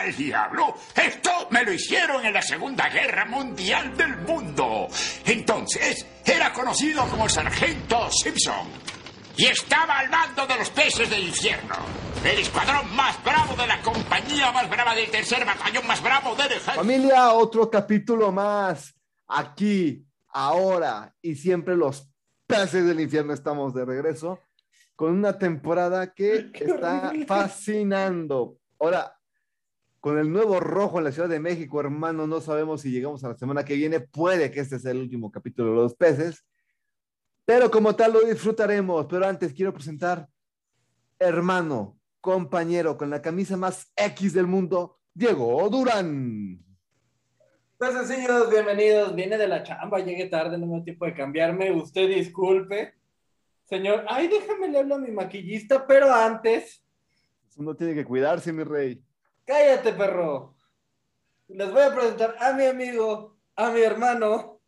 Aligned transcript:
al 0.00 0.16
diablo? 0.16 0.74
Esto 0.94 1.30
me 1.50 1.64
lo 1.64 1.72
hicieron 1.72 2.24
en 2.24 2.32
la 2.32 2.42
Segunda 2.42 2.88
Guerra 2.88 3.26
Mundial 3.26 3.96
del 3.96 4.16
Mundo. 4.18 4.88
Entonces, 5.24 6.06
era 6.24 6.52
conocido 6.52 7.06
como 7.08 7.24
el 7.24 7.30
Sargento 7.30 8.10
Simpson. 8.10 8.68
Y 9.36 9.46
estaba 9.46 9.98
al 9.98 10.10
mando 10.10 10.46
de 10.46 10.56
los 10.56 10.70
peces 10.70 11.08
del 11.08 11.24
infierno. 11.24 11.76
El 12.24 12.38
escuadrón 12.38 12.94
más 12.94 13.22
bravo 13.24 13.54
de 13.54 13.66
la 13.66 13.80
compañía 13.80 14.52
más 14.52 14.68
brava 14.68 14.94
del 14.94 15.10
tercer 15.10 15.44
batallón 15.44 15.86
más 15.86 16.02
bravo 16.02 16.34
del 16.34 16.46
ejército. 16.46 16.74
Familia, 16.74 17.32
otro 17.32 17.70
capítulo 17.70 18.30
más. 18.32 18.94
Aquí, 19.28 20.04
ahora 20.28 21.14
y 21.22 21.36
siempre 21.36 21.76
los 21.76 22.06
peces 22.46 22.84
del 22.84 23.00
infierno 23.00 23.32
estamos 23.32 23.72
de 23.72 23.84
regreso 23.84 24.40
con 24.96 25.12
una 25.12 25.38
temporada 25.38 26.12
que 26.12 26.50
está 26.52 27.12
fascinando. 27.26 28.58
Ahora, 28.78 29.19
con 30.00 30.18
el 30.18 30.32
nuevo 30.32 30.60
rojo 30.60 30.98
en 30.98 31.04
la 31.04 31.12
Ciudad 31.12 31.28
de 31.28 31.40
México, 31.40 31.78
hermano, 31.78 32.26
no 32.26 32.40
sabemos 32.40 32.80
si 32.80 32.90
llegamos 32.90 33.22
a 33.22 33.28
la 33.28 33.36
semana 33.36 33.64
que 33.64 33.76
viene. 33.76 34.00
Puede 34.00 34.50
que 34.50 34.60
este 34.60 34.78
sea 34.78 34.92
el 34.92 34.98
último 34.98 35.30
capítulo 35.30 35.70
de 35.70 35.76
Los 35.76 35.94
Peces, 35.94 36.44
pero 37.44 37.70
como 37.70 37.94
tal 37.94 38.14
lo 38.14 38.20
disfrutaremos. 38.22 39.06
Pero 39.06 39.26
antes 39.26 39.52
quiero 39.52 39.74
presentar, 39.74 40.26
hermano, 41.18 41.98
compañero, 42.20 42.96
con 42.96 43.10
la 43.10 43.20
camisa 43.20 43.58
más 43.58 43.92
X 43.94 44.32
del 44.32 44.46
mundo, 44.46 44.98
Diego 45.12 45.68
Durán. 45.68 46.64
Pues 47.76 48.08
señores, 48.08 48.50
bienvenidos. 48.50 49.14
Viene 49.14 49.36
de 49.36 49.48
la 49.48 49.62
chamba, 49.62 50.00
llegué 50.00 50.26
tarde, 50.26 50.56
no 50.56 50.66
me 50.66 50.76
dio 50.76 50.84
tiempo 50.84 51.04
de 51.04 51.14
cambiarme. 51.14 51.72
Usted 51.72 52.08
disculpe. 52.08 52.94
Señor, 53.64 54.04
ay, 54.08 54.28
déjame 54.28 54.68
le 54.68 54.78
hablo 54.78 54.94
a 54.94 54.98
mi 54.98 55.10
maquillista, 55.10 55.86
pero 55.86 56.12
antes. 56.12 56.82
Uno 57.56 57.74
tiene 57.74 57.94
que 57.94 58.04
cuidarse, 58.04 58.52
mi 58.52 58.64
rey. 58.64 59.02
Cállate, 59.50 59.92
perro. 59.94 60.54
Les 61.48 61.72
voy 61.72 61.82
a 61.82 61.92
presentar 61.92 62.36
a 62.38 62.52
mi 62.52 62.66
amigo, 62.66 63.36
a 63.56 63.70
mi 63.72 63.80
hermano, 63.80 64.60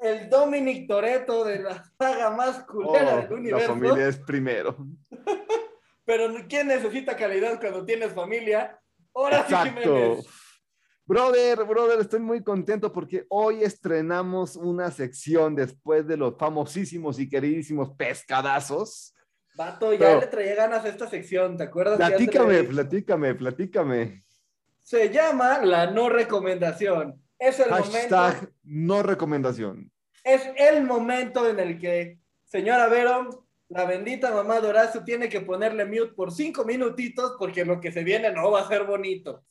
el 0.00 0.30
Dominic 0.30 0.86
Toreto 0.86 1.42
de 1.42 1.58
la 1.58 1.82
saga 1.98 2.30
más 2.30 2.62
culera 2.66 3.16
Oh, 3.16 3.22
del 3.22 3.32
universo. 3.32 3.66
la 3.66 3.74
familia 3.74 4.06
es 4.06 4.18
primero. 4.20 4.76
Pero 6.04 6.32
¿quién 6.48 6.68
necesita 6.68 7.16
calidad 7.16 7.58
cuando 7.58 7.84
tienes 7.84 8.12
familia? 8.12 8.80
Ahora 9.12 9.44
sí. 9.44 9.54
Jiménez. 9.56 10.24
Brother, 11.04 11.64
brother, 11.64 11.98
estoy 11.98 12.20
muy 12.20 12.44
contento 12.44 12.92
porque 12.92 13.26
hoy 13.28 13.64
estrenamos 13.64 14.54
una 14.54 14.92
sección 14.92 15.56
después 15.56 16.06
de 16.06 16.16
los 16.16 16.36
famosísimos 16.38 17.18
y 17.18 17.28
queridísimos 17.28 17.90
pescadazos. 17.96 19.15
Vato, 19.56 19.92
ya 19.92 19.98
Pero- 19.98 20.20
le 20.20 20.26
traía 20.26 20.54
ganas 20.54 20.84
a 20.84 20.88
esta 20.88 21.08
sección, 21.08 21.56
¿te 21.56 21.64
acuerdas? 21.64 21.96
Platícame, 21.96 22.62
platícame, 22.64 23.34
platícame. 23.34 24.24
Se 24.82 25.10
llama 25.10 25.64
la 25.64 25.90
no 25.90 26.08
recomendación. 26.10 27.20
Es 27.38 27.58
el 27.60 27.70
momento. 27.70 28.16
Hashtag 28.16 28.52
no 28.64 29.02
recomendación. 29.02 29.90
Es 30.22 30.42
el 30.56 30.84
momento 30.84 31.48
en 31.48 31.58
el 31.58 31.78
que, 31.78 32.18
señora 32.44 32.88
Vero, 32.88 33.46
la 33.68 33.84
bendita 33.84 34.30
mamá 34.32 34.60
de 34.60 34.68
Horacio 34.68 35.02
tiene 35.04 35.28
que 35.28 35.40
ponerle 35.40 35.84
mute 35.86 36.12
por 36.14 36.32
cinco 36.32 36.64
minutitos 36.64 37.34
porque 37.38 37.64
lo 37.64 37.80
que 37.80 37.90
se 37.92 38.04
viene 38.04 38.30
no 38.32 38.50
va 38.50 38.60
a 38.60 38.68
ser 38.68 38.84
bonito. 38.84 39.44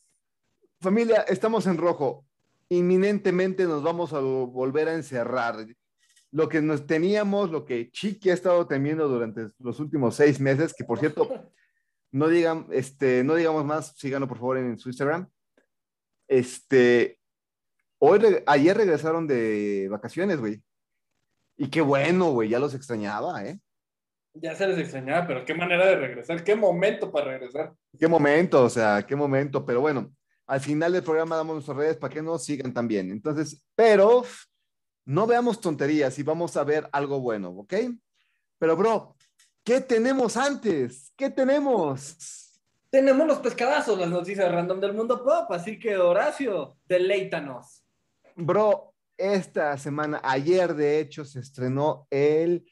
Familia, 0.79 1.25
estamos 1.27 1.65
en 1.67 1.77
rojo. 1.77 2.25
Inminentemente 2.69 3.65
nos 3.65 3.83
vamos 3.83 4.13
a 4.13 4.19
volver 4.19 4.87
a 4.87 4.93
encerrar. 4.93 5.65
Lo 6.35 6.49
que 6.49 6.61
nos 6.61 6.85
teníamos, 6.85 7.49
lo 7.49 7.63
que 7.63 7.89
Chiqui 7.91 8.29
ha 8.29 8.33
estado 8.33 8.67
temiendo 8.67 9.07
durante 9.07 9.51
los 9.59 9.79
últimos 9.79 10.15
seis 10.15 10.37
meses, 10.41 10.73
que 10.77 10.83
por 10.83 10.99
cierto, 10.99 11.29
no 12.11 12.27
digan, 12.27 12.67
este, 12.71 13.23
no 13.23 13.35
digamos 13.35 13.63
más, 13.63 13.93
síganlo 13.95 14.27
por 14.27 14.39
favor 14.39 14.57
en 14.57 14.77
su 14.77 14.89
Instagram. 14.89 15.29
Este, 16.27 17.19
hoy, 17.99 18.19
re- 18.19 18.43
ayer 18.47 18.75
regresaron 18.75 19.27
de 19.27 19.87
vacaciones, 19.89 20.37
güey. 20.39 20.61
Y 21.57 21.69
qué 21.69 21.79
bueno, 21.79 22.31
güey, 22.31 22.49
ya 22.49 22.59
los 22.59 22.73
extrañaba, 22.73 23.45
¿eh? 23.45 23.57
Ya 24.33 24.53
se 24.55 24.67
les 24.67 24.77
extrañaba, 24.77 25.25
pero 25.25 25.45
qué 25.45 25.53
manera 25.53 25.85
de 25.85 25.95
regresar, 25.95 26.43
qué 26.43 26.53
momento 26.53 27.13
para 27.13 27.31
regresar. 27.31 27.73
Qué 27.97 28.09
momento, 28.09 28.65
o 28.65 28.69
sea, 28.69 29.05
qué 29.07 29.15
momento, 29.15 29.65
pero 29.65 29.79
bueno, 29.79 30.13
al 30.47 30.59
final 30.59 30.91
del 30.91 31.03
programa 31.03 31.37
damos 31.37 31.55
nuestras 31.55 31.77
redes 31.77 31.95
para 31.95 32.13
que 32.13 32.21
nos 32.21 32.43
sigan 32.43 32.73
también. 32.73 33.09
Entonces, 33.09 33.65
pero 33.73 34.25
no 35.05 35.27
veamos 35.27 35.61
tonterías 35.61 36.17
y 36.19 36.23
vamos 36.23 36.57
a 36.57 36.63
ver 36.63 36.89
algo 36.91 37.19
bueno, 37.19 37.49
¿ok? 37.49 37.73
Pero, 38.57 38.75
bro, 38.75 39.15
¿qué 39.63 39.81
tenemos 39.81 40.35
antes? 40.35 41.13
¿Qué 41.15 41.29
tenemos? 41.29 42.59
Tenemos 42.89 43.27
los 43.27 43.39
pescadazos, 43.39 43.99
las 43.99 44.09
noticias 44.09 44.51
random 44.51 44.79
del 44.79 44.93
mundo 44.93 45.23
pop, 45.23 45.51
así 45.51 45.77
que 45.77 45.97
Horacio, 45.97 46.77
deleítanos. 46.85 47.83
Bro, 48.35 48.93
esta 49.17 49.77
semana, 49.77 50.21
ayer 50.23 50.73
de 50.73 50.99
hecho, 50.99 51.23
se 51.23 51.39
estrenó 51.39 52.07
el 52.09 52.69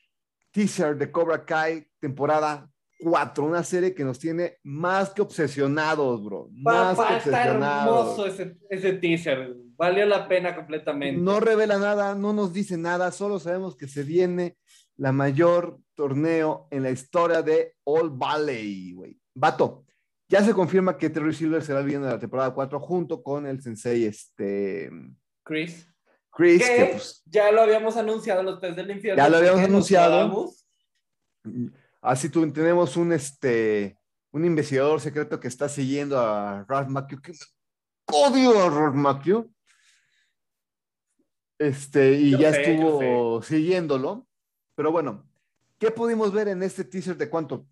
teaser 0.51 0.97
de 0.97 1.11
Cobra 1.11 1.45
Kai, 1.45 1.87
temporada 1.99 2.72
4, 3.03 3.45
una 3.45 3.63
serie 3.63 3.93
que 3.93 4.03
nos 4.03 4.17
tiene 4.19 4.57
más 4.63 5.09
que 5.11 5.21
obsesionados, 5.21 6.23
bro. 6.23 6.47
Más 6.51 6.95
Papá, 6.95 7.09
que 7.09 7.17
está 7.17 7.29
obsesionados. 7.29 8.19
hermoso 8.19 8.25
ese, 8.27 8.57
ese 8.69 8.93
teaser, 8.93 9.55
valió 9.75 10.05
la 10.05 10.27
pena 10.27 10.55
completamente. 10.55 11.21
No 11.21 11.39
revela 11.39 11.77
nada, 11.77 12.15
no 12.15 12.33
nos 12.33 12.53
dice 12.53 12.77
nada, 12.77 13.11
solo 13.11 13.39
sabemos 13.39 13.75
que 13.75 13.87
se 13.87 14.03
viene 14.03 14.57
la 14.95 15.11
mayor 15.11 15.79
torneo 15.95 16.67
en 16.71 16.83
la 16.83 16.91
historia 16.91 17.41
de 17.41 17.75
All 17.83 18.09
Valley, 18.11 18.93
güey. 18.93 19.19
Vato, 19.35 19.85
ya 20.29 20.43
se 20.43 20.53
confirma 20.53 20.97
que 20.97 21.09
Terry 21.09 21.33
Silver 21.33 21.61
será 21.61 21.79
el 21.79 21.85
villano 21.85 22.05
de 22.05 22.13
la 22.13 22.19
temporada 22.19 22.53
4 22.53 22.79
junto 22.79 23.21
con 23.21 23.45
el 23.45 23.61
sensei 23.61 24.05
este, 24.05 24.89
Chris. 25.43 25.87
Chris, 26.31 26.67
¿Qué? 26.67 26.75
que 26.75 26.85
pues, 26.93 27.21
Ya 27.25 27.51
lo 27.51 27.61
habíamos 27.61 27.95
anunciado 27.97 28.41
los 28.41 28.59
test 28.59 28.75
del 28.75 28.89
infierno. 28.89 29.21
Ya 29.21 29.29
lo 29.29 29.37
habíamos 29.37 29.61
¿Por 29.61 29.67
qué 29.67 29.71
nos 29.71 29.91
anunciado. 29.91 30.51
Así 32.03 32.29
tú, 32.29 32.51
tenemos 32.51 32.95
un, 32.97 33.13
este, 33.13 33.97
un 34.31 34.45
investigador 34.45 34.99
secreto 34.99 35.39
que 35.39 35.47
está 35.47 35.69
siguiendo 35.69 36.19
a 36.19 36.65
Ralph 36.67 36.89
Macchio. 36.89 37.21
que 37.21 37.33
odio 38.11 38.61
a 38.61 38.69
Ralph 38.69 38.95
Macchio. 38.95 39.49
Este, 41.57 42.13
y 42.13 42.31
Yo 42.31 42.39
ya 42.39 42.51
sé, 42.51 42.73
estuvo 42.73 43.41
siguiéndolo. 43.41 44.27
Pero 44.75 44.91
bueno, 44.91 45.25
¿qué 45.79 45.91
pudimos 45.91 46.33
ver 46.33 46.49
en 46.49 46.61
este 46.61 46.83
teaser 46.83 47.15
de 47.15 47.29
cuánto? 47.29 47.65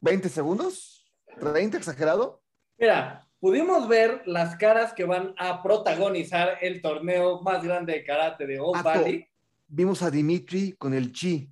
¿20 0.00 0.28
segundos? 0.28 1.12
¿30 1.40 1.74
exagerado? 1.74 2.42
Mira, 2.78 3.26
pudimos 3.40 3.88
ver 3.88 4.22
las 4.26 4.54
caras 4.56 4.92
que 4.92 5.04
van 5.04 5.34
a 5.36 5.62
protagonizar 5.62 6.58
el 6.60 6.80
torneo 6.80 7.42
más 7.42 7.64
grande 7.64 7.94
de 7.94 8.04
karate 8.04 8.46
de 8.46 8.60
Old. 8.60 8.82
Valley. 8.82 9.26
Vimos 9.66 10.02
a 10.02 10.10
Dimitri 10.10 10.72
con 10.72 10.94
el 10.94 11.12
chi 11.12 11.50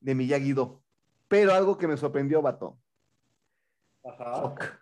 de 0.00 0.14
Miyagi-Do. 0.14 0.85
Pero 1.28 1.52
algo 1.52 1.76
que 1.76 1.88
me 1.88 1.96
sorprendió, 1.96 2.40
vato. 2.42 2.78
Ajá. 4.04 4.32
Hawk. 4.42 4.80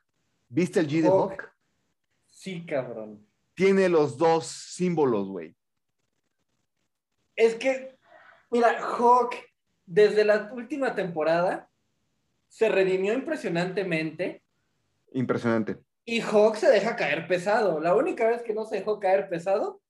¿Viste 0.48 0.80
el 0.80 0.88
G 0.88 1.02
de 1.02 1.08
Hawk. 1.08 1.30
Hawk? 1.32 1.52
Sí, 2.26 2.66
cabrón. 2.66 3.26
Tiene 3.54 3.88
los 3.88 4.18
dos 4.18 4.46
símbolos, 4.46 5.28
güey. 5.28 5.56
Es 7.36 7.54
que, 7.54 7.96
mira, 8.50 8.78
Hawk, 8.80 9.34
desde 9.86 10.24
la 10.24 10.50
última 10.52 10.94
temporada, 10.94 11.70
se 12.48 12.68
redimió 12.68 13.12
impresionantemente 13.14 14.44
Impresionante. 15.12 15.78
y 16.04 16.20
Hawk 16.20 16.56
se 16.56 16.70
deja 16.70 16.94
caer 16.96 17.26
pesado. 17.26 17.80
La 17.80 17.94
única 17.96 18.28
vez 18.28 18.42
que 18.42 18.54
no 18.54 18.64
se 18.64 18.76
dejó 18.76 19.00
caer 19.00 19.28
pesado 19.28 19.80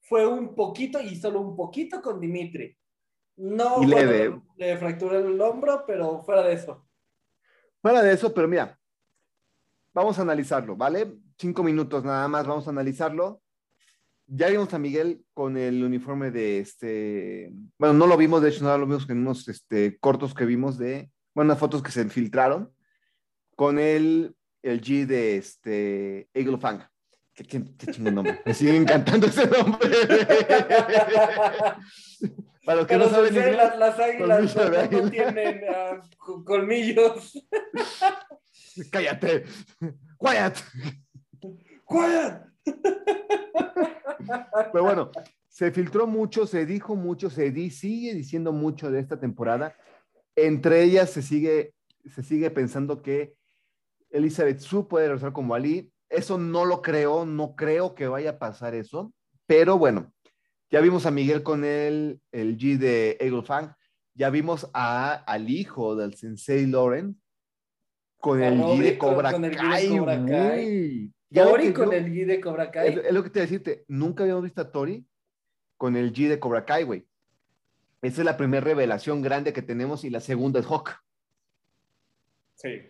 fue 0.00 0.26
un 0.26 0.54
poquito 0.54 1.00
y 1.00 1.16
solo 1.16 1.40
un 1.40 1.54
poquito 1.56 2.00
con 2.02 2.18
Dimitri. 2.20 2.76
No 3.36 3.82
Y 3.82 3.86
leve. 3.86 4.40
le 4.56 4.76
fracturó 4.76 5.18
el 5.18 5.40
hombro, 5.40 5.84
pero 5.86 6.22
fuera 6.22 6.42
de 6.42 6.54
eso. 6.54 6.86
Fuera 7.80 8.02
de 8.02 8.12
eso, 8.12 8.32
pero 8.32 8.46
mira, 8.46 8.78
vamos 9.92 10.18
a 10.18 10.22
analizarlo, 10.22 10.76
¿vale? 10.76 11.14
Cinco 11.38 11.62
minutos 11.62 12.04
nada 12.04 12.28
más, 12.28 12.46
vamos 12.46 12.66
a 12.66 12.70
analizarlo. 12.70 13.42
Ya 14.26 14.48
vimos 14.48 14.72
a 14.72 14.78
Miguel 14.78 15.24
con 15.34 15.56
el 15.56 15.82
uniforme 15.82 16.30
de 16.30 16.60
este. 16.60 17.52
Bueno, 17.78 17.94
no 17.94 18.06
lo 18.06 18.16
vimos, 18.16 18.40
de 18.42 18.50
hecho, 18.50 18.64
no 18.64 18.78
lo 18.78 18.86
vimos 18.86 19.08
en 19.10 19.18
unos 19.18 19.48
este, 19.48 19.98
cortos 19.98 20.32
que 20.34 20.44
vimos 20.46 20.78
de. 20.78 21.10
Bueno, 21.34 21.48
unas 21.48 21.58
fotos 21.58 21.82
que 21.82 21.90
se 21.90 22.08
filtraron 22.08 22.72
con 23.56 23.78
el, 23.78 24.36
el 24.62 24.80
G 24.80 25.06
de 25.06 25.36
este 25.36 26.28
Eagle 26.34 26.58
Fang. 26.58 26.80
Qué, 27.34 27.44
qué, 27.44 27.64
qué 27.76 27.86
chingón 27.92 28.14
nombre. 28.14 28.40
Me 28.44 28.54
sigue 28.54 28.76
encantando 28.76 29.26
ese 29.26 29.46
nombre. 29.48 29.88
Para 32.64 32.78
los 32.78 32.86
que 32.86 32.94
Pero 32.94 33.06
no 33.06 33.10
saben 33.10 33.34
inglés, 33.34 33.56
las, 33.56 33.78
las 33.78 33.98
águilas 33.98 34.54
no, 34.92 35.10
tienen 35.10 35.62
ah, 35.74 36.00
co- 36.18 36.44
colmillos. 36.44 37.32
cállate. 38.92 39.44
Quiet. 40.18 40.54
¡Quiet! 41.88 42.42
Pero 44.72 44.84
bueno, 44.84 45.10
se 45.48 45.70
filtró 45.72 46.06
mucho, 46.06 46.46
se 46.46 46.64
dijo 46.64 46.94
mucho, 46.94 47.30
se 47.30 47.50
di- 47.50 47.70
sigue 47.70 48.14
diciendo 48.14 48.52
mucho 48.52 48.90
de 48.90 49.00
esta 49.00 49.18
temporada. 49.18 49.76
Entre 50.36 50.82
ellas 50.82 51.10
se 51.10 51.22
sigue, 51.22 51.74
se 52.14 52.22
sigue 52.22 52.50
pensando 52.50 53.02
que 53.02 53.34
Elizabeth 54.10 54.60
Sue 54.60 54.86
puede 54.88 55.06
regresar 55.08 55.32
como 55.32 55.54
Ali. 55.54 55.92
Eso 56.08 56.38
no 56.38 56.64
lo 56.64 56.80
creo, 56.82 57.24
no 57.26 57.56
creo 57.56 57.94
que 57.94 58.06
vaya 58.06 58.30
a 58.30 58.38
pasar 58.38 58.74
eso. 58.74 59.12
Pero 59.46 59.78
bueno, 59.78 60.12
ya 60.72 60.80
vimos 60.80 61.06
a 61.06 61.10
Miguel 61.12 61.44
con 61.44 61.64
el, 61.64 62.20
el 62.32 62.58
G 62.58 62.78
de 62.78 63.16
Eagle 63.20 63.42
Fang. 63.42 63.72
Ya 64.14 64.28
vimos 64.30 64.68
a, 64.74 65.12
al 65.14 65.48
hijo 65.48 65.94
del 65.94 66.14
Sensei 66.14 66.66
Loren 66.66 67.20
con 68.18 68.42
el 68.42 68.58
G 68.58 68.78
de 68.82 68.98
con- 68.98 69.14
Cobra 69.14 69.32
con 69.32 69.44
el 69.44 69.52
G 69.56 69.62
de 69.62 69.68
Kai. 69.70 69.88
Cobra 69.98 70.14
Kai. 70.26 70.26
güey. 70.26 71.12
Ya 71.30 71.44
Tori 71.44 71.72
con 71.72 71.86
yo- 71.86 71.92
el 71.92 72.06
G 72.12 72.26
de 72.26 72.40
Cobra 72.40 72.70
Kai. 72.70 72.88
es, 72.88 72.96
es 73.04 73.12
lo 73.12 73.22
que 73.22 73.30
te 73.30 73.38
iba 73.38 73.44
a 73.44 73.46
decirte. 73.46 73.84
Nunca 73.88 74.22
habíamos 74.24 74.42
visto 74.44 74.60
a 74.60 74.72
Tori 74.72 75.06
con 75.76 75.94
el 75.96 76.12
G 76.12 76.28
de 76.28 76.40
Cobra 76.40 76.64
Kai, 76.64 76.84
güey. 76.84 77.06
Esa 78.02 78.20
es 78.22 78.24
la 78.24 78.36
primera 78.36 78.64
revelación 78.64 79.22
grande 79.22 79.52
que 79.52 79.62
tenemos 79.62 80.04
y 80.04 80.10
la 80.10 80.20
segunda 80.20 80.58
es 80.60 80.66
Hawk. 80.66 80.90
Sí. 82.54 82.82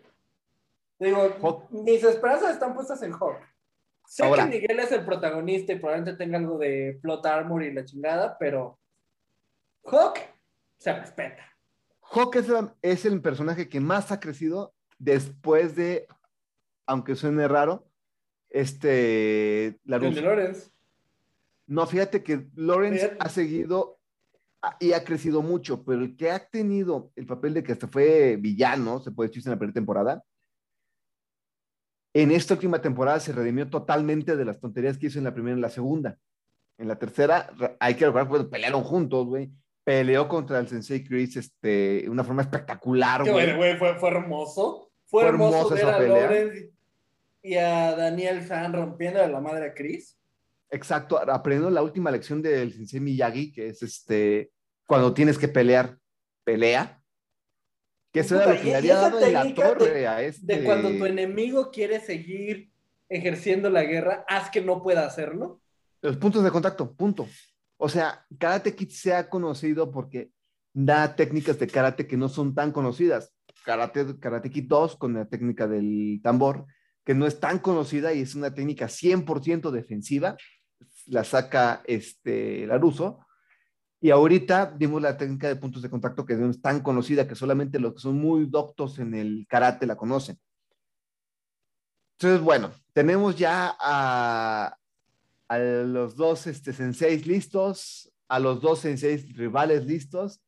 Digo, 0.98 1.18
Hawk. 1.42 1.70
mis 1.70 2.02
esperanzas 2.02 2.52
están 2.54 2.74
puestas 2.74 3.02
en 3.02 3.12
Hawk. 3.12 3.38
Sé 4.12 4.24
Ahora. 4.26 4.44
que 4.44 4.50
Miguel 4.60 4.78
es 4.78 4.92
el 4.92 5.06
protagonista 5.06 5.72
y 5.72 5.76
probablemente 5.78 6.18
tenga 6.22 6.36
algo 6.36 6.58
de 6.58 6.98
plot 7.00 7.24
armor 7.24 7.62
y 7.62 7.72
la 7.72 7.82
chingada, 7.82 8.36
pero 8.38 8.78
Hawk 9.86 10.18
se 10.76 10.92
respeta. 10.92 11.42
Hawk 12.10 12.36
es, 12.36 12.46
la- 12.46 12.74
es 12.82 13.06
el 13.06 13.22
personaje 13.22 13.70
que 13.70 13.80
más 13.80 14.12
ha 14.12 14.20
crecido 14.20 14.74
después 14.98 15.74
de, 15.76 16.06
aunque 16.84 17.14
suene 17.16 17.48
raro, 17.48 17.88
este, 18.50 19.78
la 19.84 19.96
El 19.96 20.14
de 20.14 20.20
Lawrence. 20.20 20.70
No, 21.66 21.86
fíjate 21.86 22.22
que 22.22 22.48
Lawrence 22.54 22.98
Fíjate. 23.06 23.16
ha 23.18 23.28
seguido 23.30 23.98
y 24.78 24.92
ha 24.92 25.04
crecido 25.04 25.40
mucho, 25.40 25.84
pero 25.86 26.02
el 26.02 26.18
que 26.18 26.30
ha 26.30 26.46
tenido 26.50 27.10
el 27.16 27.24
papel 27.24 27.54
de 27.54 27.62
que 27.62 27.72
hasta 27.72 27.88
fue 27.88 28.36
villano, 28.36 29.00
se 29.00 29.10
puede 29.10 29.28
decir 29.30 29.42
en 29.46 29.52
la 29.52 29.58
primera 29.58 29.72
temporada, 29.72 30.22
en 32.14 32.30
esta 32.30 32.54
última 32.54 32.80
temporada 32.80 33.20
se 33.20 33.32
redimió 33.32 33.68
totalmente 33.68 34.36
de 34.36 34.44
las 34.44 34.60
tonterías 34.60 34.98
que 34.98 35.06
hizo 35.06 35.18
en 35.18 35.24
la 35.24 35.34
primera 35.34 35.54
y 35.54 35.58
en 35.58 35.62
la 35.62 35.70
segunda. 35.70 36.18
En 36.78 36.88
la 36.88 36.98
tercera, 36.98 37.50
hay 37.80 37.94
que 37.94 38.06
recordar, 38.06 38.28
pues 38.28 38.44
pelearon 38.44 38.82
juntos, 38.82 39.26
güey. 39.26 39.50
Peleó 39.84 40.28
contra 40.28 40.58
el 40.58 40.68
Sensei 40.68 41.04
Chris 41.04 41.36
este, 41.36 42.02
de 42.02 42.08
una 42.08 42.24
forma 42.24 42.42
espectacular, 42.42 43.28
güey. 43.28 43.56
güey, 43.56 43.76
fue, 43.76 43.94
fue 43.96 44.10
hermoso. 44.10 44.90
Fue, 45.06 45.22
Fue 45.22 45.28
hermoso 45.30 45.70
ver 45.70 45.78
esa 45.78 45.94
a 45.94 45.98
pelea. 45.98 46.20
Lawrence 46.22 46.72
y 47.42 47.56
a 47.56 47.96
Daniel 47.96 48.46
San 48.46 48.72
rompiendo 48.72 49.22
a 49.22 49.26
la 49.26 49.40
madre 49.40 49.66
a 49.66 49.74
Chris. 49.74 50.16
Exacto, 50.70 51.18
aprendiendo 51.18 51.70
la 51.70 51.82
última 51.82 52.10
lección 52.10 52.40
del 52.40 52.72
Sensei 52.72 53.00
Miyagi, 53.00 53.52
que 53.52 53.68
es 53.68 53.82
este, 53.82 54.50
cuando 54.86 55.12
tienes 55.12 55.38
que 55.38 55.48
pelear, 55.48 55.98
pelea. 56.44 57.01
Que 58.12 58.20
eso 58.20 58.36
era 58.36 58.52
lo 58.52 58.60
que 58.60 58.64
le 58.64 58.76
había 58.76 58.96
dado 58.96 59.20
en 59.20 59.32
la 59.32 59.44
de- 59.44 59.52
torre 59.52 60.06
a 60.06 60.22
este. 60.22 60.44
De 60.56 60.64
cuando 60.64 60.90
tu 60.90 61.06
enemigo 61.06 61.70
quiere 61.70 61.98
seguir 62.00 62.70
ejerciendo 63.08 63.70
la 63.70 63.84
guerra, 63.84 64.24
haz 64.28 64.50
que 64.50 64.60
no 64.60 64.82
pueda 64.82 65.06
hacerlo. 65.06 65.60
Los 66.02 66.16
puntos 66.16 66.44
de 66.44 66.50
contacto, 66.50 66.94
punto. 66.94 67.26
O 67.76 67.88
sea, 67.88 68.24
Karate 68.38 68.74
Kid 68.74 68.90
se 68.90 69.14
ha 69.14 69.28
conocido 69.28 69.90
porque 69.90 70.30
da 70.74 71.14
técnicas 71.16 71.58
de 71.58 71.66
karate 71.66 72.06
que 72.06 72.16
no 72.16 72.28
son 72.28 72.54
tan 72.54 72.72
conocidas. 72.72 73.32
Karate, 73.64 74.18
karate 74.18 74.50
Kid 74.50 74.64
2 74.68 74.96
con 74.96 75.14
la 75.14 75.26
técnica 75.26 75.66
del 75.68 76.20
tambor, 76.22 76.66
que 77.04 77.14
no 77.14 77.26
es 77.26 77.40
tan 77.40 77.58
conocida 77.58 78.12
y 78.12 78.20
es 78.20 78.34
una 78.34 78.52
técnica 78.54 78.86
100% 78.88 79.70
defensiva. 79.70 80.36
La 81.06 81.24
saca 81.24 81.82
este, 81.86 82.66
Laruso. 82.66 83.20
Y 84.04 84.10
ahorita 84.10 84.74
vimos 84.76 85.00
la 85.00 85.16
técnica 85.16 85.46
de 85.46 85.54
puntos 85.54 85.80
de 85.80 85.88
contacto 85.88 86.26
que 86.26 86.34
es 86.34 86.60
tan 86.60 86.80
conocida, 86.80 87.28
que 87.28 87.36
solamente 87.36 87.78
los 87.78 87.94
que 87.94 88.00
son 88.00 88.18
muy 88.18 88.46
doctos 88.46 88.98
en 88.98 89.14
el 89.14 89.46
karate 89.48 89.86
la 89.86 89.94
conocen. 89.94 90.40
Entonces, 92.18 92.40
bueno, 92.44 92.72
tenemos 92.92 93.36
ya 93.36 93.76
a, 93.78 94.76
a 95.48 95.58
los 95.58 96.16
dos 96.16 96.48
este, 96.48 96.72
senseis 96.72 97.28
listos, 97.28 98.12
a 98.26 98.40
los 98.40 98.60
dos 98.60 98.80
senseis 98.80 99.36
rivales 99.36 99.86
listos. 99.86 100.40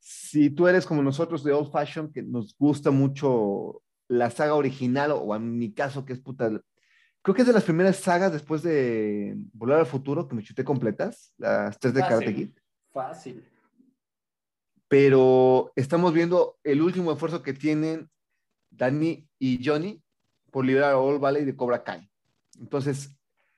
Si 0.00 0.50
tú 0.50 0.66
eres 0.66 0.86
como 0.86 1.04
nosotros 1.04 1.44
de 1.44 1.52
Old 1.52 1.70
Fashion, 1.70 2.12
que 2.12 2.22
nos 2.22 2.56
gusta 2.58 2.90
mucho 2.90 3.80
la 4.08 4.28
saga 4.30 4.54
original, 4.54 5.12
o 5.12 5.36
en 5.36 5.56
mi 5.56 5.72
caso, 5.72 6.04
que 6.04 6.14
es 6.14 6.18
puta. 6.18 6.50
Creo 7.26 7.34
que 7.34 7.42
es 7.42 7.48
de 7.48 7.54
las 7.54 7.64
primeras 7.64 7.96
sagas 7.96 8.32
después 8.32 8.62
de 8.62 9.34
Volar 9.52 9.80
al 9.80 9.86
Futuro 9.86 10.28
que 10.28 10.36
me 10.36 10.44
chuté 10.44 10.62
completas, 10.62 11.34
las 11.38 11.76
tres 11.76 11.92
de 11.92 12.00
Fácil. 12.00 12.18
Karate 12.18 12.34
Kid. 12.36 12.50
Fácil. 12.92 13.44
Pero 14.86 15.72
estamos 15.74 16.14
viendo 16.14 16.56
el 16.62 16.80
último 16.80 17.10
esfuerzo 17.10 17.42
que 17.42 17.52
tienen 17.52 18.08
Danny 18.70 19.28
y 19.40 19.58
Johnny 19.60 20.00
por 20.52 20.64
liberar 20.64 20.92
a 20.92 20.98
Old 20.98 21.20
Valley 21.20 21.44
de 21.44 21.56
Cobra 21.56 21.82
Kai. 21.82 22.08
Entonces, 22.60 23.10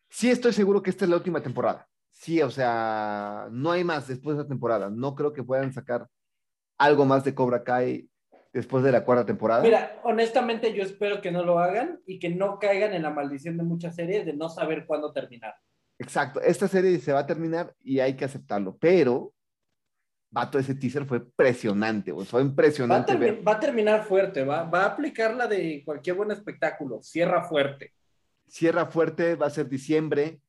sí 0.08 0.30
estoy 0.30 0.54
seguro 0.54 0.82
que 0.82 0.88
esta 0.88 1.04
es 1.04 1.10
la 1.10 1.18
última 1.18 1.42
temporada. 1.42 1.86
Sí, 2.10 2.40
o 2.40 2.50
sea, 2.50 3.48
no 3.50 3.70
hay 3.70 3.84
más 3.84 4.08
después 4.08 4.38
de 4.38 4.44
esta 4.44 4.48
temporada. 4.48 4.88
No 4.88 5.14
creo 5.14 5.34
que 5.34 5.44
puedan 5.44 5.74
sacar 5.74 6.08
algo 6.78 7.04
más 7.04 7.22
de 7.22 7.34
Cobra 7.34 7.62
Kai 7.64 8.08
después 8.52 8.82
de 8.84 8.92
la 8.92 9.04
cuarta 9.04 9.26
temporada. 9.26 9.62
Mira, 9.62 10.00
honestamente 10.04 10.72
yo 10.74 10.82
espero 10.82 11.20
que 11.20 11.30
no 11.30 11.44
lo 11.44 11.58
hagan 11.58 12.00
y 12.06 12.18
que 12.18 12.30
no 12.30 12.58
caigan 12.58 12.94
en 12.94 13.02
la 13.02 13.10
maldición 13.10 13.56
de 13.56 13.62
muchas 13.64 13.94
series 13.94 14.24
de 14.26 14.32
no 14.32 14.48
saber 14.48 14.86
cuándo 14.86 15.12
terminar. 15.12 15.54
Exacto, 15.98 16.40
esta 16.40 16.68
serie 16.68 16.98
se 17.00 17.12
va 17.12 17.20
a 17.20 17.26
terminar 17.26 17.74
y 17.80 17.98
hay 18.00 18.14
que 18.14 18.24
aceptarlo, 18.24 18.76
pero, 18.78 19.32
vato, 20.30 20.58
ese 20.58 20.74
teaser 20.74 21.04
fue 21.04 21.18
impresionante, 21.18 22.12
güey, 22.12 22.24
fue 22.26 22.40
Va 22.40 22.46
a, 22.46 22.48
impresionante 22.48 23.16
ver. 23.16 23.46
va 23.46 23.52
a 23.52 23.60
terminar 23.60 24.04
fuerte, 24.04 24.44
va, 24.44 24.62
va 24.62 24.82
a 24.84 24.86
aplicar 24.86 25.34
la 25.34 25.46
de 25.48 25.82
cualquier 25.84 26.16
buen 26.16 26.30
espectáculo, 26.30 27.02
cierra 27.02 27.42
fuerte. 27.42 27.92
Cierra 28.46 28.86
fuerte, 28.86 29.34
va 29.34 29.46
a 29.46 29.50
ser 29.50 29.68
diciembre, 29.68 30.40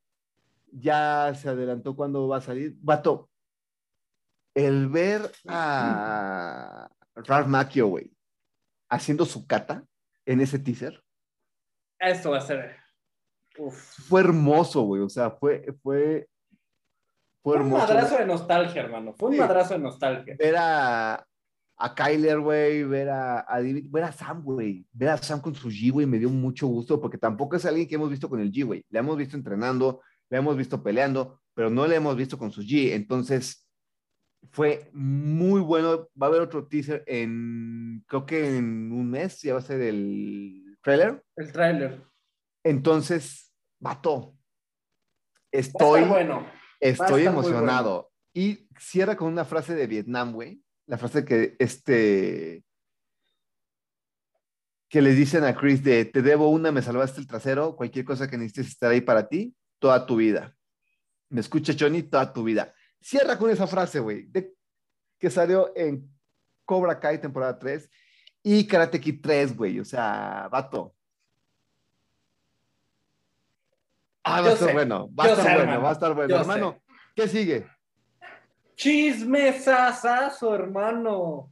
ya 0.72 1.34
se 1.34 1.50
adelantó 1.50 1.96
cuándo 1.96 2.28
va 2.28 2.38
a 2.38 2.42
salir. 2.42 2.76
Vato, 2.80 3.30
el 4.54 4.88
ver 4.88 5.32
a 5.48 6.90
Ralph 7.26 7.48
Macchio, 7.48 7.88
güey, 7.88 8.12
haciendo 8.90 9.26
su 9.26 9.46
cata 9.48 9.84
en 10.26 10.42
ese 10.42 10.60
teaser, 10.60 11.04
Esto 12.00 12.32
va 12.32 12.38
a 12.38 12.42
ser. 12.42 12.76
Uf. 13.58 13.76
fue 14.08 14.22
hermoso, 14.22 14.82
güey, 14.84 15.02
o 15.02 15.10
sea, 15.10 15.32
fue, 15.32 15.66
fue, 15.84 16.28
fue 17.42 17.54
Fue 17.54 17.56
un 17.56 17.62
hermoso. 17.64 17.88
madrazo 17.88 18.18
de 18.18 18.26
nostalgia, 18.26 18.82
hermano. 18.84 19.14
Fue 19.18 19.30
un 19.30 19.36
Sí. 19.36 19.40
madrazo 19.42 19.74
de 19.74 19.80
nostalgia. 19.80 20.36
ver 20.38 20.56
a, 20.58 21.26
a 21.78 21.96
Kyler, 21.96 22.40
güey, 22.40 22.84
ver 22.84 23.10
a, 23.10 23.40
a 23.48 23.58
David, 23.58 23.88
ver 23.90 24.04
a 24.06 24.12
Sam, 24.12 24.44
güey, 24.44 24.86
ver 24.92 25.10
a 25.10 25.18
Sam 25.18 25.42
con 25.42 25.56
su 25.56 25.70
G, 25.70 25.92
güey, 25.92 26.06
me 26.06 26.20
dio 26.20 26.30
mucho 26.30 26.68
gusto 26.68 27.00
porque 27.02 27.18
tampoco 27.18 27.56
es 27.56 27.66
alguien 27.66 27.88
que 27.88 27.96
hemos 27.96 28.10
visto 28.10 28.30
con 28.30 28.40
el 28.40 28.52
G, 28.52 28.66
güey. 28.66 28.86
Le 28.90 29.00
hemos 29.00 29.18
visto 29.18 29.36
entrenando, 29.36 30.02
le 30.30 30.38
hemos 30.38 30.56
visto 30.56 30.82
peleando, 30.84 31.42
pero 31.54 31.70
no 31.70 31.86
le 31.88 31.96
hemos 31.96 32.16
visto 32.16 32.38
con 32.38 32.52
su 32.52 32.62
G. 32.62 32.92
Entonces, 32.94 33.69
fue 34.52 34.90
muy 34.94 35.62
bueno. 35.62 36.10
Va 36.22 36.28
a 36.28 36.30
haber 36.30 36.42
otro 36.42 36.68
teaser 36.68 37.04
en, 37.08 38.04
creo 38.08 38.26
que 38.26 38.58
en 38.58 38.92
un 38.92 39.10
mes, 39.10 39.42
ya 39.42 39.54
va 39.54 39.60
a 39.60 39.64
ser 39.64 39.82
el 39.82 40.78
trailer. 40.82 41.24
El 41.36 41.52
tráiler. 41.52 42.02
Entonces, 42.64 43.54
vato, 43.80 44.36
estoy, 45.52 46.04
bueno. 46.04 46.46
estoy 46.80 47.26
emocionado. 47.26 48.12
Y 48.34 48.68
cierra 48.78 49.16
con 49.16 49.28
una 49.28 49.46
frase 49.46 49.76
de 49.76 49.88
Vietnam, 49.88 50.34
güey. 50.34 50.62
La 50.88 50.98
frase 50.98 51.24
que 51.26 51.56
este 51.60 52.64
que 54.90 55.04
le 55.04 55.12
dicen 55.14 55.44
a 55.44 55.56
Chris 55.56 55.84
de 55.84 56.06
te 56.06 56.24
debo 56.24 56.50
una, 56.50 56.72
me 56.72 56.82
salvaste 56.82 57.22
el 57.22 57.28
trasero, 57.28 57.76
cualquier 57.76 58.06
cosa 58.06 58.28
que 58.28 58.38
necesites 58.38 58.70
estar 58.70 58.92
ahí 58.92 59.02
para 59.02 59.28
ti, 59.30 59.56
toda 59.78 60.06
tu 60.06 60.16
vida. 60.16 60.56
Me 61.30 61.42
escucha 61.42 61.74
Johnny, 61.80 62.02
toda 62.02 62.34
tu 62.34 62.44
vida. 62.44 62.74
Cierra 63.02 63.38
con 63.38 63.50
esa 63.50 63.68
frase, 63.68 64.00
güey, 64.00 64.30
que 65.18 65.30
salió 65.30 65.72
en 65.76 66.10
Cobra 66.66 67.00
Kai 67.00 67.20
temporada 67.20 67.58
3 67.58 67.90
y 68.44 68.68
Karate 68.68 69.00
Kid 69.00 69.22
3, 69.22 69.56
güey. 69.56 69.80
O 69.80 69.86
sea, 69.86 70.48
vato. 70.52 70.94
Ah, 74.24 74.42
va 74.42 74.50
a 74.50 74.54
estar 74.54 74.74
bueno, 74.74 75.10
va 75.14 75.24
a 75.24 75.28
estar 75.30 75.58
bueno, 75.58 75.82
va 75.82 75.90
a 75.90 75.94
estar 75.94 76.14
bueno. 76.14 76.36
Hermano. 76.36 76.82
¿qué 77.16 77.28
sigue? 77.28 77.68
Chisme 78.76 79.60
sasazo, 79.60 80.54
hermano. 80.54 81.52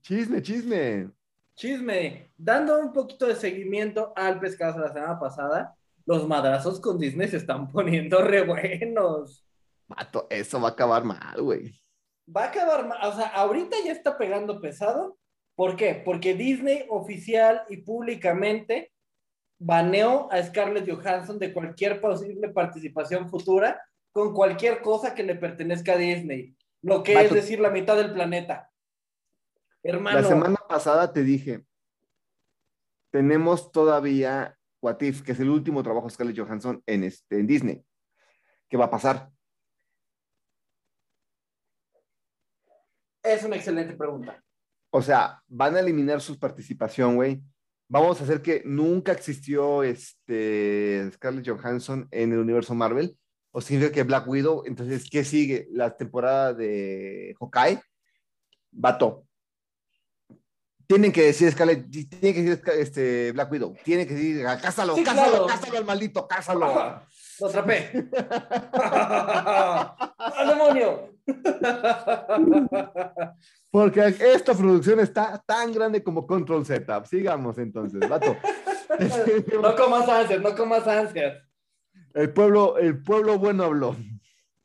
Chisme, 0.00 0.40
chisme. 0.40 1.10
Chisme. 1.54 2.32
Dando 2.36 2.78
un 2.78 2.92
poquito 2.92 3.26
de 3.26 3.36
seguimiento 3.36 4.12
al 4.16 4.40
pescado 4.40 4.80
de 4.80 4.88
la 4.88 4.92
semana 4.92 5.20
pasada, 5.20 5.76
los 6.06 6.26
madrazos 6.26 6.80
con 6.80 6.98
Disney 6.98 7.28
se 7.28 7.36
están 7.36 7.70
poniendo 7.70 8.22
re 8.22 8.42
buenos. 8.42 9.44
Eso 10.30 10.60
va 10.60 10.68
a 10.68 10.72
acabar 10.72 11.04
mal, 11.04 11.40
güey. 11.42 11.72
Va 12.34 12.44
a 12.44 12.48
acabar, 12.48 12.86
ma- 12.86 13.08
o 13.08 13.12
sea, 13.14 13.26
ahorita 13.28 13.76
ya 13.84 13.92
está 13.92 14.16
pegando 14.16 14.60
pesado. 14.60 15.18
¿Por 15.56 15.76
qué? 15.76 16.00
Porque 16.04 16.34
Disney 16.34 16.86
oficial 16.88 17.62
y 17.68 17.78
públicamente 17.78 18.92
baneó 19.58 20.30
a 20.32 20.42
Scarlett 20.42 20.88
Johansson 20.90 21.38
de 21.38 21.52
cualquier 21.52 22.00
posible 22.00 22.48
participación 22.48 23.28
futura 23.28 23.82
con 24.12 24.32
cualquier 24.32 24.80
cosa 24.80 25.14
que 25.14 25.22
le 25.22 25.34
pertenezca 25.34 25.92
a 25.92 25.96
Disney. 25.96 26.56
Lo 26.82 27.02
que 27.02 27.20
es 27.20 27.30
decir, 27.32 27.60
la 27.60 27.70
mitad 27.70 27.96
del 27.96 28.12
planeta. 28.12 28.70
Hermano, 29.82 30.20
La 30.20 30.26
semana 30.26 30.56
pasada 30.68 31.12
te 31.12 31.22
dije, 31.22 31.64
tenemos 33.10 33.70
todavía 33.72 34.56
What 34.82 35.00
If, 35.02 35.22
que 35.22 35.32
es 35.32 35.40
el 35.40 35.50
último 35.50 35.82
trabajo 35.82 36.06
de 36.06 36.14
Scarlett 36.14 36.38
Johansson 36.38 36.82
en, 36.86 37.04
este, 37.04 37.38
en 37.38 37.46
Disney. 37.46 37.84
¿Qué 38.68 38.76
va 38.76 38.86
a 38.86 38.90
pasar? 38.90 39.30
Es 43.22 43.44
una 43.44 43.56
excelente 43.56 43.94
pregunta. 43.94 44.42
O 44.90 45.02
sea, 45.02 45.42
van 45.46 45.76
a 45.76 45.80
eliminar 45.80 46.20
su 46.20 46.38
participación, 46.38 47.16
güey. 47.16 47.42
Vamos 47.88 48.20
a 48.20 48.24
hacer 48.24 48.40
que 48.42 48.62
nunca 48.64 49.12
existió 49.12 49.82
este 49.82 51.10
Scarlett 51.14 51.48
Johansson 51.48 52.08
en 52.10 52.32
el 52.32 52.38
universo 52.38 52.74
Marvel. 52.74 53.16
O 53.52 53.60
significa 53.60 53.92
que 53.92 54.04
Black 54.04 54.28
Widow, 54.28 54.62
entonces, 54.64 55.08
¿qué 55.10 55.24
sigue? 55.24 55.66
La 55.72 55.96
temporada 55.96 56.54
de 56.54 57.34
Hawkeye. 57.40 57.80
Vato. 58.70 59.24
Tienen 60.86 61.12
que 61.12 61.22
decir 61.22 61.50
Scarlett, 61.52 61.88
tienen 61.90 62.34
que 62.34 62.42
decir 62.42 62.62
este, 62.78 63.32
Black 63.32 63.50
Widow. 63.50 63.76
Tienen 63.84 64.06
que 64.08 64.14
decir, 64.14 64.44
cásalo, 64.44 64.94
Sí, 64.96 65.04
cásalo, 65.04 65.30
claro. 65.30 65.46
cásalo 65.46 65.78
al 65.78 65.84
maldito, 65.84 66.26
cásalo. 66.26 67.04
Lo 67.40 67.46
atrapé. 67.46 67.90
¡Al 68.72 70.48
demonio! 70.48 71.09
Porque 73.70 74.06
esta 74.06 74.54
producción 74.54 75.00
está 75.00 75.42
tan 75.46 75.72
grande 75.72 76.02
como 76.02 76.26
Control 76.26 76.66
Z. 76.66 77.04
Sigamos 77.06 77.58
entonces, 77.58 78.08
vato. 78.08 78.36
No 79.62 79.76
comas 79.76 80.08
ansias, 80.08 80.42
no 80.42 80.56
comas 80.56 80.86
ansias. 80.86 81.42
El 82.12 82.32
pueblo, 82.32 82.76
el 82.76 83.02
pueblo 83.02 83.38
bueno 83.38 83.64
habló. 83.64 83.96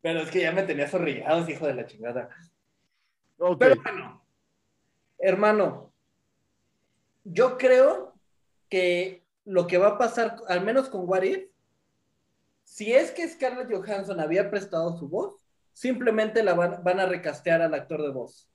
Pero 0.02 0.22
es 0.22 0.32
que 0.32 0.42
ya 0.42 0.52
me 0.52 0.64
tenías 0.64 0.94
orrillados, 0.94 1.48
hijo 1.48 1.68
de 1.68 1.76
la 1.76 1.86
chingada. 1.86 2.30
Ok. 3.38 3.60
Pero 3.60 3.82
bueno, 3.82 4.26
hermano, 5.20 5.94
yo 7.24 7.58
creo 7.58 8.16
que 8.68 9.24
lo 9.46 9.68
que 9.68 9.78
va 9.78 9.90
a 9.90 9.98
pasar, 9.98 10.38
al 10.48 10.66
menos 10.66 10.90
con 10.90 11.08
What 11.08 11.24
If, 11.24 11.46
si 12.64 12.94
es 12.94 13.12
que 13.12 13.28
Scarlett 13.28 13.72
Johansson 13.72 14.20
había 14.20 14.50
prestado 14.50 14.98
su 14.98 15.08
voz, 15.08 15.45
simplemente 15.76 16.42
la 16.42 16.54
van, 16.54 16.82
van 16.84 17.02
a 17.02 17.06
recastear 17.06 17.62
al 17.62 17.74
actor 17.74 18.02
de 18.02 18.10
voz. 18.10 18.50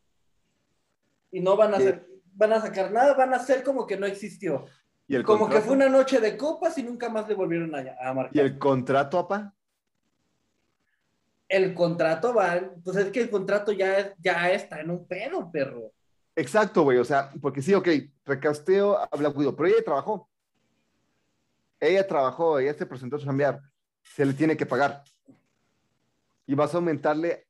Y 1.30 1.40
no 1.40 1.54
van 1.54 1.74
a, 1.74 1.76
hacer, 1.76 2.08
van 2.32 2.54
a 2.54 2.60
sacar 2.60 2.90
nada, 2.90 3.14
van 3.14 3.34
a 3.34 3.36
hacer 3.36 3.62
como 3.62 3.86
que 3.86 3.98
no 3.98 4.06
existió. 4.06 4.64
¿Y 5.06 5.16
el 5.16 5.22
Como 5.22 5.48
que 5.48 5.60
fue 5.60 5.74
una 5.74 5.88
noche 5.88 6.18
de 6.18 6.36
copas 6.36 6.78
y 6.78 6.82
nunca 6.82 7.10
más 7.10 7.28
le 7.28 7.34
volvieron 7.34 7.74
a, 7.74 7.84
a 8.00 8.14
marcar. 8.14 8.34
¿Y 8.34 8.40
el 8.40 8.58
contrato, 8.58 9.18
apa? 9.18 9.54
El 11.46 11.74
contrato 11.74 12.32
va, 12.32 12.58
pues 12.82 12.96
es 12.96 13.10
que 13.10 13.20
el 13.20 13.30
contrato 13.30 13.72
ya, 13.72 14.14
ya 14.18 14.50
está 14.50 14.80
en 14.80 14.90
un 14.90 15.06
pedo, 15.06 15.50
perro. 15.52 15.92
Exacto, 16.34 16.84
güey. 16.84 16.96
O 16.98 17.04
sea, 17.04 17.30
porque 17.42 17.60
sí, 17.60 17.74
ok, 17.74 17.88
recasteo 18.24 18.96
a 18.96 19.08
Black 19.14 19.36
Widow, 19.36 19.54
pero 19.54 19.68
ella 19.68 19.84
trabajó. 19.84 20.30
Ella 21.78 22.06
trabajó, 22.06 22.58
ella 22.58 22.72
se 22.72 22.86
presentó 22.86 23.16
a 23.16 23.24
cambiar. 23.24 23.60
Se 24.02 24.24
le 24.24 24.32
tiene 24.32 24.56
que 24.56 24.64
pagar. 24.64 25.02
Y 26.46 26.54
vas 26.54 26.74
a 26.74 26.78
aumentarle 26.78 27.46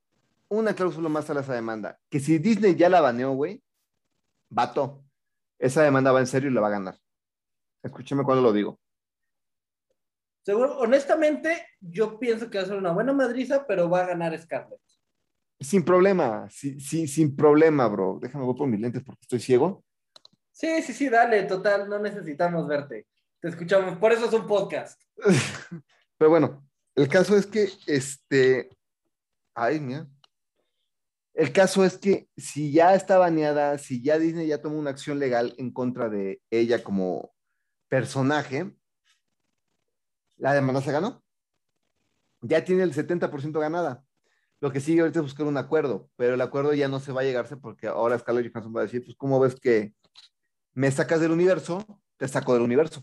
una 0.49 0.75
cláusula 0.75 1.09
más 1.09 1.30
a 1.30 1.40
esa 1.40 1.54
demanda. 1.54 1.99
Que 2.11 2.20
si 2.20 2.38
Disney 2.38 2.75
ya 2.75 2.88
la 2.88 3.00
baneó, 3.00 3.32
güey, 3.32 3.62
vato, 4.50 5.04
esa 5.59 5.82
demanda 5.82 6.12
va 6.12 6.20
en 6.20 6.26
serio 6.26 6.50
y 6.50 6.54
la 6.54 6.61
va 6.61 6.68
a 6.68 6.73
ganar. 6.73 6.99
Escúcheme 7.82 8.25
cuando 8.25 8.42
lo 8.42 8.52
digo. 8.52 8.78
Seguro, 10.44 10.78
honestamente, 10.78 11.66
yo 11.80 12.18
pienso 12.18 12.50
que 12.50 12.59
va 12.59 12.64
a 12.64 12.66
ser 12.66 12.76
una 12.76 12.92
buena 12.92 13.12
madriza, 13.12 13.66
pero 13.66 13.88
va 13.88 14.00
a 14.00 14.06
ganar 14.06 14.38
Scarlett. 14.38 14.80
Sin 15.61 15.85
problema, 15.85 16.49
sí, 16.50 16.80
sí, 16.80 17.06
sin 17.06 17.37
problema, 17.37 17.87
bro. 17.88 18.18
Déjame 18.20 18.47
voy 18.47 18.56
por 18.56 18.66
mis 18.66 18.80
lentes 18.80 19.02
porque 19.04 19.20
estoy 19.23 19.40
ciego. 19.40 19.85
Sí, 20.50 20.82
sí, 20.82 20.94
sí, 20.94 21.09
dale, 21.11 21.42
total, 21.44 21.88
no 21.88 21.99
necesitamos 21.99 22.66
verte. 22.66 23.06
Te 23.40 23.49
escuchamos, 23.49 23.99
por 23.99 24.12
eso 24.12 24.26
es 24.26 24.32
un 24.32 24.47
podcast. 24.47 25.00
Pero 26.18 26.30
bueno, 26.30 26.66
el 26.94 27.09
caso 27.09 27.37
es 27.37 27.47
que, 27.47 27.68
este, 27.87 28.70
ay, 29.54 29.80
mira. 29.80 30.09
El 31.35 31.52
caso 31.52 31.85
es 31.85 31.97
que 31.97 32.28
si 32.37 32.73
ya 32.73 32.95
está 32.95 33.16
baneada, 33.19 33.78
si 33.78 34.02
ya 34.02 34.19
Disney 34.19 34.47
ya 34.47 34.61
tomó 34.61 34.78
una 34.78 34.90
acción 34.90 35.19
legal 35.19 35.54
en 35.59 35.73
contra 35.73 36.09
de 36.09 36.42
ella 36.50 36.83
como 36.83 37.33
personaje, 37.88 38.75
la 40.37 40.54
demanda 40.54 40.80
se 40.83 40.92
ganó. 40.92 41.23
Ya 42.42 42.64
tiene 42.64 42.83
el 42.83 42.95
70% 42.95 43.59
ganada. 43.61 44.04
Lo 44.61 44.73
que 44.73 44.80
sigue 44.80 45.00
ahorita 45.00 45.21
es 45.21 45.25
buscar 45.25 45.47
un 45.47 45.57
acuerdo, 45.57 46.11
pero 46.16 46.35
el 46.35 46.40
acuerdo 46.40 46.75
ya 46.75 46.88
no 46.88 47.00
se 47.00 47.12
va 47.12 47.23
a 47.23 47.25
llegarse 47.25 47.57
porque 47.57 47.87
ahora 47.87 48.19
Scarlett 48.19 48.52
Johansson 48.52 48.76
va 48.76 48.80
a 48.80 48.85
decir, 48.85 49.02
pues, 49.04 49.16
¿cómo 49.16 49.40
ves 49.40 49.59
que 49.59 49.95
me 50.73 50.90
sacas 50.90 51.21
del 51.21 51.30
universo? 51.30 52.02
Te 52.19 52.28
saco 52.28 52.52
del 52.52 52.62
universo. 52.62 53.02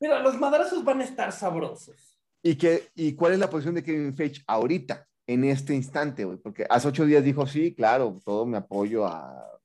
Mira, 0.00 0.20
los 0.20 0.38
madrazos 0.38 0.84
van 0.84 1.00
a 1.00 1.04
estar 1.04 1.32
sabrosos. 1.32 2.13
¿Y, 2.46 2.56
qué, 2.56 2.90
¿Y 2.94 3.14
cuál 3.14 3.32
es 3.32 3.38
la 3.38 3.48
posición 3.48 3.74
de 3.74 3.82
Kevin 3.82 4.14
Feige 4.14 4.42
ahorita, 4.46 5.08
en 5.26 5.44
este 5.44 5.74
instante, 5.74 6.26
güey? 6.26 6.36
Porque 6.36 6.66
hace 6.68 6.88
ocho 6.88 7.06
días 7.06 7.24
dijo, 7.24 7.46
sí, 7.46 7.74
claro, 7.74 8.20
todo 8.22 8.44
mi 8.44 8.56
apoyo 8.56 9.06
a, 9.06 9.58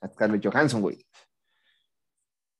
a 0.00 0.08
Scarlett 0.08 0.44
Johansson, 0.44 0.82
güey. 0.82 1.06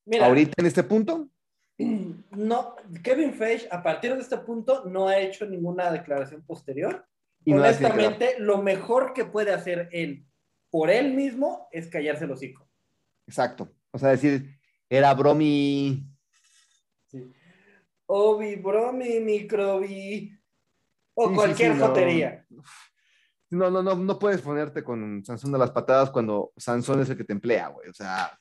Mira, 0.05 0.27
Ahorita 0.27 0.53
en 0.59 0.67
este 0.67 0.85
punto, 0.85 1.29
no, 1.79 2.77
Kevin 3.03 3.35
Feige, 3.35 3.67
a 3.73 3.83
partir 3.83 4.15
de 4.15 4.21
este 4.21 4.39
punto, 4.39 4.85
no 4.85 5.09
ha 5.09 5.19
hecho 5.19 5.47
ninguna 5.47 5.91
declaración 5.91 6.45
posterior. 6.47 7.05
y 7.41 7.47
que 7.47 7.57
no. 7.57 7.63
Honestamente, 7.63 8.37
lo 8.39 8.63
mejor 8.63 9.13
que 9.15 9.25
puede 9.25 9.53
hacer 9.53 9.89
él 9.91 10.25
por 10.71 10.91
él 10.91 11.13
mismo 11.15 11.69
es 11.73 11.89
callarse 11.89 12.25
el 12.25 12.31
hocico. 12.31 12.69
Exacto. 13.27 13.75
O 13.91 13.99
sea, 13.99 14.11
decir, 14.11 14.61
era 14.89 15.13
bromi. 15.15 16.07
Obi, 18.07 18.57
bromi, 18.57 19.21
microbi. 19.21 20.39
O 21.15 21.29
Sí, 21.29 21.35
cualquier 21.35 21.73
sí, 21.73 21.79
no. 21.79 21.87
jotería. 21.87 22.47
No, 23.51 23.71
no, 23.71 23.83
no, 23.83 23.95
no 23.95 24.19
puedes 24.19 24.43
ponerte 24.43 24.83
con 24.83 25.25
Sansón 25.25 25.53
de 25.53 25.59
las 25.59 25.71
patadas 25.71 26.11
cuando 26.11 26.53
Sansón 26.57 27.01
es 27.01 27.09
el 27.11 27.17
que 27.17 27.25
te 27.25 27.33
emplea, 27.33 27.69
güey. 27.69 27.89
O 27.89 27.95
sea, 27.95 28.39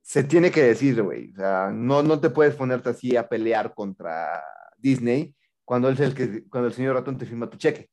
se 0.00 0.24
tiene 0.24 0.50
que 0.50 0.62
decir, 0.62 1.02
güey. 1.02 1.32
O 1.32 1.36
sea, 1.36 1.70
no, 1.72 2.02
no 2.02 2.20
te 2.20 2.30
puedes 2.30 2.54
ponerte 2.54 2.90
así 2.90 3.16
a 3.16 3.28
pelear 3.28 3.74
contra 3.74 4.42
Disney 4.78 5.34
cuando 5.64 5.88
él 5.88 5.94
es 5.94 6.00
el 6.00 6.14
que, 6.14 6.48
cuando 6.48 6.68
el 6.68 6.74
señor 6.74 6.94
ratón 6.94 7.18
te 7.18 7.26
firma 7.26 7.50
tu 7.50 7.58
cheque. 7.58 7.90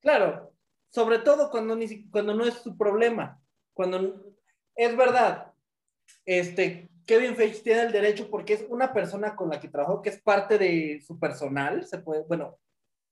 Claro, 0.00 0.52
sobre 0.88 1.18
todo 1.20 1.50
cuando, 1.50 1.76
ni, 1.76 2.08
cuando 2.10 2.34
no 2.34 2.44
es 2.44 2.54
su 2.54 2.76
problema. 2.76 3.40
Cuando 3.74 4.34
es 4.74 4.96
verdad, 4.96 5.52
este, 6.24 6.90
Kevin 7.06 7.36
Feige 7.36 7.62
tiene 7.62 7.82
el 7.82 7.92
derecho 7.92 8.28
porque 8.28 8.54
es 8.54 8.66
una 8.68 8.92
persona 8.92 9.36
con 9.36 9.48
la 9.48 9.60
que 9.60 9.68
trabajó, 9.68 10.02
que 10.02 10.10
es 10.10 10.20
parte 10.20 10.58
de 10.58 11.00
su 11.06 11.18
personal, 11.18 11.86
se 11.86 11.98
puede, 11.98 12.24
bueno, 12.24 12.58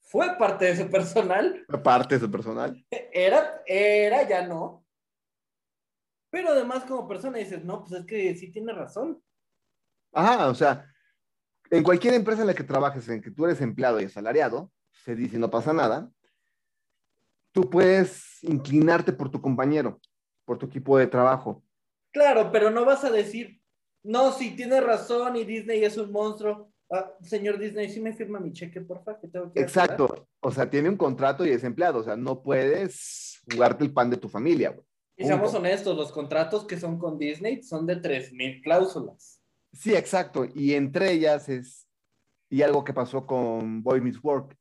fue 0.03 0.37
parte 0.37 0.67
de 0.67 0.77
su 0.77 0.91
personal, 0.91 1.65
Aparte 1.69 2.17
de 2.17 2.21
su 2.21 2.31
personal. 2.31 2.85
era, 2.91 3.63
era, 3.67 4.29
ya 4.29 4.47
no. 4.47 4.85
Pero 6.31 6.51
además 6.51 6.85
como 6.85 7.07
persona 7.07 7.39
dices, 7.39 7.65
no, 7.65 7.81
pues 7.81 7.93
es 8.01 8.07
que 8.07 8.35
sí 8.35 8.51
tiene 8.51 8.73
razón. 8.73 9.23
Ajá, 10.13 10.49
o 10.49 10.55
sea, 10.55 10.93
en 11.71 11.83
cualquier 11.83 12.15
empresa 12.15 12.41
en 12.43 12.49
la 12.49 12.55
que 12.55 12.65
trabajes, 12.65 13.09
en 13.09 13.23
que 13.23 13.31
tú 13.31 13.45
eres 13.45 13.61
empleado 13.61 14.01
y 14.01 14.05
asalariado, 14.05 14.73
se 14.91 15.15
dice 15.15 15.39
no 15.39 15.51
pasa 15.51 15.73
nada, 15.73 16.11
tú 17.53 17.71
puedes 17.71 18.43
inclinarte 18.43 19.13
por 19.13 19.31
tu 19.31 19.41
compañero, 19.41 20.01
por 20.45 20.59
tu 20.59 20.67
equipo 20.67 20.99
de 20.99 21.07
trabajo. 21.07 21.65
Claro, 22.13 22.51
pero 22.53 22.71
no 22.71 22.85
vas 22.85 23.05
a 23.05 23.11
decir, 23.11 23.61
no, 24.05 24.33
sí 24.33 24.55
tiene 24.55 24.81
razón 24.81 25.37
y 25.37 25.45
Disney 25.45 25.85
es 25.85 25.97
un 25.97 26.13
monstruo. 26.13 26.71
Ah, 26.91 27.11
señor 27.23 27.59
Disney, 27.59 27.89
sí 27.89 28.01
me 28.01 28.13
firma 28.13 28.39
mi 28.39 28.53
cheque, 28.53 28.81
porfa, 28.83 29.19
que 29.19 29.27
tengo 29.29 29.53
que 29.53 29.61
ir 29.61 29.67
a 29.67 29.69
cobrar?" 29.69 29.85
Exacto, 29.91 30.29
o 30.41 30.51
sea, 30.53 30.69
tiene 30.71 30.89
un 30.89 30.97
contrato 30.97 31.45
y 31.45 31.51
es 31.51 31.65
empleado, 31.65 31.99
o 32.01 32.05
sea, 32.05 32.15
no 32.17 32.43
puedes 32.43 33.41
jugarte 33.51 33.83
el 33.85 33.93
pan 33.93 34.11
de 34.11 34.17
tu 34.19 34.29
familia. 34.29 34.71
güey. 34.71 34.87
Y 35.17 35.25
seamos 35.25 35.53
Punto. 35.53 35.59
honestos, 35.59 35.97
los 35.97 36.13
contratos 36.13 36.65
que 36.67 36.79
son 36.79 36.99
con 36.99 37.19
Disney 37.19 37.63
son 37.63 37.87
de 37.87 37.97
3.000 37.97 38.61
cláusulas. 38.63 39.41
Sí, 39.73 39.95
exacto, 39.95 40.45
y 40.55 40.75
entre 40.75 41.13
ellas 41.13 41.49
es, 41.49 41.89
y 42.51 42.63
algo 42.63 42.85
que 42.85 42.93
pasó 42.93 43.27
con 43.27 43.83
Boy 43.83 44.01
Meets 44.01 44.23
Work 44.23 44.57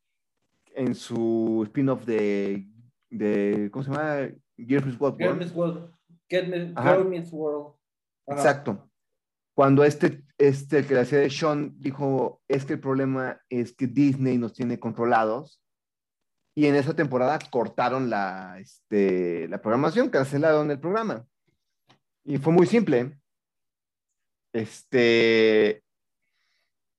en 0.75 0.95
su 0.95 1.61
spin-off 1.65 2.05
de, 2.05 2.67
de, 3.09 3.69
¿cómo 3.71 3.83
se 3.83 3.91
llama? 3.91 4.29
Girls 4.57 4.85
Meets 4.85 4.99
World. 4.99 5.17
Girl 5.19 5.35
Meets 5.37 5.53
World. 5.55 5.91
Get 6.29 6.47
me- 6.47 6.71
Ajá. 6.75 6.95
Girl 6.95 7.09
Meets 7.09 7.31
World. 7.31 7.73
Ajá. 8.27 8.39
Exacto. 8.39 8.89
Cuando 9.55 9.83
este, 9.83 10.23
este, 10.37 10.79
el 10.79 10.87
que 10.87 10.95
le 10.95 11.01
hacía 11.01 11.19
de 11.19 11.29
Sean, 11.29 11.73
dijo, 11.77 12.41
es 12.47 12.65
que 12.65 12.73
el 12.73 12.79
problema 12.79 13.41
es 13.49 13.73
que 13.73 13.87
Disney 13.87 14.37
nos 14.37 14.53
tiene 14.53 14.79
controlados. 14.79 15.61
Y 16.55 16.67
en 16.67 16.75
esa 16.75 16.95
temporada 16.95 17.39
cortaron 17.49 18.09
la, 18.09 18.57
este, 18.59 19.47
la 19.47 19.61
programación, 19.61 20.09
cancelaron 20.09 20.69
el 20.71 20.79
programa. 20.79 21.25
Y 22.23 22.37
fue 22.37 22.53
muy 22.53 22.67
simple. 22.67 23.19
Este, 24.53 25.83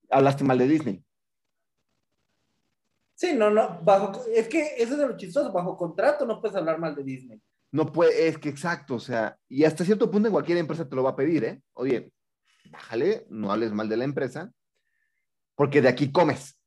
hablaste 0.09 0.43
mal 0.43 0.57
de 0.57 0.67
Disney. 0.67 1.05
Sí, 3.15 3.33
no, 3.33 3.49
no, 3.49 3.79
bajo, 3.81 4.25
es 4.33 4.49
que 4.49 4.75
eso 4.77 4.93
es 4.93 4.99
de 4.99 5.07
lo 5.07 5.15
chistoso, 5.15 5.51
bajo 5.53 5.77
contrato 5.77 6.25
no 6.25 6.41
puedes 6.41 6.57
hablar 6.57 6.79
mal 6.79 6.93
de 6.95 7.03
Disney. 7.03 7.41
No 7.71 7.91
puede, 7.91 8.27
es 8.27 8.37
que 8.37 8.49
exacto, 8.49 8.95
o 8.95 8.99
sea, 8.99 9.37
y 9.47 9.63
hasta 9.63 9.85
cierto 9.85 10.11
punto 10.11 10.27
en 10.27 10.33
cualquier 10.33 10.57
empresa 10.57 10.87
te 10.87 10.95
lo 10.95 11.03
va 11.03 11.11
a 11.11 11.15
pedir, 11.15 11.43
¿eh? 11.45 11.61
Oye, 11.73 12.11
bájale, 12.69 13.25
no 13.29 13.51
hables 13.51 13.71
mal 13.71 13.89
de 13.89 13.97
la 13.97 14.05
empresa, 14.05 14.51
porque 15.55 15.81
de 15.81 15.89
aquí 15.89 16.11
comes. 16.11 16.59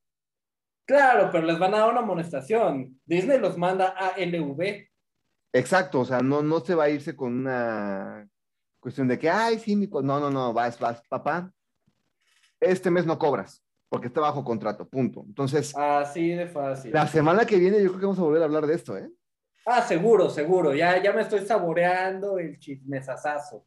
Claro, 0.86 1.30
pero 1.30 1.46
les 1.46 1.58
van 1.58 1.74
a 1.74 1.78
dar 1.78 1.90
una 1.90 2.00
amonestación. 2.00 2.98
Disney 3.04 3.38
los 3.38 3.58
manda 3.58 3.94
a 3.96 4.14
LV. 4.18 4.88
Exacto, 5.52 6.00
o 6.00 6.04
sea, 6.04 6.20
no, 6.20 6.42
no 6.42 6.60
se 6.60 6.74
va 6.74 6.84
a 6.84 6.90
irse 6.90 7.14
con 7.14 7.34
una 7.34 8.26
cuestión 8.80 9.08
de 9.08 9.18
que, 9.18 9.28
ay, 9.28 9.58
sí, 9.58 9.76
mi... 9.76 9.86
no, 9.86 10.20
no, 10.20 10.30
no, 10.30 10.52
vas, 10.52 10.78
vas, 10.78 11.02
papá, 11.08 11.52
este 12.60 12.90
mes 12.90 13.06
no 13.06 13.18
cobras, 13.18 13.62
porque 13.88 14.08
está 14.08 14.20
bajo 14.20 14.44
contrato, 14.44 14.88
punto. 14.88 15.24
Entonces, 15.26 15.76
así 15.76 16.30
de 16.30 16.46
fácil. 16.46 16.92
La 16.92 17.06
semana 17.06 17.44
que 17.44 17.56
viene 17.58 17.82
yo 17.82 17.88
creo 17.88 18.00
que 18.00 18.06
vamos 18.06 18.18
a 18.18 18.22
volver 18.22 18.42
a 18.42 18.46
hablar 18.46 18.66
de 18.66 18.74
esto, 18.74 18.96
¿eh? 18.96 19.10
Ah, 19.70 19.82
seguro, 19.82 20.30
seguro. 20.30 20.74
Ya, 20.74 21.02
ya 21.02 21.12
me 21.12 21.20
estoy 21.20 21.44
saboreando 21.44 22.38
el 22.38 22.58
chismesazazo. 22.58 23.66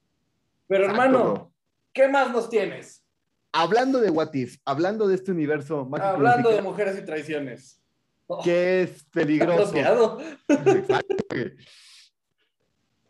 Pero 0.68 0.86
hermano, 0.86 1.54
¿qué 1.94 2.08
más 2.08 2.32
nos 2.32 2.50
tienes? 2.50 3.06
Hablando 3.54 4.00
de 4.00 4.10
What 4.10 4.34
If, 4.34 4.58
hablando 4.66 5.08
de 5.08 5.16
este 5.16 5.32
universo 5.32 5.86
mágico. 5.86 6.08
Hablando 6.08 6.50
de 6.50 6.62
mujeres 6.62 6.98
y 6.98 7.06
traiciones. 7.06 7.78
Que 8.46 8.84
es 8.84 9.04
peligroso. 9.12 10.18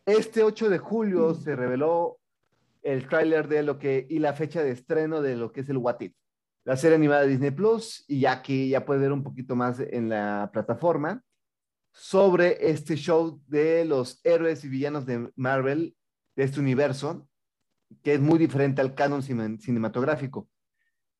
Este 0.03 0.41
8 0.41 0.69
de 0.69 0.79
julio 0.79 1.35
se 1.35 1.55
reveló 1.55 2.17
el 2.81 3.07
tráiler 3.07 3.47
de 3.47 3.61
lo 3.61 3.77
que 3.77 4.07
y 4.09 4.17
la 4.17 4.33
fecha 4.33 4.63
de 4.63 4.71
estreno 4.71 5.21
de 5.21 5.35
lo 5.35 5.51
que 5.51 5.61
es 5.61 5.69
el 5.69 5.77
What 5.77 5.99
If, 5.99 6.13
la 6.63 6.75
serie 6.75 6.95
animada 6.95 7.21
de 7.21 7.27
Disney 7.27 7.51
Plus 7.51 8.03
y 8.07 8.21
ya 8.21 8.41
que 8.41 8.67
ya 8.67 8.83
puede 8.83 9.01
ver 9.01 9.11
un 9.11 9.21
poquito 9.21 9.55
más 9.55 9.79
en 9.79 10.09
la 10.09 10.49
plataforma 10.51 11.23
sobre 11.93 12.71
este 12.71 12.95
show 12.95 13.39
de 13.47 13.85
los 13.85 14.21
héroes 14.23 14.63
y 14.63 14.69
villanos 14.69 15.05
de 15.05 15.29
Marvel, 15.35 15.95
de 16.35 16.43
este 16.43 16.59
universo, 16.59 17.27
que 18.03 18.13
es 18.13 18.19
muy 18.19 18.39
diferente 18.39 18.81
al 18.81 18.95
canon 18.95 19.21
cinematográfico. 19.23 20.47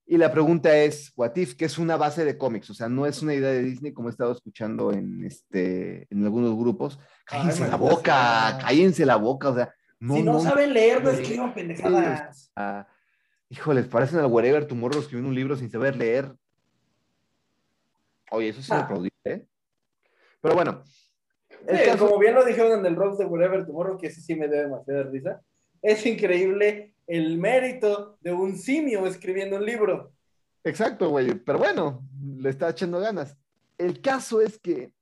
Y 0.06 0.18
la 0.18 0.32
pregunta 0.32 0.76
es, 0.76 1.14
What 1.16 1.36
If, 1.36 1.56
que 1.56 1.66
es 1.66 1.78
una 1.78 1.96
base 1.96 2.26
de 2.26 2.38
cómics, 2.38 2.70
o 2.70 2.74
sea, 2.74 2.90
no 2.90 3.06
es 3.06 3.22
una 3.22 3.34
idea 3.34 3.52
de 3.52 3.64
Disney 3.64 3.94
como 3.94 4.10
he 4.10 4.12
estado 4.12 4.34
escuchando 4.34 4.92
en, 4.92 5.24
este, 5.24 6.08
en 6.10 6.24
algunos 6.24 6.56
grupos. 6.58 7.00
Cállense 7.26 7.68
la 7.68 7.78
boca, 7.78 8.58
cállense 8.60 9.06
la 9.06 9.16
boca, 9.16 9.50
o 9.50 9.56
sea. 9.56 9.74
No, 10.00 10.16
si 10.16 10.24
no, 10.24 10.40
saben 10.40 10.74
leer, 10.74 11.04
no 11.04 11.12
escriban 11.12 11.54
pendejadas. 11.54 12.52
Ah, 12.56 12.88
híjoles, 13.50 13.88
parecen 13.88 14.20
al 14.20 14.26
Wherever 14.26 14.66
Tomorrow 14.66 15.00
escribiendo 15.00 15.30
un 15.30 15.36
libro 15.36 15.56
sin 15.56 15.70
saber 15.70 15.96
leer. 15.96 16.34
Oye, 18.32 18.50
eso 18.50 18.62
sí 18.62 18.72
ah. 18.74 18.90
me 18.92 19.10
¿eh? 19.24 19.46
Pero 20.42 20.56
bueno. 20.56 20.84
Como 22.00 22.18
bien 22.18 22.34
lo 22.34 22.44
dijeron 22.44 22.80
en 22.80 22.86
el 22.86 22.96
Rose 22.96 23.24
de 23.24 23.30
Whatever 23.30 23.66
Tomorrow, 23.66 23.98
que 23.98 24.08
ese 24.08 24.22
sí 24.22 24.36
me 24.36 24.48
debe 24.48 24.64
demasiada 24.64 25.04
risa. 25.04 25.42
Es 25.82 26.06
increíble 26.06 26.96
el 27.08 27.38
mérito 27.38 28.18
de 28.22 28.32
un 28.32 28.58
simio 28.58 29.06
escribiendo 29.06 29.58
un 29.58 29.66
libro. 29.66 30.14
Exacto, 30.64 31.10
güey. 31.10 31.34
Pero 31.36 31.60
bueno, 31.60 32.08
le 32.38 32.50
está 32.50 32.70
echando 32.70 33.00
ganas. 33.00 33.38
El 33.78 34.02
caso 34.02 34.42
es 34.42 34.60
que 34.60 34.94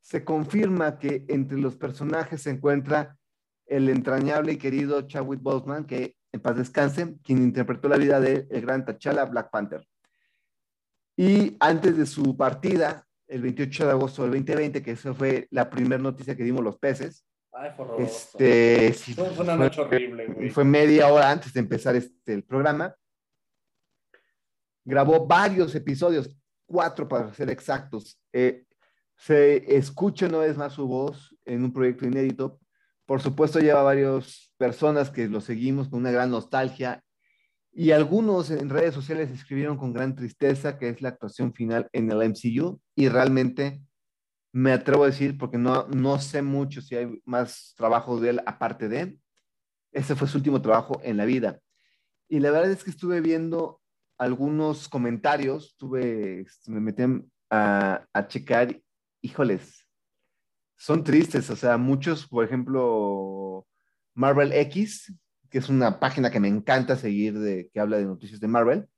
se 0.00 0.24
confirma 0.24 0.98
que 0.98 1.24
entre 1.28 1.58
los 1.58 1.76
personajes 1.76 2.42
se 2.42 2.50
encuentra 2.50 3.18
el 3.66 3.88
entrañable 3.88 4.52
y 4.52 4.56
querido 4.56 5.02
Chadwick 5.02 5.42
Boseman, 5.42 5.84
que 5.84 6.16
en 6.32 6.40
paz 6.40 6.56
descanse, 6.56 7.16
quien 7.22 7.42
interpretó 7.42 7.88
la 7.88 7.96
vida 7.96 8.20
de 8.20 8.46
el 8.50 8.62
gran 8.62 8.84
T'Challa 8.84 9.24
Black 9.24 9.50
Panther. 9.50 9.86
Y 11.16 11.56
antes 11.60 11.96
de 11.96 12.06
su 12.06 12.36
partida, 12.36 13.06
el 13.26 13.42
28 13.42 13.86
de 13.86 13.90
agosto 13.90 14.22
del 14.22 14.32
2020, 14.32 14.82
que 14.82 14.92
eso 14.92 15.14
fue 15.14 15.48
la 15.50 15.68
primera 15.68 16.02
noticia 16.02 16.36
que 16.36 16.44
dimos 16.44 16.64
los 16.64 16.78
peces. 16.78 17.24
Ay, 17.60 17.72
fue 17.76 18.04
este, 18.04 18.92
fue, 18.92 19.30
una 19.40 19.56
noche 19.56 19.80
horrible, 19.80 20.26
güey. 20.28 20.48
Fue 20.50 20.62
media 20.62 21.08
hora 21.08 21.28
antes 21.28 21.52
de 21.52 21.58
empezar 21.58 21.96
este, 21.96 22.34
el 22.34 22.44
programa. 22.44 22.94
Grabó 24.84 25.26
varios 25.26 25.74
episodios, 25.74 26.30
cuatro 26.66 27.08
para 27.08 27.34
ser 27.34 27.50
exactos. 27.50 28.16
Eh, 28.32 28.64
se 29.16 29.76
escucha 29.76 30.26
una 30.26 30.38
vez 30.38 30.56
más 30.56 30.74
su 30.74 30.86
voz 30.86 31.34
en 31.44 31.64
un 31.64 31.72
proyecto 31.72 32.06
inédito. 32.06 32.60
Por 33.04 33.20
supuesto, 33.20 33.58
lleva 33.58 33.82
varias 33.82 34.52
personas 34.56 35.10
que 35.10 35.26
lo 35.26 35.40
seguimos 35.40 35.88
con 35.88 35.98
una 35.98 36.12
gran 36.12 36.30
nostalgia 36.30 37.02
y 37.72 37.90
algunos 37.90 38.52
en 38.52 38.68
redes 38.68 38.94
sociales 38.94 39.32
escribieron 39.32 39.76
con 39.76 39.92
gran 39.92 40.14
tristeza 40.14 40.78
que 40.78 40.90
es 40.90 41.02
la 41.02 41.08
actuación 41.08 41.52
final 41.52 41.88
en 41.92 42.08
el 42.12 42.22
MCU 42.22 42.80
y 42.94 43.08
realmente 43.08 43.82
me 44.52 44.72
atrevo 44.72 45.04
a 45.04 45.08
decir, 45.08 45.36
porque 45.38 45.58
no, 45.58 45.86
no 45.88 46.18
sé 46.18 46.42
mucho 46.42 46.80
si 46.80 46.96
hay 46.96 47.20
más 47.24 47.74
trabajo 47.76 48.18
de 48.20 48.30
él 48.30 48.42
aparte 48.46 48.88
de 48.88 49.18
ese 49.92 50.14
fue 50.14 50.28
su 50.28 50.38
último 50.38 50.60
trabajo 50.60 51.00
en 51.02 51.16
la 51.16 51.24
vida. 51.24 51.60
Y 52.28 52.40
la 52.40 52.50
verdad 52.50 52.70
es 52.70 52.84
que 52.84 52.90
estuve 52.90 53.20
viendo 53.20 53.80
algunos 54.18 54.88
comentarios, 54.88 55.76
tuve, 55.76 56.40
este, 56.42 56.70
me 56.70 56.80
metí 56.80 57.02
a, 57.50 58.06
a 58.12 58.28
checar, 58.28 58.80
híjoles, 59.22 59.86
son 60.76 61.02
tristes, 61.02 61.50
o 61.50 61.56
sea, 61.56 61.76
muchos, 61.76 62.26
por 62.26 62.44
ejemplo, 62.44 63.66
Marvel 64.14 64.52
X, 64.52 65.12
que 65.50 65.58
es 65.58 65.68
una 65.68 65.98
página 65.98 66.30
que 66.30 66.40
me 66.40 66.48
encanta 66.48 66.96
seguir 66.96 67.38
de 67.38 67.68
que 67.72 67.80
habla 67.80 67.96
de 67.96 68.04
noticias 68.04 68.40
de 68.40 68.48
Marvel. 68.48 68.88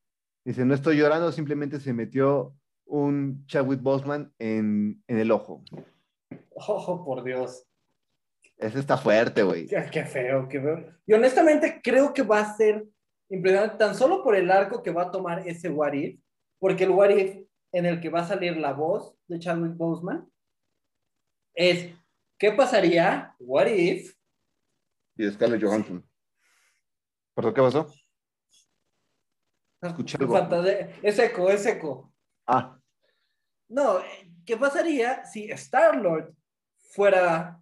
Dice, 0.44 0.64
no 0.64 0.74
estoy 0.74 0.96
llorando, 0.96 1.30
simplemente 1.32 1.80
se 1.80 1.92
metió 1.92 2.54
un 2.90 3.46
Chadwick 3.46 3.80
Boseman 3.80 4.32
en, 4.38 5.02
en 5.06 5.18
el 5.18 5.30
ojo. 5.30 5.62
Ojo, 6.50 7.04
por 7.04 7.22
Dios. 7.22 7.64
Ese 8.58 8.80
está 8.80 8.98
fuerte, 8.98 9.42
güey. 9.42 9.66
Qué, 9.66 10.04
feo, 10.04 10.48
qué 10.48 10.60
feo. 10.60 10.84
Y 11.06 11.12
honestamente 11.14 11.80
creo 11.82 12.12
que 12.12 12.22
va 12.22 12.40
a 12.40 12.56
ser 12.56 12.84
impresionante 13.30 13.76
tan 13.76 13.94
solo 13.94 14.22
por 14.22 14.34
el 14.34 14.50
arco 14.50 14.82
que 14.82 14.90
va 14.90 15.04
a 15.04 15.10
tomar 15.10 15.46
ese 15.46 15.68
What 15.70 15.92
If, 15.92 16.20
porque 16.58 16.84
el 16.84 16.90
What 16.90 17.10
If 17.10 17.46
en 17.72 17.86
el 17.86 18.00
que 18.00 18.10
va 18.10 18.20
a 18.20 18.26
salir 18.26 18.56
la 18.56 18.72
voz 18.72 19.16
de 19.28 19.38
Chadwick 19.38 19.76
Boseman 19.76 20.28
es, 21.54 21.94
¿qué 22.38 22.52
pasaría? 22.52 23.34
What 23.38 23.68
If? 23.68 24.14
Y 25.16 25.30
Scarlett 25.30 25.62
Johansson. 25.62 26.04
¿Pero 27.34 27.54
qué 27.54 27.62
pasó? 27.62 27.86
Escuché 29.80 30.18
algo. 30.20 30.36
Es 31.02 31.18
eco, 31.18 31.48
es 31.48 31.64
eco. 31.66 32.12
Ah. 32.46 32.79
No, 33.70 34.00
¿qué 34.44 34.56
pasaría 34.56 35.24
si 35.24 35.44
Star-Lord 35.52 36.34
fuera 36.76 37.60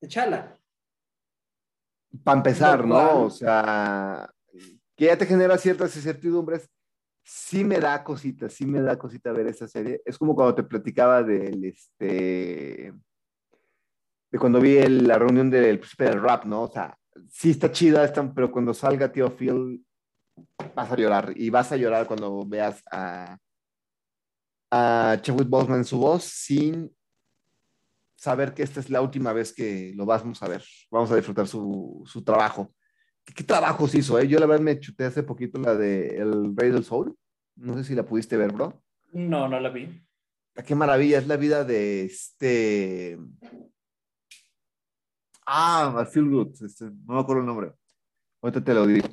de 0.00 0.08
Chala? 0.08 0.58
Para 2.24 2.38
empezar, 2.38 2.86
¿no? 2.86 3.24
O 3.24 3.30
sea, 3.30 4.32
que 4.96 5.04
ya 5.04 5.18
te 5.18 5.26
genera 5.26 5.58
ciertas 5.58 5.94
incertidumbres. 5.94 6.70
Sí 7.22 7.64
me 7.64 7.78
da 7.78 8.02
cosita, 8.02 8.48
sí 8.48 8.64
me 8.64 8.80
da 8.80 8.98
cosita 8.98 9.30
ver 9.32 9.46
esa 9.48 9.68
serie. 9.68 10.00
Es 10.06 10.16
como 10.16 10.34
cuando 10.34 10.54
te 10.54 10.62
platicaba 10.62 11.22
del, 11.22 11.66
este, 11.66 12.94
de 14.30 14.38
cuando 14.38 14.58
vi 14.58 14.80
la 14.80 15.18
reunión 15.18 15.50
del 15.50 15.78
príncipe 15.78 16.04
del 16.04 16.22
rap, 16.22 16.46
¿no? 16.46 16.62
O 16.62 16.72
sea, 16.72 16.96
sí 17.28 17.50
está 17.50 17.70
chida, 17.70 18.10
pero 18.34 18.50
cuando 18.50 18.72
salga 18.72 19.12
Tío 19.12 19.30
Phil 19.36 19.84
vas 20.74 20.90
a 20.90 20.96
llorar 20.96 21.34
y 21.36 21.50
vas 21.50 21.70
a 21.72 21.76
llorar 21.76 22.06
cuando 22.06 22.42
veas 22.46 22.82
a, 22.90 23.36
a 24.70 25.18
Chadwick 25.20 25.48
Boseman 25.48 25.78
en 25.78 25.84
su 25.84 25.98
voz 25.98 26.24
sin 26.24 26.94
saber 28.16 28.54
que 28.54 28.62
esta 28.62 28.80
es 28.80 28.90
la 28.90 29.00
última 29.00 29.32
vez 29.32 29.52
que 29.52 29.92
lo 29.94 30.06
vamos 30.06 30.42
a 30.42 30.48
ver. 30.48 30.64
Vamos 30.90 31.10
a 31.10 31.16
disfrutar 31.16 31.46
su, 31.48 32.02
su 32.06 32.22
trabajo. 32.22 32.74
¿Qué, 33.24 33.44
trabajos 33.44 33.94
hizo? 33.94 34.18
Eh? 34.18 34.28
Yo 34.28 34.38
la 34.38 34.46
verdad 34.46 34.64
me 34.64 34.78
chuté 34.78 35.04
hace 35.04 35.22
poquito 35.22 35.58
la 35.58 35.74
de 35.74 36.16
El 36.16 36.56
Rey 36.56 36.70
del 36.70 36.84
Soul. 36.84 37.16
No 37.56 37.74
sé 37.74 37.84
si 37.84 37.94
la 37.94 38.04
pudiste 38.04 38.36
ver, 38.36 38.52
bro. 38.52 38.82
No, 39.12 39.48
no 39.48 39.58
la 39.58 39.70
vi. 39.70 40.02
Ah, 40.56 40.62
qué 40.62 40.74
maravilla, 40.74 41.18
es 41.18 41.26
la 41.26 41.36
vida 41.36 41.64
de 41.64 42.04
este 42.04 43.18
Ah, 45.52 46.00
I 46.00 46.06
Feel 46.12 46.30
Good. 46.30 46.62
Este, 46.64 46.84
no 46.84 47.14
me 47.14 47.20
acuerdo 47.20 47.40
el 47.40 47.46
nombre. 47.46 47.72
Ahorita 48.40 48.62
te 48.62 48.72
lo 48.72 48.86
digo. 48.86 49.08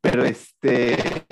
Pero 0.00 0.24
este. 0.24 1.24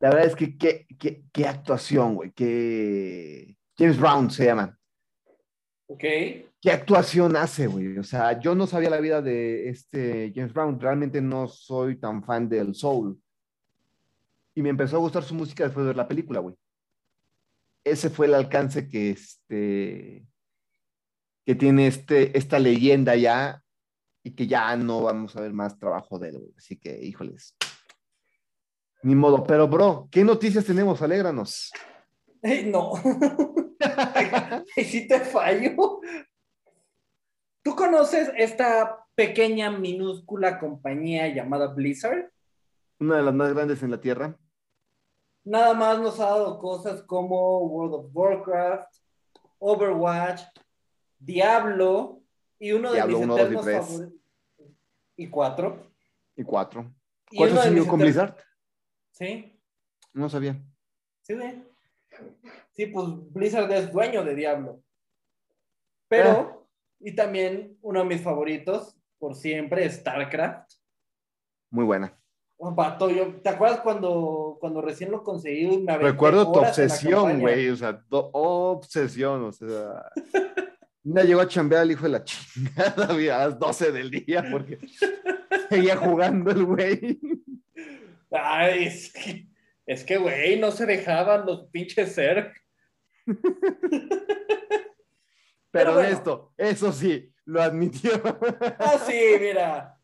La 0.00 0.10
verdad 0.10 0.26
es 0.26 0.36
que 0.36 0.56
qué, 0.56 0.86
qué, 0.98 1.24
qué 1.32 1.46
actuación, 1.46 2.14
güey. 2.14 2.32
Qué. 2.32 3.56
James 3.76 3.98
Brown 3.98 4.30
se 4.30 4.46
llama. 4.46 4.78
Ok. 5.86 6.00
¿Qué 6.60 6.70
actuación 6.70 7.36
hace, 7.36 7.66
güey? 7.66 7.98
O 7.98 8.04
sea, 8.04 8.40
yo 8.40 8.54
no 8.54 8.66
sabía 8.66 8.90
la 8.90 9.00
vida 9.00 9.22
de 9.22 9.68
este 9.68 10.32
James 10.34 10.52
Brown. 10.52 10.80
Realmente 10.80 11.20
no 11.20 11.48
soy 11.48 11.96
tan 11.96 12.22
fan 12.22 12.48
del 12.48 12.74
soul. 12.74 13.20
Y 14.54 14.62
me 14.62 14.70
empezó 14.70 14.96
a 14.96 15.00
gustar 15.00 15.22
su 15.22 15.34
música 15.34 15.64
después 15.64 15.84
de 15.84 15.88
ver 15.88 15.96
la 15.96 16.08
película, 16.08 16.40
güey. 16.40 16.56
Ese 17.84 18.10
fue 18.10 18.26
el 18.26 18.34
alcance 18.34 18.88
que 18.88 19.10
este 19.10 20.26
que 21.48 21.54
tiene 21.54 21.86
este, 21.86 22.36
esta 22.36 22.58
leyenda 22.58 23.16
ya 23.16 23.62
y 24.22 24.32
que 24.32 24.46
ya 24.46 24.76
no 24.76 25.04
vamos 25.04 25.34
a 25.34 25.40
ver 25.40 25.54
más 25.54 25.78
trabajo 25.78 26.18
de 26.18 26.28
él. 26.28 26.52
Así 26.58 26.76
que, 26.76 27.02
híjoles. 27.02 27.56
Ni 29.02 29.14
modo. 29.14 29.44
Pero, 29.44 29.68
bro, 29.68 30.08
¿qué 30.10 30.24
noticias 30.24 30.64
tenemos? 30.64 31.00
Alégranos. 31.02 31.72
no. 32.66 32.92
y 34.76 34.84
si 34.84 35.06
te 35.06 35.20
fallo. 35.20 36.00
¿Tú 37.62 37.74
conoces 37.74 38.30
esta 38.36 39.04
pequeña, 39.14 39.70
minúscula 39.70 40.58
compañía 40.58 41.28
llamada 41.28 41.66
Blizzard? 41.68 42.30
Una 43.00 43.16
de 43.16 43.22
las 43.22 43.34
más 43.34 43.52
grandes 43.52 43.82
en 43.82 43.90
la 43.90 44.00
Tierra. 44.00 44.36
Nada 45.44 45.74
más 45.74 45.98
nos 45.98 46.20
ha 46.20 46.26
dado 46.26 46.58
cosas 46.58 47.02
como 47.02 47.58
World 47.60 47.94
of 47.94 48.06
Warcraft, 48.12 48.96
Overwatch, 49.58 50.42
Diablo 51.18 52.20
y 52.58 52.72
uno 52.72 52.90
de 52.90 52.96
Diablo 52.96 53.18
mis 53.18 53.24
uno, 53.24 53.36
dos 53.36 53.40
y 53.40 53.44
eternos 53.44 53.64
tres. 53.64 54.12
Y 55.16 55.28
cuatro. 55.28 55.92
Y 56.36 56.44
cuatro. 56.44 56.92
Y 57.30 57.36
¿Cuánto 57.36 57.54
uno 57.54 57.62
de 57.62 57.68
siguió 57.68 57.82
mis 57.82 57.90
con 57.90 58.00
Blizzard? 58.00 58.36
Sí, 59.18 59.60
No 60.12 60.28
sabía. 60.28 60.60
sí, 61.22 61.34
güey. 61.34 61.62
Sí, 62.72 62.86
pues 62.86 63.06
Blizzard 63.32 63.70
es 63.72 63.92
dueño 63.92 64.24
de 64.24 64.34
Diablo. 64.34 64.80
Pero, 66.08 66.68
y 67.00 67.14
también 67.14 67.76
uno 67.82 68.00
de 68.00 68.06
mis 68.06 68.22
favoritos, 68.22 68.96
por 69.18 69.34
siempre, 69.34 69.90
StarCraft. 69.90 70.70
Muy 71.70 71.84
buena. 71.84 72.16
Oh, 72.56 72.72
vato, 72.74 73.10
yo- 73.10 73.34
¿te 73.42 73.48
acuerdas 73.50 73.80
cuando, 73.80 74.56
cuando 74.60 74.80
recién 74.80 75.10
lo 75.10 75.22
conseguí? 75.22 75.78
Me 75.78 75.98
Recuerdo 75.98 76.50
tu 76.50 76.60
obsesión, 76.60 77.40
güey. 77.40 77.68
O 77.68 77.76
sea, 77.76 77.92
do- 78.08 78.30
obsesión. 78.32 79.44
O 79.44 79.52
sea. 79.52 80.10
Una 81.04 81.22
llegó 81.24 81.40
a 81.40 81.48
chambear 81.48 81.82
al 81.82 81.90
hijo 81.90 82.04
de 82.04 82.08
la 82.08 82.24
chingada 82.24 83.08
a 83.10 83.48
las 83.48 83.58
12 83.58 83.92
del 83.92 84.10
día 84.10 84.44
porque 84.50 84.78
seguía 85.68 85.96
jugando 85.96 86.50
el 86.50 86.64
güey. 86.64 87.20
Ay, 88.42 88.86
es 88.86 89.12
que, 89.12 89.46
es 89.86 90.04
que, 90.04 90.16
güey, 90.16 90.58
no 90.58 90.70
se 90.70 90.86
dejaban 90.86 91.46
los 91.46 91.66
pinches 91.70 92.14
ser. 92.14 92.52
Pero 95.70 95.94
bueno. 95.94 96.08
esto, 96.08 96.52
eso 96.56 96.92
sí, 96.92 97.32
lo 97.44 97.62
admitió. 97.62 98.12
Ah, 98.78 98.98
sí, 99.06 99.36
mira. 99.40 99.98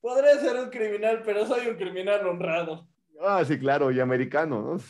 Podré 0.00 0.38
ser 0.38 0.56
un 0.56 0.70
criminal, 0.70 1.22
pero 1.24 1.46
soy 1.46 1.66
un 1.66 1.76
criminal 1.76 2.26
honrado. 2.26 2.86
Ah, 3.20 3.42
sí, 3.44 3.58
claro, 3.58 3.90
y 3.90 4.00
americano, 4.00 4.60
¿no? 4.60 4.80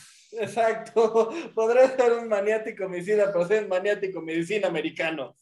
Exacto. 0.41 1.31
Podré 1.55 1.89
ser 1.89 2.13
un 2.15 2.29
maniático 2.29 2.87
homicida, 2.87 3.33
pero 3.33 3.47
soy 3.47 3.59
un 3.59 3.69
maniático 3.69 4.21
medicina 4.21 4.69
americano. 4.69 5.37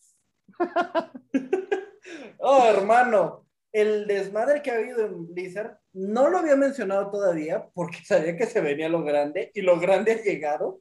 Oh, 2.38 2.66
hermano, 2.66 3.46
el 3.72 4.06
desmadre 4.06 4.62
que 4.62 4.70
ha 4.70 4.76
habido 4.76 5.06
en 5.06 5.32
Blizzard 5.32 5.78
no 5.92 6.28
lo 6.28 6.38
había 6.38 6.56
mencionado 6.56 7.10
todavía 7.10 7.68
porque 7.74 7.98
sabía 8.04 8.36
que 8.36 8.46
se 8.46 8.60
venía 8.60 8.88
lo 8.88 9.02
grande 9.02 9.50
y 9.54 9.62
lo 9.62 9.80
grande 9.80 10.12
ha 10.12 10.22
llegado. 10.22 10.80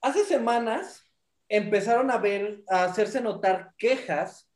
Hace 0.00 0.24
semanas 0.24 1.04
empezaron 1.48 2.10
a 2.10 2.18
ver, 2.18 2.62
a 2.68 2.84
hacerse 2.84 3.20
notar 3.20 3.72
quejas 3.78 4.50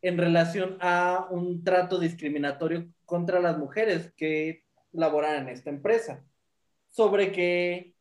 en 0.00 0.16
relación 0.16 0.78
a 0.80 1.26
un 1.30 1.64
trato 1.64 1.98
discriminatorio 1.98 2.88
contra 3.04 3.40
las 3.40 3.58
mujeres 3.58 4.12
que 4.16 4.64
laboran 4.92 5.42
en 5.42 5.48
esta 5.48 5.70
empresa. 5.70 6.24
Sobre 6.88 7.32
que 7.32 7.94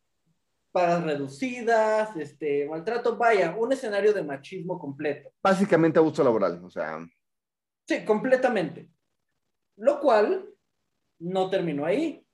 pagas 0.72 1.04
reducidas, 1.04 2.16
este, 2.16 2.68
maltrato, 2.68 3.18
vaya, 3.18 3.56
un 3.58 3.74
escenario 3.74 4.14
de 4.14 4.24
machismo 4.24 4.78
completo. 4.78 5.30
Básicamente 5.42 6.00
abuso 6.00 6.24
laboral, 6.24 6.64
o 6.64 6.70
sea, 6.70 7.00
Sí, 7.88 8.04
completamente. 8.04 8.90
Lo 9.78 10.00
cual 10.00 10.50
no 11.20 11.50
terminó 11.50 11.86
ahí, 11.86 12.26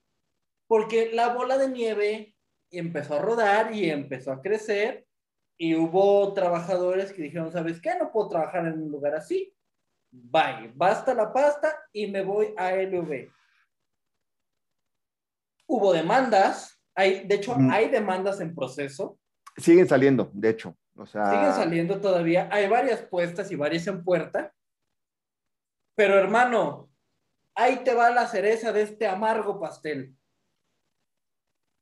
porque 0.67 1.11
la 1.13 1.33
bola 1.33 1.57
de 1.57 1.69
nieve 1.69 2.35
empezó 2.71 3.15
a 3.15 3.19
rodar 3.21 3.73
y 3.73 3.89
empezó 3.89 4.31
a 4.31 4.41
crecer 4.41 5.05
y 5.57 5.75
hubo 5.75 6.33
trabajadores 6.33 7.13
que 7.13 7.21
dijeron, 7.21 7.51
¿sabes 7.51 7.79
qué? 7.79 7.91
No 7.99 8.11
puedo 8.11 8.29
trabajar 8.29 8.65
en 8.65 8.81
un 8.81 8.91
lugar 8.91 9.13
así. 9.15 9.53
Bye, 10.11 10.71
basta 10.75 11.13
la 11.13 11.31
pasta 11.31 11.77
y 11.91 12.07
me 12.07 12.23
voy 12.23 12.53
a 12.57 12.73
LV. 12.73 13.29
Hubo 15.67 15.93
demandas, 15.93 16.79
hay, 16.95 17.25
de 17.27 17.35
hecho 17.35 17.55
Mm. 17.55 17.71
hay 17.71 17.89
demandas 17.89 18.39
en 18.41 18.53
proceso, 18.55 19.19
siguen 19.57 19.87
saliendo, 19.87 20.31
de 20.33 20.49
hecho. 20.49 20.75
O 20.95 21.05
sea, 21.05 21.25
siguen 21.29 21.53
saliendo 21.53 21.99
todavía, 22.01 22.49
hay 22.51 22.67
varias 22.67 23.01
puestas 23.03 23.51
y 23.51 23.55
varias 23.55 23.85
en 23.87 24.03
puerta. 24.03 24.53
Pero 25.95 26.17
hermano, 26.17 26.89
ahí 27.55 27.83
te 27.83 27.93
va 27.93 28.09
la 28.09 28.27
cereza 28.27 28.71
de 28.71 28.81
este 28.81 29.07
amargo 29.07 29.59
pastel. 29.59 30.15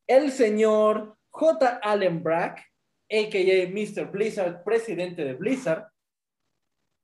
El 0.07 0.31
señor 0.31 1.17
J. 1.29 1.79
Allen 1.81 2.21
Brack, 2.21 2.59
a.k.a. 3.09 3.69
Mr. 3.69 4.11
Blizzard, 4.11 4.63
presidente 4.63 5.23
de 5.23 5.33
Blizzard, 5.33 5.87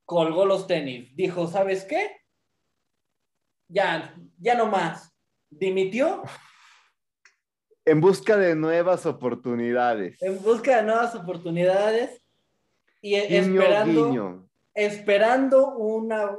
colgó 0.04 0.44
los 0.44 0.66
tenis. 0.66 1.14
Dijo, 1.14 1.46
¿sabes 1.46 1.84
qué? 1.84 2.20
Ya, 3.68 4.14
ya 4.38 4.54
no 4.54 4.66
más. 4.66 5.14
Dimitió 5.50 6.22
en 7.88 8.02
busca 8.02 8.36
de 8.36 8.54
nuevas 8.54 9.06
oportunidades. 9.06 10.20
en 10.22 10.42
busca 10.42 10.76
de 10.76 10.82
nuevas 10.82 11.14
oportunidades 11.14 12.22
y 13.00 13.18
Guiño, 13.18 13.62
esperando, 13.62 14.06
guiño. 14.08 14.48
esperando 14.74 15.74
una, 15.76 16.36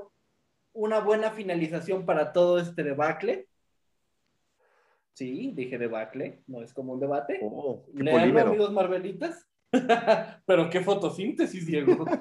una 0.80 1.00
buena 1.00 1.32
finalización 1.32 2.06
para 2.06 2.32
todo 2.32 2.58
este 2.58 2.84
debacle. 2.84 3.48
Sí, 5.14 5.52
dije 5.54 5.78
debacle, 5.78 6.42
no 6.48 6.62
es 6.62 6.74
como 6.74 6.94
un 6.94 7.00
debate. 7.02 7.40
Oh, 7.44 7.84
Leanlo, 7.94 8.40
amigos 8.40 8.72
Marvelitas. 8.72 9.46
Pero 10.46 10.70
qué 10.70 10.80
fotosíntesis, 10.80 11.66
Diego. 11.66 12.06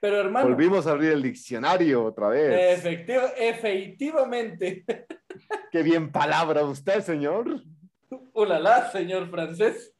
Pero 0.00 0.20
hermano, 0.20 0.48
Volvimos 0.50 0.86
a 0.86 0.92
abrir 0.92 1.12
el 1.12 1.22
diccionario 1.22 2.04
otra 2.04 2.28
vez. 2.28 2.78
efectiva- 2.78 3.32
efectivamente, 3.36 4.84
Qué 5.72 5.82
bien 5.82 6.12
palabra 6.12 6.64
usted, 6.64 7.00
señor. 7.00 7.62
Ulala, 8.32 8.90
señor 8.92 9.28
francés. 9.30 9.94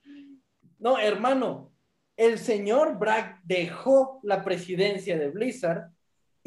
No, 0.78 0.98
hermano, 0.98 1.72
el 2.16 2.38
señor 2.38 2.98
Bragg 2.98 3.40
dejó 3.44 4.20
la 4.22 4.44
presidencia 4.44 5.18
de 5.18 5.30
Blizzard 5.30 5.90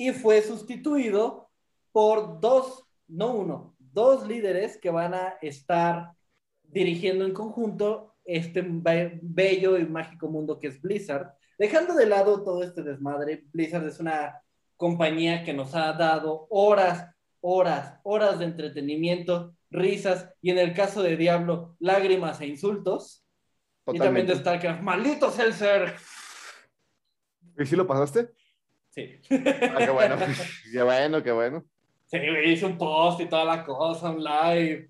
y 0.02 0.12
fue 0.14 0.42
sustituido 0.42 1.50
por 1.92 2.40
dos, 2.40 2.88
no 3.08 3.34
uno, 3.34 3.76
dos 3.78 4.28
líderes 4.28 4.78
que 4.78 4.90
van 4.90 5.14
a 5.14 5.38
estar 5.42 6.14
dirigiendo 6.64 7.24
en 7.26 7.34
conjunto 7.34 8.16
este 8.26 8.62
be- 8.64 9.20
bello 9.22 9.78
y 9.78 9.86
mágico 9.86 10.28
mundo 10.28 10.58
que 10.58 10.68
es 10.68 10.82
Blizzard. 10.82 11.34
Dejando 11.60 11.94
de 11.94 12.08
lado 12.08 12.44
todo 12.44 12.64
este 12.64 12.82
desmadre, 12.82 13.44
Blizzard 13.54 13.86
es 13.86 14.00
una 14.00 14.42
compañía 14.76 15.44
que 15.44 15.54
nos 15.54 15.76
ha 15.76 15.94
dado 15.94 16.48
horas, 16.50 17.14
horas, 17.42 18.00
horas 18.04 18.40
de 18.40 18.46
entretenimiento, 18.46 19.54
risas 19.70 20.34
y 20.42 20.50
en 20.50 20.58
el 20.58 20.74
caso 20.74 21.04
de 21.04 21.16
Diablo, 21.16 21.76
lágrimas 21.80 22.42
e 22.42 22.48
insultos. 22.48 23.24
Y 23.86 24.00
también 24.00 24.26
de. 24.26 24.36
StarCraft, 24.36 24.82
maldito 24.82 25.30
sea 25.30 25.46
el 25.46 25.54
ser. 25.54 25.94
¿Y 27.60 27.66
si 27.68 27.76
lo 27.76 27.86
pasaste? 27.86 28.32
Sí. 28.91 29.19
Ah, 29.30 29.77
qué 29.80 29.89
bueno. 29.89 30.15
qué 30.71 30.84
bueno, 30.84 31.23
qué 31.23 31.32
bueno. 31.32 31.65
Sí, 32.06 32.17
güey, 32.19 32.51
hice 32.51 32.65
un 32.65 32.77
post 32.77 33.21
y 33.21 33.25
toda 33.27 33.45
la 33.45 33.63
cosa, 33.63 34.12
un 34.12 34.23
live. 34.23 34.89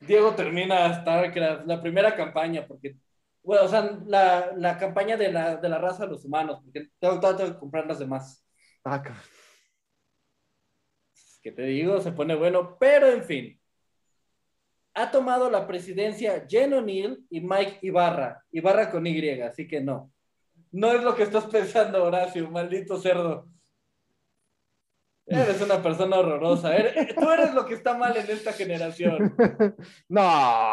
Diego 0.00 0.34
termina 0.34 0.92
StarCraft, 1.00 1.66
la 1.66 1.80
primera 1.80 2.14
campaña, 2.16 2.66
porque, 2.66 2.96
bueno, 3.42 3.64
o 3.64 3.68
sea, 3.68 3.98
la, 4.06 4.52
la 4.56 4.78
campaña 4.78 5.16
de 5.16 5.30
la, 5.32 5.56
de 5.56 5.68
la 5.68 5.78
raza 5.78 6.04
de 6.04 6.10
los 6.12 6.24
humanos, 6.24 6.60
porque 6.64 6.88
tengo, 6.98 7.20
tengo 7.20 7.52
que 7.52 7.58
comprar 7.58 7.86
las 7.86 7.98
demás. 7.98 8.46
Ah, 8.84 9.02
ca- 9.02 9.20
que 11.42 11.50
te 11.52 11.62
digo, 11.62 12.00
se 12.00 12.12
pone 12.12 12.36
bueno, 12.36 12.76
pero 12.78 13.08
en 13.08 13.24
fin. 13.24 13.60
Ha 14.94 15.10
tomado 15.10 15.50
la 15.50 15.66
presidencia 15.66 16.46
Jen 16.48 16.74
O'Neill 16.74 17.26
y 17.30 17.40
Mike 17.40 17.78
Ibarra, 17.82 18.44
Ibarra 18.52 18.90
con 18.90 19.06
Y, 19.06 19.28
así 19.40 19.66
que 19.66 19.80
no. 19.80 20.12
No 20.72 20.92
es 20.92 21.02
lo 21.04 21.14
que 21.14 21.22
estás 21.22 21.44
pensando, 21.44 22.02
Horacio, 22.04 22.50
maldito 22.50 22.98
cerdo. 22.98 23.46
Eres 25.26 25.60
una 25.62 25.80
persona 25.82 26.16
horrorosa. 26.18 26.76
Eres- 26.76 27.14
tú 27.14 27.30
eres 27.30 27.54
lo 27.54 27.64
que 27.64 27.74
está 27.74 27.96
mal 27.96 28.14
en 28.16 28.28
esta 28.30 28.52
generación. 28.52 29.34
No, 30.08 30.20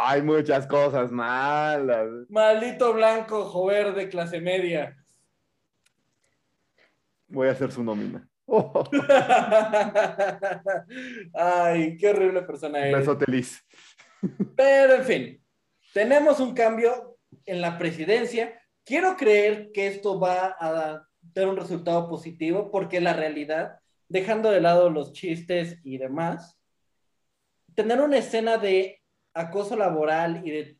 hay 0.05 0.21
muchas 0.21 0.67
cosas 0.67 1.11
malas. 1.11 2.09
Maldito 2.29 2.93
blanco, 2.93 3.45
joven 3.45 3.95
de 3.95 4.09
clase 4.09 4.41
media. 4.41 4.97
Voy 7.27 7.47
a 7.47 7.51
hacer 7.51 7.71
su 7.71 7.83
nómina. 7.83 8.27
Oh, 8.45 8.83
Ay, 11.35 11.95
qué 11.97 12.09
horrible 12.09 12.41
persona 12.41 12.79
eres. 12.79 13.07
Liz. 13.27 13.63
Pero 14.55 14.95
en 14.95 15.03
fin, 15.03 15.45
tenemos 15.93 16.39
un 16.39 16.55
cambio 16.55 17.17
en 17.45 17.61
la 17.61 17.77
presidencia. 17.77 18.59
Quiero 18.85 19.15
creer 19.17 19.71
que 19.71 19.87
esto 19.87 20.19
va 20.19 20.55
a 20.59 21.05
dar 21.21 21.47
un 21.47 21.57
resultado 21.57 22.09
positivo 22.09 22.71
porque 22.71 23.01
la 23.01 23.13
realidad, 23.13 23.79
dejando 24.07 24.49
de 24.49 24.61
lado 24.61 24.89
los 24.89 25.13
chistes 25.13 25.79
y 25.83 25.97
demás, 25.97 26.59
tener 27.75 28.01
una 28.01 28.17
escena 28.17 28.57
de 28.57 29.01
acoso 29.33 29.75
laboral 29.75 30.41
y 30.45 30.51
de 30.51 30.79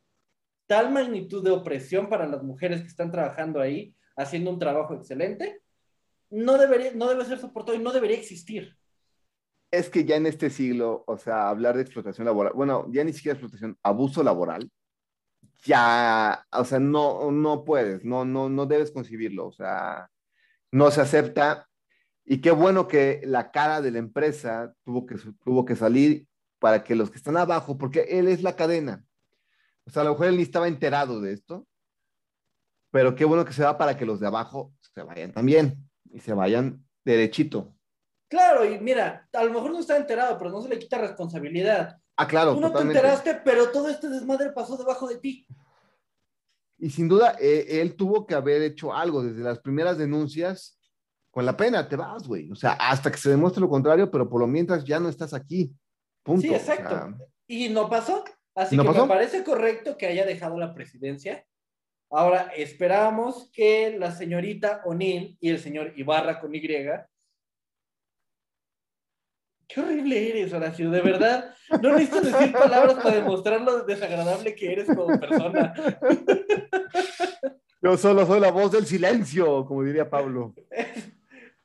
tal 0.68 0.92
magnitud 0.92 1.44
de 1.44 1.52
opresión 1.52 2.10
para 2.10 2.28
las 2.28 2.44
mujeres 2.44 2.82
que 2.82 2.88
están 2.88 3.12
trabajando 3.12 3.60
ahí 3.60 3.96
haciendo 4.16 4.52
un 4.52 4.60
trabajo 4.60 4.94
excelente, 4.94 5.62
no, 6.30 6.58
debería, 6.58 6.92
no 6.94 7.08
debe 7.08 7.26
ser 7.26 7.40
soportado 7.40 7.78
y 7.78 7.82
no 7.82 7.92
debería 7.92 8.18
existir. 8.18 8.78
Es 9.72 9.90
que 9.90 10.04
ya 10.04 10.16
en 10.16 10.26
este 10.26 10.50
siglo, 10.50 11.04
o 11.08 11.18
sea, 11.18 11.50
hablar 11.50 11.76
de 11.76 11.84
explotación 11.84 12.26
laboral, 12.26 12.54
bueno, 12.54 12.88
ya 12.92 13.04
ni 13.04 13.14
siquiera 13.14 13.34
explotación, 13.34 13.78
abuso 13.82 14.24
laboral, 14.24 14.70
ya, 15.64 16.46
o 16.52 16.66
sea, 16.66 16.80
no, 16.80 17.32
no 17.32 17.64
puedes, 17.64 18.04
no, 18.04 18.26
no, 18.26 18.50
no 18.50 18.66
debes 18.66 18.92
concebirlo, 18.92 19.48
o 19.48 19.52
sea, 19.52 20.10
no 20.72 20.92
se 20.92 21.02
acepta. 21.02 21.68
Y 22.26 22.42
qué 22.42 22.52
bueno 22.52 22.88
que 22.88 23.22
la 23.24 23.52
cara 23.52 23.82
de 23.82 23.92
la 23.92 24.00
empresa 24.00 24.74
tuvo 24.84 25.06
que, 25.06 25.16
tuvo 25.44 25.66
que 25.66 25.76
salir 25.76 26.28
para 26.60 26.84
que 26.84 26.96
los 26.96 27.10
que 27.10 27.18
están 27.18 27.38
abajo, 27.38 27.78
porque 27.78 28.02
él 28.10 28.28
es 28.28 28.44
la 28.44 28.56
cadena. 28.56 29.04
O 29.86 29.92
sea, 29.92 30.04
a 30.04 30.06
lo 30.06 30.12
mejor 30.12 30.28
él 30.28 30.38
ni 30.38 30.44
estaba 30.44 30.68
enterado 30.68 31.22
de 31.22 31.34
esto, 31.34 31.68
pero 32.92 33.16
qué 33.16 33.26
bueno 33.26 33.46
que 33.46 33.54
se 33.54 33.64
va 33.64 33.78
para 33.78 33.98
que 33.98 34.06
los 34.06 34.20
de 34.20 34.28
abajo 34.28 34.74
se 34.94 35.02
vayan 35.02 35.32
también 35.32 35.90
y 36.12 36.20
se 36.20 36.34
vayan 36.34 36.86
derechito. 37.04 37.76
Claro, 38.28 38.64
y 38.64 38.80
mira, 38.80 39.28
a 39.34 39.44
lo 39.44 39.52
mejor 39.52 39.72
no 39.72 39.80
está 39.80 39.98
enterado, 39.98 40.38
pero 40.38 40.52
no 40.52 40.62
se 40.62 40.70
le 40.70 40.78
quita 40.78 41.00
responsabilidad. 41.00 41.98
Ah, 42.22 42.28
claro. 42.28 42.54
Tú 42.54 42.60
no 42.60 42.74
te 42.74 42.82
enteraste, 42.82 43.34
pero 43.46 43.72
todo 43.72 43.88
este 43.88 44.10
desmadre 44.10 44.52
pasó 44.52 44.76
debajo 44.76 45.08
de 45.08 45.20
ti. 45.20 45.48
Y 46.78 46.90
sin 46.90 47.08
duda, 47.08 47.38
eh, 47.40 47.80
él 47.82 47.96
tuvo 47.96 48.28
que 48.28 48.36
haber 48.36 48.62
hecho 48.62 48.94
algo 48.94 49.24
desde 49.24 49.42
las 49.42 49.60
primeras 49.60 49.98
denuncias. 49.98 50.78
Con 51.32 51.46
la 51.46 51.56
pena 51.56 51.88
te 51.88 51.96
vas, 51.96 52.28
güey. 52.28 52.52
O 52.52 52.56
sea, 52.56 52.74
hasta 52.74 53.10
que 53.10 53.18
se 53.18 53.30
demuestre 53.30 53.62
lo 53.62 53.70
contrario, 53.70 54.12
pero 54.12 54.30
por 54.30 54.42
lo 54.42 54.48
mientras 54.48 54.84
ya 54.84 55.00
no 55.00 55.08
estás 55.08 55.34
aquí. 55.34 55.72
Punto. 56.22 56.42
Sí, 56.42 56.54
exacto. 56.54 57.16
y 57.48 57.70
no 57.70 57.90
pasó. 57.90 58.26
Así 58.54 58.78
que 58.78 58.84
me 58.84 59.08
parece 59.08 59.42
correcto 59.46 59.96
que 59.96 60.08
haya 60.08 60.26
dejado 60.26 60.60
la 60.60 60.74
presidencia. 60.74 61.46
Ahora 62.10 62.52
esperamos 62.54 63.50
que 63.54 63.98
la 63.98 64.12
señorita 64.12 64.82
O'Neill 64.84 65.38
y 65.40 65.50
el 65.52 65.60
señor 65.60 65.94
Ibarra 65.96 66.42
con 66.42 66.54
Y. 66.54 66.68
Qué 69.70 69.82
horrible 69.82 70.30
eres, 70.32 70.52
Horacio, 70.52 70.90
de 70.90 71.00
verdad. 71.00 71.54
No 71.82 71.94
necesito 71.94 72.22
decir 72.22 72.52
palabras 72.52 72.96
para 72.96 73.18
demostrar 73.18 73.62
lo 73.62 73.84
desagradable 73.84 74.56
que 74.56 74.74
eres 74.74 74.88
como 74.88 75.20
persona. 75.20 75.76
Yo 77.82 77.96
solo 77.96 78.26
soy 78.26 78.40
la 78.40 78.50
voz 78.50 78.72
del 78.72 78.88
silencio, 78.88 79.64
como 79.68 79.84
diría 79.84 80.10
Pablo. 80.10 80.56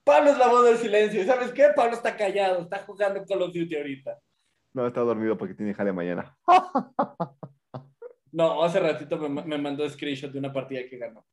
Pablo 0.05 0.33
es 0.33 0.38
la 0.38 0.49
voz 0.49 0.67
del 0.67 0.77
silencio. 0.77 1.23
¿Y 1.23 1.25
sabes 1.25 1.51
qué? 1.53 1.69
Pablo 1.75 1.95
está 1.95 2.14
callado, 2.14 2.61
está 2.61 2.81
jugando 2.81 3.25
con 3.25 3.38
los 3.38 3.55
Duty 3.55 3.75
ahorita. 3.75 4.19
No, 4.75 4.87
está 4.87 5.01
dormido 5.01 5.38
porque 5.38 5.55
tiene 5.55 5.73
jale 5.73 5.93
mañana. 5.93 6.37
No, 8.37 8.64
hace 8.64 8.81
ratito 8.81 9.17
me, 9.29 9.59
mandó 9.59 9.88
screenshot 9.88 10.33
de 10.33 10.40
una 10.40 10.53
partida 10.53 10.81
que 10.90 10.99
ganó. 10.99 11.25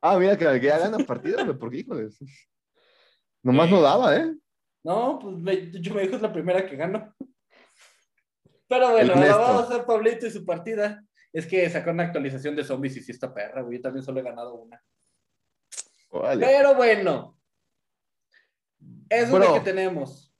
Ah, 0.00 0.16
mira, 0.20 0.38
que, 0.38 0.44
ya 0.44 0.78
gana 0.78 0.98
partida, 0.98 1.44
¿por 1.58 1.68
qué, 1.68 1.78
híjoles? 1.78 2.16
Nomás 3.42 3.68
no 3.68 3.82
daba, 3.82 4.16
¿eh? 4.16 4.32
No, 4.82 5.18
pues 5.18 5.34
yo 5.72 5.94
me 5.94 6.02
dijo 6.02 6.16
es 6.16 6.22
la 6.22 6.32
primera 6.32 6.66
que 6.66 6.76
ganó. 6.76 7.14
Pero 8.68 8.92
bueno, 8.92 9.14
ahora 9.14 9.36
vamos 9.36 9.62
a 9.62 9.66
hacer 9.66 9.84
Pablito 9.84 10.26
y 10.26 10.30
su 10.30 10.44
partida. 10.44 11.04
Es 11.32 11.46
que 11.46 11.68
sacó 11.68 11.90
una 11.90 12.04
actualización 12.04 12.56
de 12.56 12.64
zombies 12.64 12.96
y 12.96 13.02
sí 13.02 13.12
está 13.12 13.32
perra, 13.32 13.62
güey. 13.62 13.78
Yo 13.78 13.82
también 13.82 14.04
solo 14.04 14.20
he 14.20 14.22
ganado 14.22 14.54
una. 14.54 14.82
Pero 16.10 16.74
bueno. 16.74 17.36
Eso 19.08 19.38
es 19.38 19.48
lo 19.48 19.54
que 19.54 19.60
tenemos. 19.60 20.32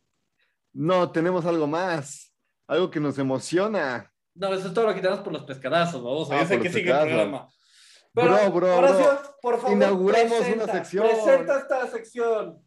No, 0.73 1.11
tenemos 1.11 1.45
algo 1.45 1.67
más. 1.67 2.33
Algo 2.67 2.91
que 2.91 3.01
nos 3.01 3.19
emociona. 3.19 4.13
No, 4.35 4.55
eso 4.55 4.69
es 4.69 4.75
todo 4.75 4.87
lo 4.87 4.95
que 4.95 5.01
tenemos 5.01 5.21
por 5.21 5.33
los 5.33 5.43
pescadazos, 5.43 6.03
vamos. 6.03 6.31
a 6.31 6.45
ver 6.45 6.61
que 6.61 6.71
sigue 6.71 6.91
el 6.91 6.99
programa. 6.99 7.49
Pero, 8.13 8.53
bro, 8.53 8.79
bro, 8.79 9.37
por 9.41 9.61
favor, 9.61 9.77
inauguramos 9.77 10.41
una 10.49 10.67
sección. 10.67 11.07
Presenta 11.07 11.59
esta 11.59 11.87
sección. 11.89 12.63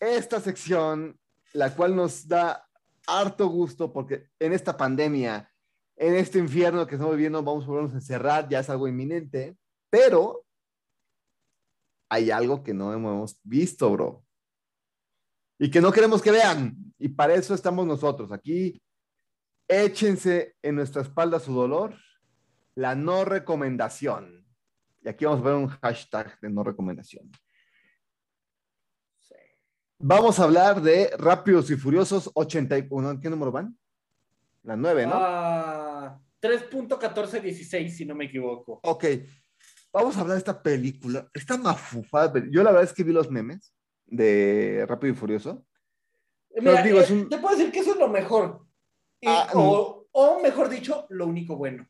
Esta 0.00 0.40
sección, 0.40 1.18
la 1.52 1.74
cual 1.74 1.94
nos 1.94 2.26
da 2.26 2.66
harto 3.06 3.46
gusto 3.48 3.92
porque 3.92 4.28
en 4.38 4.52
esta 4.52 4.76
pandemia, 4.76 5.48
en 5.96 6.14
este 6.14 6.38
infierno 6.38 6.86
que 6.86 6.96
estamos 6.96 7.14
viviendo, 7.14 7.42
vamos 7.42 7.64
a 7.64 7.66
volvernos 7.68 7.92
a 7.92 7.98
encerrar, 7.98 8.48
ya 8.48 8.60
es 8.60 8.70
algo 8.70 8.88
inminente, 8.88 9.56
pero 9.90 10.44
hay 12.08 12.30
algo 12.30 12.62
que 12.62 12.74
no 12.74 12.92
hemos 12.92 13.38
visto, 13.44 13.90
bro. 13.92 14.24
Y 15.58 15.70
que 15.70 15.80
no 15.80 15.92
queremos 15.92 16.22
que 16.22 16.32
vean. 16.32 16.74
Y 16.98 17.08
para 17.08 17.34
eso 17.34 17.54
estamos 17.54 17.86
nosotros 17.86 18.32
aquí 18.32 18.82
échense 19.70 20.56
en 20.62 20.74
nuestra 20.74 21.02
espalda 21.02 21.38
su 21.38 21.54
dolor, 21.54 21.94
la 22.74 22.96
no 22.96 23.24
recomendación. 23.24 24.44
Y 25.00 25.08
aquí 25.08 25.24
vamos 25.24 25.40
a 25.40 25.44
ver 25.44 25.54
un 25.54 25.68
hashtag 25.68 26.38
de 26.40 26.50
no 26.50 26.64
recomendación. 26.64 27.30
Vamos 30.02 30.40
a 30.40 30.44
hablar 30.44 30.80
de 30.80 31.10
Rápidos 31.18 31.70
y 31.70 31.76
Furiosos 31.76 32.30
81. 32.32 33.10
¿En 33.10 33.20
qué 33.20 33.28
número 33.28 33.52
van? 33.52 33.76
La 34.62 34.74
9, 34.74 35.06
¿no? 35.06 35.12
3.1416, 36.40 37.86
ah, 37.86 37.90
si 37.90 38.06
no 38.06 38.14
me 38.14 38.24
equivoco. 38.24 38.80
Ok. 38.82 39.04
Vamos 39.92 40.16
a 40.16 40.22
hablar 40.22 40.36
de 40.36 40.38
esta 40.38 40.62
película. 40.62 41.28
Está 41.34 41.58
mafufada. 41.58 42.42
Yo 42.50 42.62
la 42.62 42.70
verdad 42.70 42.88
es 42.88 42.94
que 42.94 43.04
vi 43.04 43.12
los 43.12 43.30
memes 43.30 43.74
de 44.06 44.86
Rápido 44.88 45.12
y 45.12 45.16
Furioso. 45.16 45.66
Mira, 46.56 46.82
digo, 46.82 47.00
eh, 47.00 47.26
Te 47.28 47.36
puedo 47.36 47.54
decir 47.54 47.70
que 47.70 47.80
eso 47.80 47.92
es 47.92 47.98
lo 47.98 48.08
mejor. 48.08 48.64
Ah, 49.26 49.50
o, 49.52 50.40
mejor 50.42 50.70
dicho, 50.70 51.06
lo 51.10 51.26
único 51.26 51.56
bueno. 51.56 51.86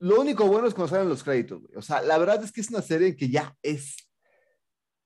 Lo 0.00 0.20
único 0.20 0.46
bueno 0.46 0.68
es 0.68 0.74
cuando 0.74 0.90
salen 0.90 1.08
los 1.08 1.24
créditos, 1.24 1.62
güey. 1.62 1.76
O 1.76 1.82
sea, 1.82 2.02
la 2.02 2.18
verdad 2.18 2.44
es 2.44 2.52
que 2.52 2.60
es 2.60 2.68
una 2.68 2.82
serie 2.82 3.16
que 3.16 3.30
ya 3.30 3.56
es. 3.62 3.96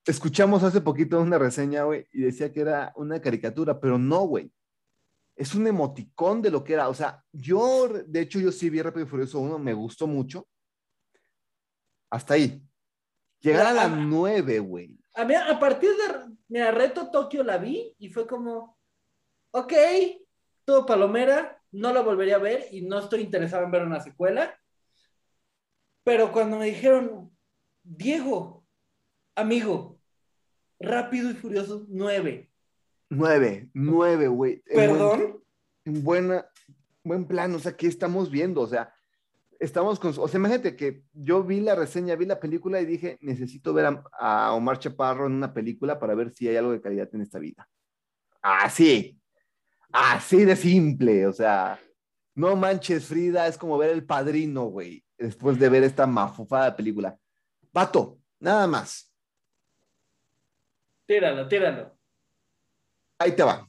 Escuchamos 0.06 0.62
hace 0.62 0.80
poquito 0.80 1.20
una 1.20 1.36
reseña, 1.36 1.82
güey, 1.82 2.06
y 2.12 2.22
decía 2.22 2.52
que 2.52 2.60
era 2.60 2.92
una 2.94 3.20
caricatura, 3.20 3.80
pero 3.80 3.98
no, 3.98 4.20
güey. 4.20 4.52
Es 5.34 5.54
un 5.54 5.66
emoticón 5.66 6.40
de 6.40 6.50
lo 6.50 6.62
que 6.62 6.74
era. 6.74 6.88
O 6.88 6.94
sea, 6.94 7.24
yo, 7.32 7.88
de 7.88 8.20
hecho, 8.20 8.38
yo 8.38 8.52
sí 8.52 8.70
vi 8.70 8.80
Rápido 8.80 9.04
y 9.04 9.08
Furioso 9.08 9.40
1, 9.40 9.58
me 9.58 9.74
gustó 9.74 10.06
mucho. 10.06 10.46
Hasta 12.08 12.34
ahí. 12.34 12.62
Llegar 13.40 13.66
a 13.66 13.72
las 13.72 13.90
9, 13.90 14.60
güey. 14.60 14.96
A, 15.14 15.24
mí, 15.24 15.34
a 15.34 15.58
partir 15.58 15.90
de. 15.90 16.36
Mira, 16.48 16.70
Reto 16.70 17.10
Tokio 17.10 17.42
la 17.42 17.58
vi 17.58 17.94
y 17.98 18.08
fue 18.08 18.26
como. 18.26 18.78
Ok, 19.50 19.72
todo 20.64 20.86
palomera, 20.86 21.60
no 21.72 21.92
la 21.92 22.02
volvería 22.02 22.36
a 22.36 22.40
ver 22.40 22.66
y 22.70 22.82
no 22.82 22.98
estoy 22.98 23.22
interesado 23.22 23.64
en 23.64 23.70
ver 23.72 23.82
una 23.82 24.00
secuela. 24.00 24.56
Pero 26.04 26.30
cuando 26.30 26.58
me 26.58 26.66
dijeron, 26.66 27.36
Diego, 27.82 28.64
amigo, 29.34 29.95
Rápido 30.78 31.30
y 31.30 31.34
Furioso 31.34 31.86
9. 31.88 32.50
9, 33.10 33.70
9, 33.72 34.28
güey. 34.28 34.62
¿Perdón? 34.62 35.42
En, 35.84 36.02
buena, 36.02 36.46
buen 37.04 37.24
plan, 37.26 37.54
o 37.54 37.58
sea, 37.58 37.76
¿qué 37.76 37.86
estamos 37.86 38.30
viendo? 38.30 38.60
O 38.60 38.66
sea, 38.66 38.92
estamos 39.60 40.00
con, 40.00 40.12
o 40.16 40.28
sea, 40.28 40.38
imagínate 40.38 40.74
que 40.74 41.04
yo 41.12 41.42
vi 41.44 41.60
la 41.60 41.74
reseña, 41.74 42.16
vi 42.16 42.26
la 42.26 42.40
película 42.40 42.80
y 42.80 42.86
dije, 42.86 43.18
necesito 43.20 43.72
ver 43.72 43.86
a, 43.86 44.02
a 44.18 44.52
Omar 44.52 44.78
Chaparro 44.78 45.26
en 45.26 45.32
una 45.32 45.54
película 45.54 45.98
para 45.98 46.14
ver 46.14 46.32
si 46.32 46.48
hay 46.48 46.56
algo 46.56 46.72
de 46.72 46.80
calidad 46.80 47.08
en 47.12 47.20
esta 47.20 47.38
vida. 47.38 47.68
Así, 48.42 49.20
Así 49.92 50.44
de 50.44 50.56
simple, 50.56 51.26
o 51.26 51.32
sea, 51.32 51.80
no 52.34 52.54
manches 52.56 53.06
Frida, 53.06 53.46
es 53.46 53.56
como 53.56 53.78
ver 53.78 53.90
el 53.90 54.04
padrino, 54.04 54.64
güey, 54.64 55.02
después 55.16 55.58
de 55.58 55.68
ver 55.68 55.84
esta 55.84 56.06
mafufada 56.06 56.76
película. 56.76 57.18
Pato, 57.72 58.18
nada 58.38 58.66
más. 58.66 59.10
Tíralo, 61.06 61.46
tíralo. 61.46 61.96
Ahí 63.18 63.32
te 63.32 63.42
va. 63.42 63.68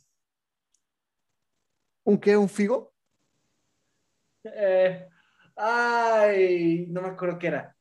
¿Un 2.04 2.18
qué? 2.20 2.36
¿Un 2.36 2.50
figo? 2.50 2.94
Eh, 4.44 5.08
ay, 5.56 6.88
no 6.90 7.02
me 7.02 7.10
acuerdo 7.10 7.38
qué 7.38 7.48
era. 7.48 7.76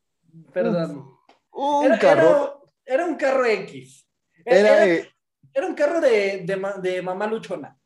Perdón. 0.52 1.16
Un, 1.52 1.96
carro. 1.98 2.72
Era, 2.84 3.06
un 3.06 3.16
carro 3.16 3.46
X. 3.46 4.06
Era, 4.44 4.84
era, 4.84 5.66
un 5.66 5.74
carro 5.74 6.00
de, 6.00 6.44
de 6.44 7.02
mamá 7.02 7.26
luchona. 7.26 7.78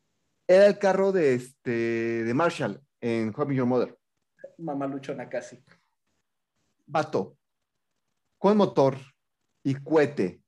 Era 0.47 0.65
el 0.65 0.77
carro 0.77 1.11
de, 1.11 1.35
este, 1.35 1.71
de 2.23 2.33
Marshall 2.33 2.81
en 2.99 3.33
How 3.35 3.49
Your 3.51 3.65
Mother. 3.65 3.97
Mamá 4.57 4.85
luchona 4.87 5.29
casi. 5.29 5.63
Vato, 6.85 7.37
con 8.37 8.57
motor 8.57 8.97
y 9.63 9.75
cohete 9.75 10.40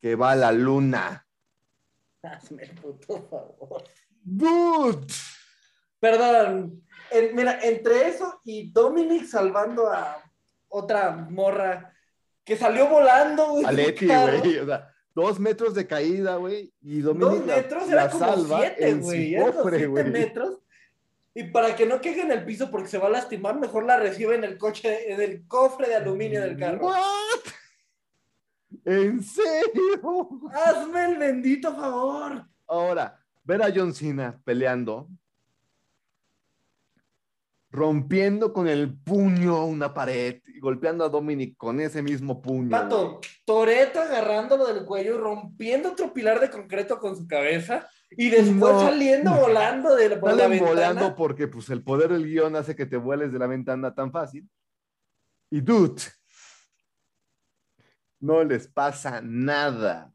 que 0.00 0.14
va 0.16 0.32
a 0.32 0.36
la 0.36 0.52
luna. 0.52 1.26
Hazme 2.22 2.64
el 2.64 2.70
puto 2.70 3.22
favor. 3.28 3.84
Dude. 4.22 5.06
Perdón. 5.98 6.82
mira, 7.34 7.58
entre 7.62 8.08
eso 8.08 8.40
y 8.44 8.70
Dominic 8.70 9.26
salvando 9.26 9.88
a 9.88 10.22
otra 10.68 11.12
morra 11.12 11.94
que 12.44 12.56
salió 12.56 12.88
volando, 12.88 13.50
güey. 13.50 13.64
A 13.64 13.72
güey. 13.72 14.58
O 14.58 14.66
sea, 14.66 14.92
dos 15.14 15.38
metros 15.38 15.74
de 15.74 15.86
caída, 15.86 16.36
güey, 16.36 16.72
y 16.80 17.00
Dominic 17.00 17.30
Dos 17.30 17.46
metros, 17.46 17.90
era 17.90 18.10
como 18.10 18.36
siete, 18.58 18.94
güey, 18.94 19.36
siete 19.36 20.04
metros. 20.04 20.58
Y 21.34 21.44
para 21.44 21.76
que 21.76 21.86
no 21.86 22.00
queje 22.00 22.22
en 22.22 22.32
el 22.32 22.44
piso 22.44 22.70
porque 22.70 22.88
se 22.88 22.98
va 22.98 23.06
a 23.06 23.10
lastimar, 23.10 23.58
mejor 23.58 23.84
la 23.84 23.98
recibe 23.98 24.34
en 24.34 24.44
el 24.44 24.58
coche, 24.58 25.12
en 25.12 25.20
el 25.20 25.46
cofre 25.46 25.88
de 25.88 25.96
aluminio 25.96 26.40
del 26.40 26.58
carro. 26.58 26.86
¿What? 26.86 27.59
¿En 28.84 29.22
serio? 29.22 30.28
Hazme 30.52 31.04
el 31.06 31.18
bendito 31.18 31.74
favor. 31.74 32.44
Ahora, 32.66 33.18
ver 33.44 33.62
a 33.62 33.72
John 33.74 33.92
Cena 33.92 34.40
peleando, 34.44 35.08
rompiendo 37.70 38.52
con 38.52 38.66
el 38.68 38.96
puño 38.98 39.64
una 39.64 39.94
pared 39.94 40.40
y 40.46 40.58
golpeando 40.58 41.04
a 41.04 41.08
Dominic 41.08 41.56
con 41.56 41.80
ese 41.80 42.02
mismo 42.02 42.42
puño. 42.42 42.70
Pato, 42.70 43.20
Toreto 43.44 44.00
agarrándolo 44.00 44.66
del 44.66 44.84
cuello 44.84 45.14
y 45.14 45.18
rompiendo 45.18 45.90
otro 45.92 46.12
pilar 46.12 46.40
de 46.40 46.50
concreto 46.50 46.98
con 46.98 47.16
su 47.16 47.26
cabeza 47.28 47.88
y 48.10 48.28
después 48.30 48.72
No. 48.72 48.80
saliendo 48.80 49.32
volando 49.34 49.94
de 49.94 50.16
por 50.16 50.32
la 50.34 50.48
ventana. 50.48 50.70
volando 50.70 51.14
porque 51.14 51.46
pues 51.46 51.70
el 51.70 51.82
poder 51.84 52.10
del 52.12 52.26
guion 52.26 52.56
hace 52.56 52.74
que 52.74 52.86
te 52.86 52.96
vueles 52.96 53.32
de 53.32 53.38
la 53.38 53.46
ventana 53.46 53.94
tan 53.94 54.10
fácil. 54.10 54.48
Y 55.48 55.60
dude, 55.60 56.02
no 58.20 58.44
les 58.44 58.68
pasa 58.68 59.20
nada. 59.22 60.12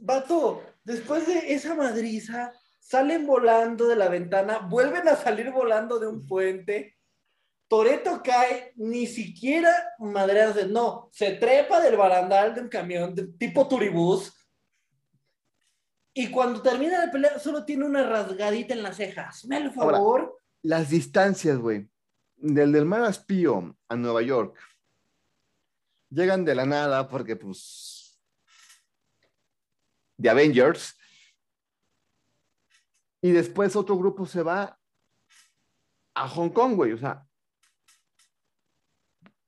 Vato, 0.00 0.62
después 0.84 1.26
de 1.26 1.52
esa 1.52 1.74
madriza, 1.74 2.52
salen 2.78 3.26
volando 3.26 3.86
de 3.86 3.96
la 3.96 4.08
ventana, 4.08 4.58
vuelven 4.58 5.08
a 5.08 5.16
salir 5.16 5.50
volando 5.50 5.98
de 5.98 6.06
un 6.06 6.26
puente. 6.26 6.96
Toreto 7.66 8.22
cae, 8.24 8.72
ni 8.76 9.06
siquiera 9.06 9.70
madreas 9.98 10.54
de 10.54 10.66
no, 10.66 11.10
se 11.12 11.32
trepa 11.32 11.80
del 11.80 11.96
barandal 11.96 12.54
de 12.54 12.62
un 12.62 12.68
camión 12.68 13.14
de 13.14 13.26
tipo 13.26 13.68
turibús. 13.68 14.34
Y 16.14 16.30
cuando 16.30 16.62
termina 16.62 17.04
la 17.04 17.12
pelea, 17.12 17.38
solo 17.38 17.64
tiene 17.64 17.84
una 17.84 18.08
rasgadita 18.08 18.72
en 18.72 18.82
las 18.82 18.96
cejas. 18.96 19.44
Me 19.44 19.58
el 19.58 19.72
Ahora, 19.76 19.98
favor. 19.98 20.38
Las 20.62 20.88
distancias, 20.88 21.58
güey, 21.58 21.88
del 22.36 22.72
del 22.72 22.86
Mar 22.86 23.02
Aspío 23.02 23.76
a 23.88 23.96
Nueva 23.96 24.22
York, 24.22 24.56
llegan 26.10 26.44
de 26.44 26.54
la 26.54 26.66
nada 26.66 27.08
porque 27.08 27.36
pues 27.36 28.20
de 30.16 30.30
Avengers. 30.30 30.96
Y 33.20 33.32
después 33.32 33.74
otro 33.76 33.96
grupo 33.96 34.26
se 34.26 34.42
va 34.42 34.78
a 36.14 36.28
Hong 36.28 36.50
Kong, 36.50 36.74
güey. 36.76 36.92
O 36.92 36.98
sea, 36.98 37.26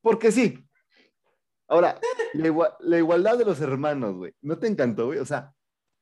porque 0.00 0.32
sí. 0.32 0.66
Ahora, 1.68 2.00
la, 2.34 2.48
igua- 2.48 2.76
la 2.80 2.98
igualdad 2.98 3.38
de 3.38 3.44
los 3.44 3.60
hermanos, 3.60 4.16
güey. 4.16 4.34
¿No 4.40 4.58
te 4.58 4.66
encantó, 4.66 5.06
güey? 5.06 5.18
O 5.20 5.24
sea, 5.26 5.54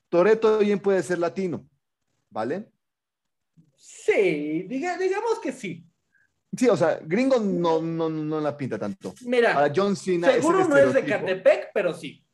Toreto 0.08 0.58
bien 0.58 0.80
puede 0.80 1.02
ser 1.02 1.18
latino, 1.18 1.68
¿vale? 2.30 2.72
Sí, 3.76 4.62
diga, 4.62 4.96
digamos 4.96 5.38
que 5.40 5.52
sí. 5.52 5.87
Sí, 6.56 6.68
o 6.68 6.76
sea, 6.76 6.98
gringo 7.02 7.38
no, 7.40 7.80
no, 7.82 8.08
no 8.08 8.40
la 8.40 8.56
pinta 8.56 8.78
tanto. 8.78 9.14
Mira, 9.26 9.54
Ahora, 9.54 9.72
John 9.74 9.94
Cena 9.96 10.32
seguro 10.32 10.60
es 10.60 10.68
no 10.68 10.76
es 10.76 10.92
de 10.94 11.00
estereotipo- 11.00 11.20
Catepec, 11.20 11.70
pero 11.74 11.92
sí. 11.94 12.24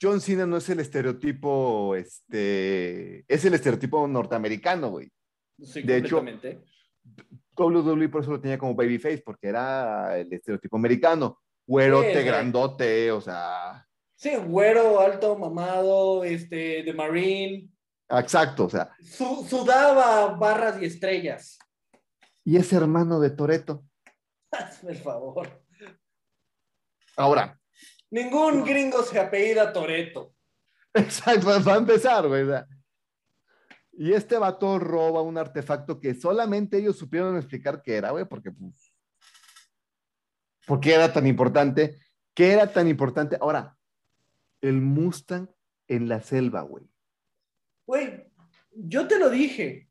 John 0.00 0.20
Cena 0.20 0.46
no 0.46 0.56
es 0.56 0.68
el 0.70 0.80
estereotipo, 0.80 1.94
este, 1.94 3.24
es 3.28 3.44
el 3.44 3.54
estereotipo 3.54 4.06
norteamericano, 4.08 4.90
güey. 4.90 5.10
Sí, 5.62 5.82
De 5.82 5.98
hecho. 5.98 6.24
WWE 7.54 8.08
por 8.08 8.22
eso 8.22 8.30
lo 8.32 8.40
tenía 8.40 8.58
como 8.58 8.74
babyface, 8.74 9.22
porque 9.24 9.48
era 9.48 10.18
el 10.18 10.32
estereotipo 10.32 10.76
americano. 10.76 11.38
Güerote, 11.66 12.18
Sí, 12.20 12.26
grandote, 12.26 13.12
o 13.12 13.20
sea, 13.20 13.86
Sí, 14.16 14.30
güero, 14.36 15.00
alto, 15.00 15.36
mamado, 15.38 16.24
este, 16.24 16.82
de 16.82 16.92
Marine. 16.94 17.68
exacto, 18.08 18.64
o 18.66 18.70
sea, 18.70 18.90
Su- 19.02 19.44
sudaba 19.48 20.34
barras 20.36 20.80
y 20.80 20.86
estrellas. 20.86 21.58
Y 22.44 22.56
es 22.56 22.72
hermano 22.72 23.20
de 23.20 23.30
Toreto. 23.30 23.84
Hazme 24.50 24.92
el 24.92 24.98
favor. 24.98 25.64
Ahora, 27.16 27.60
Ningún 28.12 28.62
gringo 28.62 29.02
se 29.04 29.18
apellida 29.18 29.72
Toreto. 29.72 30.34
exacto, 30.94 31.46
va 31.66 31.74
a 31.74 31.78
empezar, 31.78 32.28
güey. 32.28 32.46
Y 33.94 34.12
este 34.12 34.36
vato 34.36 34.78
roba 34.78 35.22
un 35.22 35.38
artefacto 35.38 35.98
que 35.98 36.14
solamente 36.14 36.76
ellos 36.76 36.98
supieron 36.98 37.38
explicar 37.38 37.82
qué 37.82 37.96
era, 37.96 38.10
güey, 38.10 38.26
porque, 38.26 38.50
pues, 38.50 38.92
¿por 40.66 40.78
qué 40.78 40.92
era 40.94 41.10
tan 41.10 41.26
importante? 41.26 42.00
¿Qué 42.34 42.52
era 42.52 42.70
tan 42.70 42.86
importante? 42.86 43.38
Ahora, 43.40 43.78
el 44.60 44.82
Mustang 44.82 45.48
en 45.88 46.06
la 46.06 46.20
selva, 46.20 46.60
güey. 46.60 46.84
Güey, 47.86 48.30
yo 48.72 49.08
te 49.08 49.18
lo 49.18 49.30
dije. 49.30 49.88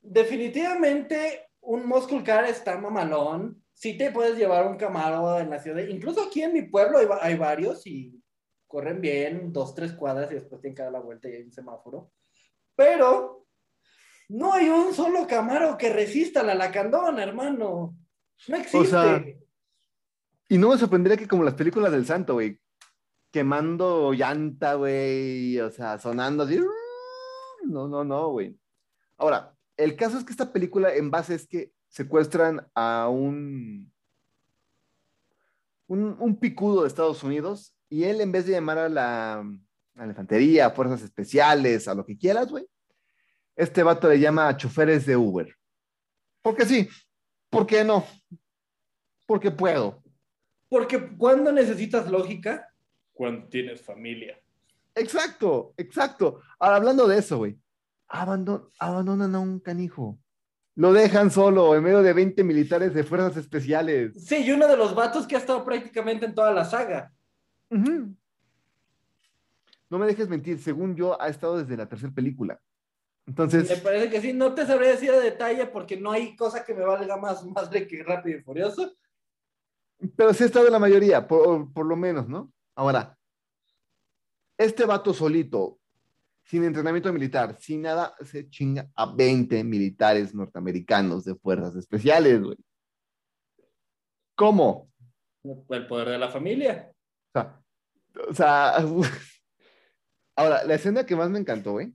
Definitivamente 0.00 1.45
un 1.66 1.86
muscle 1.86 2.22
car 2.22 2.44
está 2.44 2.78
mamalón. 2.78 3.62
Sí 3.74 3.98
te 3.98 4.10
puedes 4.10 4.38
llevar 4.38 4.66
un 4.66 4.76
Camaro 4.76 5.38
en 5.38 5.50
la 5.50 5.58
ciudad. 5.58 5.82
Incluso 5.86 6.22
aquí 6.22 6.42
en 6.42 6.54
mi 6.54 6.62
pueblo 6.62 6.98
hay, 6.98 7.06
hay 7.20 7.36
varios 7.36 7.86
y 7.86 8.22
corren 8.66 9.00
bien, 9.00 9.52
dos, 9.52 9.74
tres 9.74 9.92
cuadras 9.92 10.30
y 10.30 10.34
después 10.34 10.60
tienen 10.60 10.74
que 10.74 10.82
dar 10.82 10.92
la 10.92 11.00
vuelta 11.00 11.28
y 11.28 11.32
hay 11.32 11.42
un 11.42 11.52
semáforo. 11.52 12.12
Pero 12.74 13.46
no 14.28 14.52
hay 14.52 14.68
un 14.68 14.94
solo 14.94 15.26
Camaro 15.26 15.76
que 15.76 15.92
resista 15.92 16.42
la 16.42 16.54
lacandona, 16.54 17.22
hermano. 17.22 17.96
No 18.48 18.56
existe. 18.56 18.88
sea, 18.88 19.24
Y 20.48 20.58
no 20.58 20.70
me 20.70 20.78
sorprendería 20.78 21.18
que 21.18 21.28
como 21.28 21.44
las 21.44 21.54
películas 21.54 21.92
del 21.92 22.06
santo, 22.06 22.34
güey, 22.34 22.60
quemando 23.30 24.12
llanta, 24.12 24.74
güey, 24.74 25.58
o 25.60 25.70
sea, 25.70 25.98
sonando 25.98 26.44
así. 26.44 26.60
No, 27.64 27.88
no, 27.88 28.04
no, 28.04 28.30
güey. 28.30 28.56
Ahora, 29.18 29.55
el 29.76 29.96
caso 29.96 30.18
es 30.18 30.24
que 30.24 30.32
esta 30.32 30.52
película 30.52 30.94
en 30.94 31.10
base 31.10 31.34
es 31.34 31.46
que 31.46 31.72
secuestran 31.88 32.66
a 32.74 33.08
un, 33.08 33.92
un, 35.86 36.16
un 36.18 36.36
picudo 36.38 36.82
de 36.82 36.88
Estados 36.88 37.22
Unidos 37.22 37.74
y 37.88 38.04
él 38.04 38.20
en 38.20 38.32
vez 38.32 38.46
de 38.46 38.52
llamar 38.52 38.78
a 38.78 38.88
la, 38.88 39.38
a 39.38 39.46
la 39.94 40.06
infantería, 40.06 40.66
a 40.66 40.70
fuerzas 40.70 41.02
especiales, 41.02 41.88
a 41.88 41.94
lo 41.94 42.04
que 42.04 42.16
quieras, 42.16 42.48
güey, 42.48 42.66
este 43.54 43.82
vato 43.82 44.08
le 44.08 44.20
llama 44.20 44.48
a 44.48 44.56
choferes 44.56 45.06
de 45.06 45.16
Uber. 45.16 45.54
Porque 46.42 46.64
sí, 46.66 46.88
¿por 47.50 47.66
qué 47.66 47.84
no? 47.84 48.04
Porque 49.26 49.50
puedo. 49.50 50.02
Porque 50.68 51.16
cuando 51.16 51.50
necesitas 51.52 52.10
lógica, 52.10 52.68
cuando 53.12 53.48
tienes 53.48 53.80
familia. 53.80 54.38
Exacto, 54.94 55.74
exacto. 55.76 56.40
Ahora, 56.58 56.76
hablando 56.76 57.06
de 57.06 57.18
eso, 57.18 57.38
güey, 57.38 57.58
abandon- 58.08 58.68
abandonan 58.78 59.34
a 59.34 59.40
un 59.40 59.60
canijo. 59.60 60.18
Lo 60.74 60.92
dejan 60.92 61.30
solo 61.30 61.74
en 61.74 61.82
medio 61.82 62.02
de 62.02 62.12
20 62.12 62.44
militares 62.44 62.92
de 62.92 63.02
fuerzas 63.04 63.36
especiales. 63.38 64.12
Sí, 64.26 64.44
y 64.44 64.50
uno 64.52 64.68
de 64.68 64.76
los 64.76 64.94
vatos 64.94 65.26
que 65.26 65.34
ha 65.34 65.38
estado 65.38 65.64
prácticamente 65.64 66.26
en 66.26 66.34
toda 66.34 66.52
la 66.52 66.64
saga. 66.66 67.12
No 69.88 69.98
me 69.98 70.06
dejes 70.06 70.28
mentir, 70.28 70.58
según 70.60 70.94
yo, 70.96 71.20
ha 71.20 71.28
estado 71.28 71.58
desde 71.58 71.76
la 71.76 71.88
tercera 71.88 72.12
película. 72.12 72.60
Me 73.24 73.30
Entonces, 73.30 73.80
parece 73.80 74.10
que 74.10 74.20
sí, 74.20 74.32
no 74.32 74.54
te 74.54 74.66
sabría 74.66 74.90
decir 74.90 75.10
a 75.10 75.18
detalle 75.18 75.66
porque 75.66 75.96
no 75.96 76.12
hay 76.12 76.36
cosa 76.36 76.64
que 76.64 76.74
me 76.74 76.84
valga 76.84 77.16
más 77.16 77.44
madre 77.46 77.86
que 77.86 78.02
Rápido 78.02 78.38
y 78.38 78.42
Furioso. 78.42 78.92
pero 80.16 80.32
sí 80.34 80.42
ha 80.42 80.46
estado 80.46 80.66
en 80.66 80.72
la 80.72 80.78
mayoría, 80.78 81.26
por, 81.26 81.72
por 81.72 81.86
lo 81.86 81.96
menos, 81.96 82.28
¿no? 82.28 82.52
Ahora, 82.74 83.16
este 84.58 84.84
vato 84.84 85.14
solito, 85.14 85.78
sin 86.46 86.62
entrenamiento 86.62 87.12
militar, 87.12 87.56
sin 87.58 87.82
nada, 87.82 88.14
se 88.24 88.48
chinga 88.48 88.88
a 88.94 89.12
20 89.12 89.64
militares 89.64 90.32
norteamericanos 90.32 91.24
de 91.24 91.34
fuerzas 91.34 91.74
especiales, 91.74 92.40
güey. 92.40 92.56
¿Cómo? 94.36 94.88
El 95.42 95.86
poder 95.88 96.10
de 96.10 96.18
la 96.18 96.28
familia. 96.28 96.92
O 97.28 97.32
sea, 97.32 97.62
o 98.28 98.34
sea, 98.34 98.76
ahora, 100.36 100.64
la 100.64 100.74
escena 100.74 101.04
que 101.04 101.16
más 101.16 101.30
me 101.30 101.40
encantó, 101.40 101.72
güey, 101.72 101.92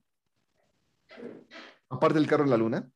aparte 1.89 2.19
del 2.19 2.27
carro 2.27 2.43
en 2.43 2.49
la 2.49 2.57
luna, 2.57 2.91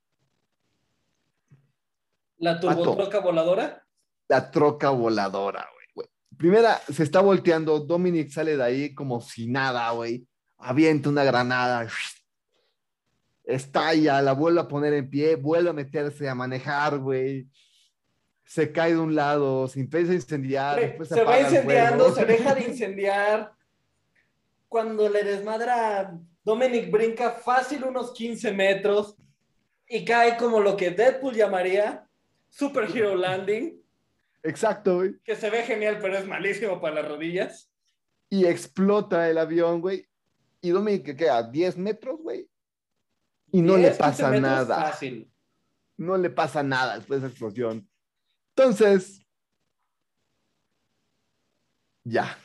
La 2.37 2.59
turbotroca 2.59 3.19
voladora. 3.19 3.87
la 4.27 4.51
troca 4.51 4.89
voladora, 4.89 5.69
güey. 5.93 6.09
Primera, 6.37 6.81
se 6.91 7.03
está 7.03 7.21
volteando, 7.21 7.79
Dominic 7.79 8.29
sale 8.29 8.57
de 8.57 8.63
ahí 8.63 8.93
como 8.93 9.21
si 9.21 9.47
nada, 9.47 9.89
güey, 9.91 10.27
avienta 10.57 11.09
una 11.09 11.23
granada, 11.23 11.87
estalla, 13.43 14.21
la 14.21 14.33
vuelve 14.33 14.61
a 14.61 14.67
poner 14.67 14.93
en 14.93 15.09
pie, 15.09 15.35
vuelve 15.35 15.69
a 15.69 15.73
meterse 15.73 16.27
a 16.27 16.35
manejar, 16.35 16.97
güey. 16.99 17.47
Se 18.43 18.71
cae 18.71 18.91
de 18.93 18.99
un 18.99 19.15
lado, 19.15 19.67
se 19.67 19.79
empieza 19.79 20.11
a 20.11 20.15
incendiar, 20.15 20.79
después 20.79 21.09
se 21.09 21.23
va 21.23 21.39
incendiando, 21.39 22.13
se 22.13 22.25
deja 22.25 22.53
de 22.53 22.63
incendiar. 22.65 23.51
Cuando 24.67 25.09
le 25.09 25.23
desmadra, 25.23 26.17
Dominic 26.43 26.91
brinca 26.91 27.31
fácil 27.31 27.83
unos 27.85 28.11
15 28.13 28.51
metros 28.51 29.15
y 29.87 30.03
cae 30.05 30.37
como 30.37 30.59
lo 30.59 30.75
que 30.77 30.91
Deadpool 30.91 31.35
llamaría 31.35 32.07
Superhero 32.49 33.15
Landing, 33.15 33.81
Exacto, 34.43 34.97
güey. 34.97 35.15
que 35.23 35.35
se 35.35 35.49
ve 35.49 35.63
genial, 35.63 35.97
pero 35.99 36.17
es 36.17 36.27
malísimo 36.27 36.79
para 36.79 36.95
las 37.01 37.07
rodillas. 37.07 37.71
y 38.29 38.45
explota 38.45 39.29
el 39.29 39.37
avión, 39.37 39.81
güey. 39.81 40.07
Y 40.65 40.71
Dominic, 40.71 41.05
que 41.05 41.15
queda? 41.15 41.51
¿10 41.51 41.77
metros, 41.77 42.19
güey? 42.19 42.49
Y 43.51 43.61
no 43.61 43.75
le 43.75 43.83
10, 43.89 43.97
15 43.97 43.99
pasa 43.99 44.39
nada. 44.39 44.81
Fácil. 44.91 45.31
No 45.97 46.17
le 46.17 46.29
pasa 46.31 46.63
nada 46.63 46.95
después 46.97 47.21
de 47.21 47.27
esa 47.27 47.31
explosión. 47.31 47.87
Entonces, 48.55 49.21
ya. 52.03 52.35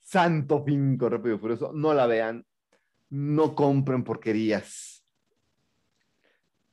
Santo 0.00 0.64
Pinco, 0.64 1.08
rápido 1.08 1.36
y 1.36 1.38
furioso. 1.38 1.72
No 1.72 1.94
la 1.94 2.06
vean. 2.06 2.44
No 3.10 3.54
compren 3.54 4.02
porquerías. 4.02 5.04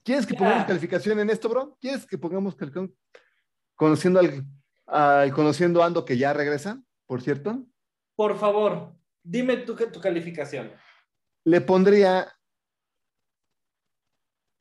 ¿Quieres 0.03 0.25
que 0.25 0.33
pongamos 0.33 0.65
calificación 0.65 1.19
en 1.19 1.29
esto, 1.29 1.47
bro? 1.49 1.77
¿Quieres 1.79 2.05
que 2.07 2.17
pongamos 2.17 2.55
calificación? 2.55 2.95
Conociendo 3.75 4.19
al, 4.19 4.43
al- 4.87 5.31
conociendo 5.33 5.83
Ando 5.83 6.03
que 6.03 6.17
ya 6.17 6.33
regresa, 6.33 6.81
por 7.05 7.21
cierto. 7.21 7.65
Por 8.15 8.37
favor, 8.37 8.95
dime 9.23 9.57
tu, 9.57 9.75
tu 9.75 9.99
calificación. 9.99 10.71
Le 11.45 11.61
pondría 11.61 12.31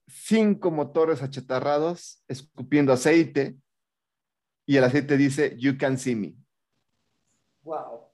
cinco 0.08 0.70
motores 0.70 1.22
achatarrados, 1.22 2.22
escupiendo 2.28 2.92
aceite, 2.92 3.56
y 4.66 4.76
el 4.76 4.84
aceite 4.84 5.16
dice, 5.16 5.56
You 5.58 5.76
can 5.76 5.98
see 5.98 6.14
me. 6.14 6.34
Wow. 7.62 8.12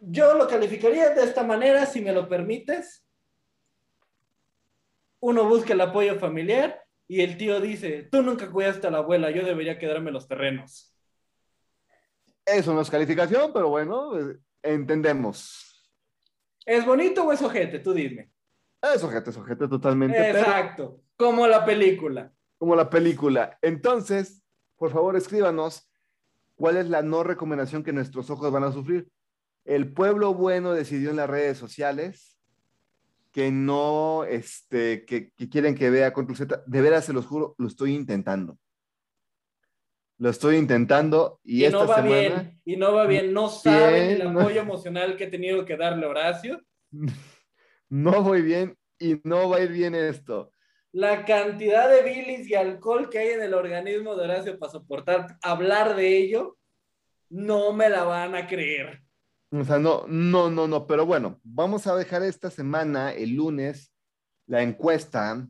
Yo 0.00 0.34
lo 0.34 0.48
calificaría 0.48 1.10
de 1.10 1.24
esta 1.24 1.42
manera, 1.44 1.84
si 1.84 2.00
me 2.00 2.12
lo 2.12 2.28
permites. 2.28 3.06
Uno 5.20 5.46
busca 5.46 5.74
el 5.74 5.80
apoyo 5.82 6.18
familiar 6.18 6.82
y 7.06 7.20
el 7.20 7.36
tío 7.36 7.60
dice, 7.60 8.08
tú 8.10 8.22
nunca 8.22 8.50
cuidaste 8.50 8.86
a 8.86 8.90
la 8.90 8.98
abuela, 8.98 9.30
yo 9.30 9.44
debería 9.44 9.78
quedarme 9.78 10.10
los 10.10 10.26
terrenos. 10.26 10.89
Eso 12.44 12.74
no 12.74 12.80
es 12.80 12.90
calificación, 12.90 13.52
pero 13.52 13.68
bueno, 13.68 14.18
eh, 14.18 14.38
entendemos. 14.62 15.66
¿Es 16.66 16.84
bonito 16.84 17.24
o 17.24 17.32
es 17.32 17.42
ojete? 17.42 17.78
Tú 17.78 17.92
dime. 17.92 18.30
Es 18.82 19.02
ojete, 19.02 19.30
es 19.30 19.36
ojete 19.36 19.68
totalmente, 19.68 20.16
pero 20.18 20.38
Exacto, 20.38 21.02
como 21.16 21.46
la 21.46 21.64
película. 21.64 22.32
como 22.58 22.74
la 22.76 22.88
película. 22.90 23.58
Entonces, 23.62 24.42
por 24.76 24.90
favor, 24.90 25.16
escríbanos 25.16 25.90
cuál 26.54 26.76
es 26.76 26.88
la 26.88 27.02
no 27.02 27.22
recomendación 27.22 27.82
que 27.82 27.92
nuestros 27.92 28.30
ojos 28.30 28.50
van 28.52 28.64
a 28.64 28.72
sufrir. 28.72 29.08
El 29.64 29.92
pueblo 29.92 30.34
bueno 30.34 30.72
decidió 30.72 31.10
en 31.10 31.16
las 31.16 31.28
redes 31.28 31.58
sociales 31.58 32.38
que 33.32 33.50
no, 33.52 34.24
este, 34.24 35.04
que, 35.04 35.30
que 35.32 35.48
quieren 35.48 35.74
que 35.74 35.90
vea 35.90 36.12
Control 36.12 36.36
Z. 36.36 36.62
De 36.66 36.80
veras, 36.80 37.04
se 37.04 37.12
los 37.12 37.26
juro, 37.26 37.54
lo 37.58 37.68
estoy 37.68 37.94
intentando. 37.94 38.58
Lo 40.20 40.28
estoy 40.28 40.56
intentando 40.56 41.40
y, 41.42 41.62
Y, 41.62 41.64
esta 41.64 41.78
no 41.78 41.86
va 41.86 41.96
semana 41.96 42.10
bien, 42.10 42.60
y 42.66 42.76
no 42.76 42.92
va 42.92 43.06
bien. 43.06 43.32
No 43.32 43.48
saben 43.48 44.20
el 44.20 44.30
no. 44.30 44.40
apoyo 44.40 44.60
emocional 44.60 45.16
que 45.16 45.24
he 45.24 45.30
tenido 45.30 45.64
que 45.64 45.78
darle 45.78 46.04
a 46.04 46.10
Horacio. 46.10 46.60
no 47.88 48.22
voy 48.22 48.42
bien 48.42 48.76
y 48.98 49.18
no 49.24 49.48
va 49.48 49.56
a 49.56 49.62
ir 49.62 49.72
bien 49.72 49.94
esto. 49.94 50.52
La 50.92 51.24
cantidad 51.24 51.88
de 51.88 52.02
bilis 52.02 52.46
y 52.50 52.54
alcohol 52.54 53.08
que 53.08 53.18
hay 53.18 53.28
en 53.28 53.42
el 53.42 53.54
organismo 53.54 54.14
de 54.14 54.24
Horacio 54.24 54.58
para 54.58 54.72
soportar 54.72 55.38
hablar 55.40 55.96
de 55.96 56.18
ello, 56.18 56.58
no 57.30 57.72
me 57.72 57.88
la 57.88 58.04
van 58.04 58.34
a 58.34 58.46
creer. 58.46 59.02
O 59.50 59.64
sea, 59.64 59.78
no, 59.78 60.04
no, 60.06 60.50
no, 60.50 60.68
no, 60.68 60.86
pero 60.86 61.06
bueno, 61.06 61.40
vamos 61.42 61.86
a 61.86 61.96
dejar 61.96 62.22
esta 62.24 62.50
semana, 62.50 63.10
el 63.10 63.36
lunes, 63.36 63.90
la 64.46 64.62
encuesta 64.62 65.48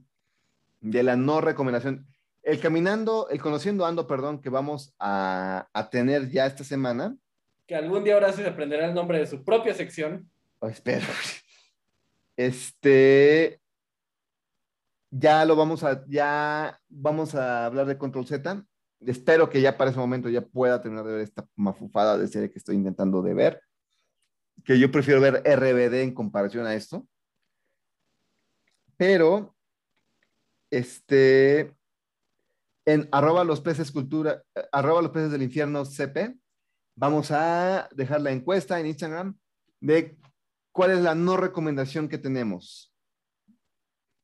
de 0.78 1.02
la 1.02 1.16
no 1.16 1.40
recomendación. 1.40 2.06
El 2.42 2.60
caminando, 2.60 3.28
el 3.28 3.40
conociendo 3.40 3.84
ando, 3.84 4.06
perdón, 4.06 4.40
que 4.40 4.48
vamos 4.48 4.94
a, 4.98 5.68
a 5.72 5.90
tener 5.90 6.30
ya 6.30 6.46
esta 6.46 6.64
semana. 6.64 7.16
Que 7.66 7.76
algún 7.76 8.02
día 8.02 8.16
Horacio 8.16 8.42
se 8.42 8.50
aprenderá 8.50 8.86
el 8.86 8.94
nombre 8.94 9.18
de 9.18 9.26
su 9.26 9.44
propia 9.44 9.74
sección. 9.74 10.30
Oh, 10.60 10.68
espera. 10.68 11.06
Este, 12.36 13.60
ya 15.10 15.44
lo 15.44 15.56
vamos 15.56 15.84
a, 15.84 16.04
ya 16.08 16.80
vamos 16.88 17.34
a 17.34 17.66
hablar 17.66 17.86
de 17.86 17.98
Control 17.98 18.26
Z. 18.26 18.64
Espero 19.00 19.50
que 19.50 19.60
ya 19.60 19.76
para 19.76 19.90
ese 19.90 19.98
momento 19.98 20.30
ya 20.30 20.40
pueda 20.40 20.80
terminar 20.80 21.04
de 21.04 21.12
ver 21.12 21.20
esta 21.20 21.46
mafufada 21.56 22.16
de 22.16 22.28
serie 22.28 22.50
que 22.50 22.58
estoy 22.58 22.76
intentando 22.76 23.20
de 23.20 23.34
ver. 23.34 23.62
Que 24.64 24.78
yo 24.78 24.90
prefiero 24.90 25.20
ver 25.20 25.42
RBD 25.44 26.02
en 26.02 26.14
comparación 26.14 26.66
a 26.66 26.74
esto. 26.74 27.06
Pero, 28.96 29.54
este, 30.70 31.74
en 32.86 33.08
arroba 33.12 33.44
los 33.44 33.60
peces 33.60 33.90
cultura, 33.92 34.42
arroba 34.72 35.02
los 35.02 35.10
peces 35.10 35.30
del 35.30 35.42
infierno 35.42 35.84
CP, 35.84 36.36
vamos 36.96 37.30
a 37.30 37.88
dejar 37.92 38.20
la 38.20 38.30
encuesta 38.30 38.78
en 38.80 38.86
Instagram 38.86 39.38
de 39.80 40.18
cuál 40.72 40.92
es 40.92 41.00
la 41.00 41.14
no 41.14 41.36
recomendación 41.36 42.08
que 42.08 42.18
tenemos. 42.18 42.94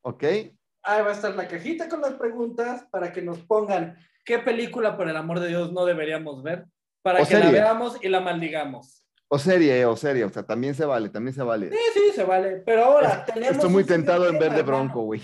¿Ok? 0.01 0.23
Ahí 0.23 1.01
va 1.01 1.09
a 1.09 1.13
estar 1.13 1.35
la 1.35 1.47
cajita 1.47 1.89
con 1.89 2.01
las 2.01 2.13
preguntas 2.13 2.85
para 2.91 3.11
que 3.11 3.21
nos 3.21 3.39
pongan 3.39 3.97
qué 4.23 4.39
película, 4.39 4.95
por 4.95 5.09
el 5.09 5.17
amor 5.17 5.39
de 5.39 5.49
Dios, 5.49 5.73
no 5.73 5.85
deberíamos 5.85 6.43
ver. 6.43 6.65
Para 7.01 7.23
O 7.23 7.27
que 7.27 7.39
la 7.39 7.49
veamos 7.49 7.97
y 8.01 8.09
la 8.09 8.19
maldigamos. 8.19 9.05
O 9.29 9.37
serie, 9.39 9.85
o 9.85 9.95
serie, 9.97 10.23
o 10.23 10.29
sea, 10.29 10.43
también 10.43 10.73
se 10.73 10.85
vale, 10.85 11.09
también 11.09 11.33
se 11.33 11.43
vale. 11.43 11.69
Sí, 11.69 11.77
sí, 11.93 12.11
se 12.15 12.23
vale. 12.23 12.63
Pero 12.65 12.85
ahora 12.85 13.25
tenemos. 13.25 13.57
Estoy 13.57 13.69
muy 13.69 13.83
tentado 13.83 14.27
en 14.29 14.39
ver 14.39 14.53
de. 14.53 14.61
Bronco, 14.61 15.01
güey. 15.01 15.21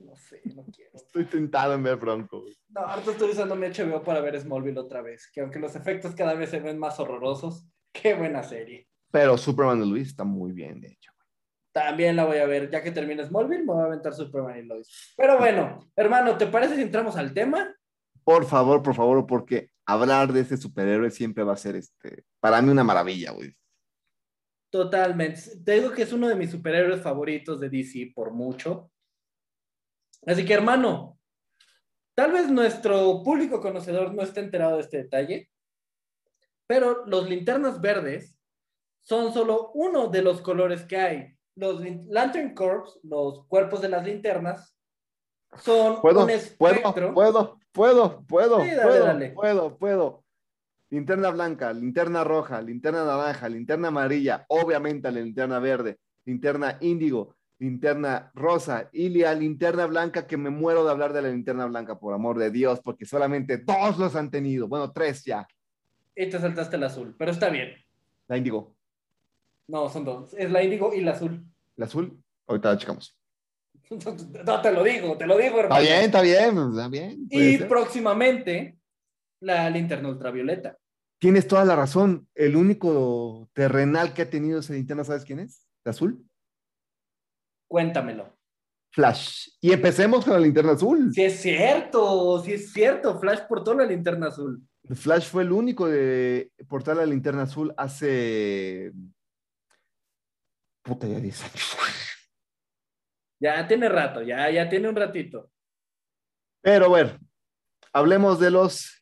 No 0.00 0.14
sé, 0.16 0.42
no 0.54 0.64
quiero. 0.64 0.87
Estoy 1.18 1.40
tentado 1.40 1.74
en 1.74 1.82
ver 1.82 1.96
Bronco, 1.96 2.42
güey. 2.42 2.56
No, 2.68 2.82
ahorita 2.82 3.10
estoy 3.10 3.30
usando 3.30 3.56
mi 3.56 3.66
HBO 3.66 4.04
para 4.04 4.20
ver 4.20 4.38
Smallville 4.40 4.78
otra 4.78 5.02
vez. 5.02 5.28
Que 5.32 5.40
aunque 5.40 5.58
los 5.58 5.74
efectos 5.74 6.14
cada 6.14 6.34
vez 6.34 6.50
se 6.50 6.60
ven 6.60 6.78
más 6.78 7.00
horrorosos, 7.00 7.66
qué 7.92 8.14
buena 8.14 8.44
serie. 8.44 8.88
Pero 9.10 9.36
Superman 9.36 9.80
de 9.80 9.86
Luis 9.86 10.08
está 10.08 10.22
muy 10.22 10.52
bien, 10.52 10.80
de 10.80 10.92
hecho. 10.92 11.10
También 11.72 12.14
la 12.14 12.24
voy 12.24 12.38
a 12.38 12.46
ver. 12.46 12.70
Ya 12.70 12.84
que 12.84 12.92
termine 12.92 13.24
Smallville, 13.24 13.64
me 13.64 13.72
voy 13.72 13.82
a 13.82 13.86
aventar 13.86 14.14
Superman 14.14 14.58
y 14.58 14.62
Lois. 14.62 15.14
Pero 15.16 15.38
bueno, 15.38 15.90
hermano, 15.96 16.38
¿te 16.38 16.46
parece 16.46 16.76
si 16.76 16.82
entramos 16.82 17.16
al 17.16 17.34
tema? 17.34 17.74
Por 18.22 18.44
favor, 18.44 18.80
por 18.80 18.94
favor, 18.94 19.26
porque 19.26 19.70
hablar 19.86 20.32
de 20.32 20.40
este 20.40 20.56
superhéroe 20.56 21.10
siempre 21.10 21.42
va 21.42 21.54
a 21.54 21.56
ser, 21.56 21.74
este, 21.74 22.24
para 22.38 22.62
mí 22.62 22.70
una 22.70 22.84
maravilla, 22.84 23.32
güey. 23.32 23.56
Totalmente. 24.70 25.40
Te 25.64 25.72
digo 25.72 25.90
que 25.90 26.02
es 26.02 26.12
uno 26.12 26.28
de 26.28 26.36
mis 26.36 26.50
superhéroes 26.52 27.00
favoritos 27.00 27.58
de 27.58 27.70
DC 27.70 28.12
por 28.14 28.30
mucho. 28.30 28.92
Así 30.26 30.44
que, 30.44 30.54
hermano, 30.54 31.18
tal 32.14 32.32
vez 32.32 32.50
nuestro 32.50 33.22
público 33.22 33.60
conocedor 33.60 34.14
no 34.14 34.22
esté 34.22 34.40
enterado 34.40 34.76
de 34.76 34.82
este 34.82 34.98
detalle, 34.98 35.50
pero 36.66 37.06
los 37.06 37.28
linternas 37.28 37.80
verdes 37.80 38.36
son 39.00 39.32
solo 39.32 39.70
uno 39.74 40.08
de 40.08 40.22
los 40.22 40.40
colores 40.42 40.84
que 40.84 40.96
hay. 40.96 41.34
Los 41.56 41.80
Lantern 42.08 42.54
Corps, 42.54 43.00
los 43.02 43.46
cuerpos 43.46 43.80
de 43.80 43.88
las 43.88 44.04
linternas, 44.04 44.76
son 45.62 46.00
Puedo, 46.02 46.20
un 46.20 46.26
puedo, 46.26 46.28
espectro. 46.28 47.14
puedo, 47.14 47.58
puedo, 47.72 48.22
puedo, 48.26 48.60
Sí, 48.62 48.70
dale, 48.70 48.82
puedo, 48.82 49.04
dale. 49.04 49.30
puedo, 49.30 49.78
puedo. 49.78 50.24
Linterna 50.90 51.30
blanca, 51.30 51.72
linterna 51.72 52.22
roja, 52.24 52.60
linterna 52.60 53.04
naranja, 53.04 53.48
linterna 53.48 53.88
amarilla, 53.88 54.44
obviamente 54.48 55.10
la 55.10 55.20
linterna 55.20 55.58
verde, 55.58 55.98
linterna 56.26 56.76
índigo, 56.80 57.36
linterna 57.58 58.30
rosa 58.34 58.88
y 58.92 59.08
la 59.08 59.34
linterna 59.34 59.86
blanca 59.86 60.26
que 60.26 60.36
me 60.36 60.50
muero 60.50 60.84
de 60.84 60.90
hablar 60.90 61.12
de 61.12 61.22
la 61.22 61.28
linterna 61.28 61.66
blanca, 61.66 61.98
por 61.98 62.14
amor 62.14 62.38
de 62.38 62.50
Dios, 62.50 62.80
porque 62.82 63.04
solamente 63.04 63.58
dos 63.58 63.98
los 63.98 64.14
han 64.14 64.30
tenido. 64.30 64.68
Bueno, 64.68 64.92
tres 64.92 65.24
ya. 65.24 65.46
Y 66.14 66.28
te 66.28 66.38
saltaste 66.38 66.76
el 66.76 66.84
azul, 66.84 67.14
pero 67.18 67.30
está 67.30 67.48
bien. 67.48 67.70
La 68.28 68.36
índigo, 68.36 68.76
No, 69.66 69.88
son 69.88 70.04
dos. 70.04 70.34
Es 70.34 70.50
la 70.50 70.62
índigo 70.62 70.92
y 70.94 71.00
la 71.00 71.12
azul. 71.12 71.44
la 71.76 71.86
azul, 71.86 72.22
ahorita 72.46 72.72
la 72.72 72.78
checamos. 72.78 73.14
No 74.44 74.60
te 74.60 74.70
lo 74.72 74.84
digo, 74.84 75.16
te 75.16 75.26
lo 75.26 75.38
digo, 75.38 75.60
hermano. 75.60 75.80
Está 75.80 75.94
bien, 75.94 76.04
está 76.04 76.20
bien, 76.20 76.58
está 76.70 76.88
bien. 76.88 77.26
Y 77.30 77.56
ser. 77.56 77.68
próximamente, 77.68 78.78
la 79.40 79.70
linterna 79.70 80.10
ultravioleta. 80.10 80.76
Tienes 81.18 81.48
toda 81.48 81.64
la 81.64 81.74
razón. 81.74 82.28
El 82.34 82.54
único 82.56 83.48
terrenal 83.54 84.12
que 84.12 84.22
ha 84.22 84.30
tenido 84.30 84.60
esa 84.60 84.74
linterna, 84.74 85.04
¿sabes 85.04 85.24
quién 85.24 85.40
es? 85.40 85.66
¿La 85.84 85.90
azul? 85.90 86.22
Cuéntamelo. 87.68 88.36
Flash. 88.90 89.50
Y 89.60 89.72
empecemos 89.72 90.24
con 90.24 90.34
la 90.34 90.40
linterna 90.40 90.72
azul. 90.72 91.12
Si 91.12 91.22
es 91.22 91.40
cierto, 91.40 92.42
si 92.42 92.54
es 92.54 92.72
cierto, 92.72 93.18
Flash 93.20 93.40
portó 93.46 93.74
la 93.74 93.84
linterna 93.84 94.28
azul. 94.28 94.62
Flash 94.94 95.28
fue 95.28 95.42
el 95.42 95.52
único 95.52 95.86
de 95.86 96.50
portar 96.66 96.96
la 96.96 97.04
linterna 97.06 97.42
azul 97.42 97.72
hace. 97.76 98.92
Puta, 100.82 101.06
ya 101.06 101.20
10 101.20 101.44
años. 101.44 101.76
Ya 103.40 103.68
tiene 103.68 103.88
rato, 103.88 104.20
ya, 104.20 104.50
ya 104.50 104.68
tiene 104.68 104.88
un 104.88 104.96
ratito. 104.96 105.48
Pero 106.60 106.86
a 106.86 106.88
ver, 106.88 107.20
hablemos 107.92 108.40
de 108.40 108.50
los 108.50 109.00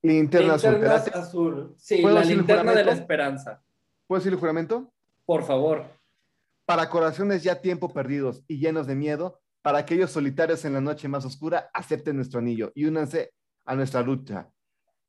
linternas 0.00 0.64
azul. 0.64 0.70
Linternas 0.74 1.04
¿Te 1.04 1.10
late? 1.10 1.18
azul. 1.18 1.74
Sí, 1.76 2.00
¿Puedo 2.00 2.14
la 2.14 2.24
linterna 2.24 2.72
de 2.72 2.84
la 2.84 2.92
esperanza. 2.92 3.60
¿Puedo 4.06 4.20
decir 4.20 4.32
el 4.32 4.38
juramento? 4.38 4.92
Por 5.24 5.42
favor. 5.42 5.86
Para 6.64 6.88
corazones 6.88 7.42
ya 7.42 7.60
tiempo 7.60 7.92
perdidos 7.92 8.42
y 8.46 8.58
llenos 8.58 8.86
de 8.86 8.94
miedo, 8.94 9.40
para 9.62 9.78
aquellos 9.78 10.10
solitarios 10.10 10.64
en 10.64 10.72
la 10.74 10.80
noche 10.80 11.08
más 11.08 11.24
oscura, 11.24 11.70
acepten 11.72 12.16
nuestro 12.16 12.38
anillo 12.40 12.72
y 12.74 12.84
únanse 12.84 13.32
a 13.64 13.74
nuestra 13.74 14.02
lucha. 14.02 14.48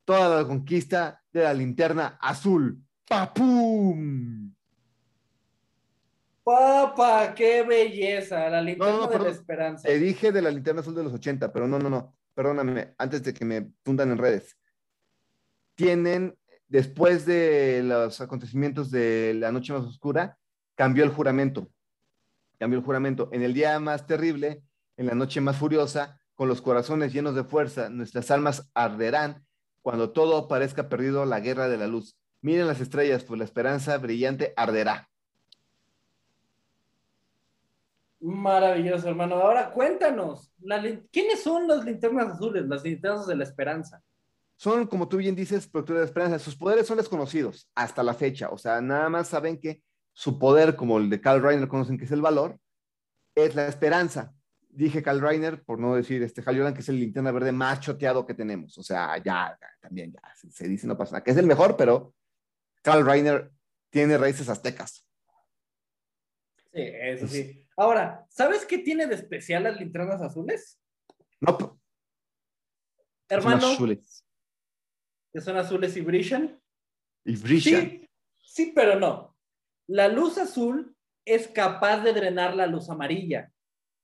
Toda 0.05 0.41
la 0.41 0.47
conquista 0.47 1.21
de 1.31 1.43
la 1.43 1.53
linterna 1.53 2.17
azul. 2.21 2.79
¡Papum! 3.07 4.53
Papá, 6.43 7.33
qué 7.33 7.63
belleza, 7.63 8.49
la 8.49 8.61
linterna 8.61 8.91
No, 8.91 8.97
no, 8.97 9.07
de 9.07 9.13
la 9.13 9.17
perdón. 9.19 9.33
esperanza. 9.33 9.87
Te 9.87 9.97
dije 9.97 10.31
de 10.31 10.41
la 10.41 10.51
linterna 10.51 10.81
azul 10.81 10.93
de 10.93 11.03
los 11.03 11.13
80, 11.13 11.53
pero 11.53 11.67
no, 11.67 11.79
no, 11.79 11.89
no. 11.89 12.17
Perdóname, 12.33 12.93
antes 12.97 13.23
de 13.23 13.33
que 13.33 13.45
me 13.45 13.71
fundan 13.85 14.11
en 14.11 14.17
redes. 14.17 14.57
Tienen, 15.75 16.37
después 16.67 17.25
de 17.25 17.81
los 17.83 18.19
acontecimientos 18.19 18.91
de 18.91 19.35
la 19.35 19.51
noche 19.51 19.71
más 19.71 19.83
oscura, 19.83 20.37
cambió 20.76 21.03
el 21.03 21.09
juramento. 21.09 21.67
Cambió 22.59 22.80
el 22.80 22.86
juramento. 22.86 23.30
En 23.32 23.41
el 23.41 23.53
día 23.53 23.80
más 23.80 24.05
terrible, 24.05 24.63
en 24.97 25.07
la 25.07 25.15
noche 25.15 25.41
más 25.41 25.57
furiosa, 25.57 26.19
con 26.36 26.47
los 26.47 26.61
corazones 26.61 27.13
llenos 27.13 27.36
de 27.36 27.43
fuerza, 27.43 27.89
nuestras 27.89 28.32
almas 28.32 28.69
arderán. 28.74 29.45
Cuando 29.82 30.11
todo 30.11 30.47
parezca 30.47 30.89
perdido, 30.89 31.26
la 31.26 31.39
guerra 31.39 31.67
de 31.67 31.78
la 31.78 31.88
luz. 31.88 32.17
Miren 32.41 32.67
las 32.67 32.82
estrellas, 32.82 33.24
pues 33.24 33.38
la 33.38 33.45
esperanza 33.45 33.97
brillante 33.97 34.53
arderá. 34.55 35.09
Maravilloso, 38.19 39.09
hermano. 39.09 39.36
Ahora 39.36 39.71
cuéntanos, 39.71 40.53
la 40.61 40.82
¿quiénes 41.11 41.43
son 41.43 41.67
las 41.67 41.84
linternas 41.84 42.32
azules, 42.32 42.65
las 42.65 42.84
linternas 42.84 43.28
de 43.28 43.36
la 43.36 43.43
esperanza? 43.43 44.01
son, 44.63 44.88
como 44.88 45.09
tú 45.09 45.17
bien 45.17 45.36
dices, 45.36 45.67
productores 45.67 46.01
de 46.01 46.05
esperanza. 46.05 46.39
Sus 46.39 46.55
poderes 46.55 46.88
son 46.88 46.97
desconocidos 46.97 47.69
hasta 47.76 48.01
la 48.01 48.13
fecha. 48.13 48.49
O 48.49 48.57
sea, 48.57 48.80
nada 48.80 49.09
más 49.09 49.28
saben 49.28 49.59
que 49.59 49.84
su 50.14 50.39
poder, 50.39 50.76
como 50.76 50.97
el 50.99 51.09
de 51.09 51.20
Carl 51.22 51.41
Reiner, 51.41 51.68
conocen 51.68 51.97
que 51.97 52.05
es 52.05 52.11
el 52.11 52.22
valor, 52.22 52.59
es 53.36 53.55
la 53.55 53.68
esperanza. 53.68 54.34
Dije 54.70 55.03
Carl 55.03 55.22
Reiner, 55.22 55.64
por 55.64 55.80
no 55.80 55.95
decir 55.95 56.24
este 56.24 56.41
Hal 56.45 56.55
Jordan, 56.55 56.74
que 56.74 56.82
es 56.82 56.89
el 56.89 56.99
linterna 56.99 57.32
verde 57.32 57.51
más 57.51 57.80
choteado 57.80 58.26
que 58.26 58.34
tenemos. 58.34 58.78
O 58.78 58.84
sea, 58.84 59.18
ya, 59.18 59.57
ya, 59.59 59.68
también 59.80 60.11
ya, 60.14 60.22
se, 60.36 60.51
se 60.51 60.68
dice, 60.68 60.88
no 60.88 60.97
pasa 60.97 61.14
nada, 61.14 61.24
que 61.24 61.32
es 61.32 61.38
el 61.38 61.45
mejor, 61.45 61.76
pero 61.78 62.14
Carl 62.82 63.05
Reiner 63.05 63.51
tiene 63.89 64.18
raíces 64.18 64.49
aztecas. 64.49 65.07
Sí, 66.72 66.82
eso 66.82 67.28
sí. 67.28 67.68
Ahora, 67.78 68.26
¿sabes 68.30 68.66
qué 68.66 68.80
tiene 68.80 69.05
de 69.05 69.16
especial 69.16 69.64
las 69.64 69.80
linternas 69.80 70.22
azules? 70.22 70.80
No, 71.39 71.57
p- 71.57 71.66
son 71.66 71.80
Hermano, 73.30 73.68
azules. 73.68 74.26
que 75.32 75.41
son 75.41 75.57
azules 75.57 75.95
y 75.97 76.01
brillan. 76.01 76.59
Y 77.26 77.36
brillan. 77.36 77.82
Sí, 77.82 78.09
sí, 78.43 78.72
pero 78.76 78.99
no. 78.99 79.32
La 79.88 80.07
luz 80.07 80.38
azul 80.38 80.95
es 81.25 81.47
capaz 81.47 81.99
de 82.03 82.13
drenar 82.13 82.55
la 82.55 82.67
luz 82.67 82.89
amarilla, 82.89 83.51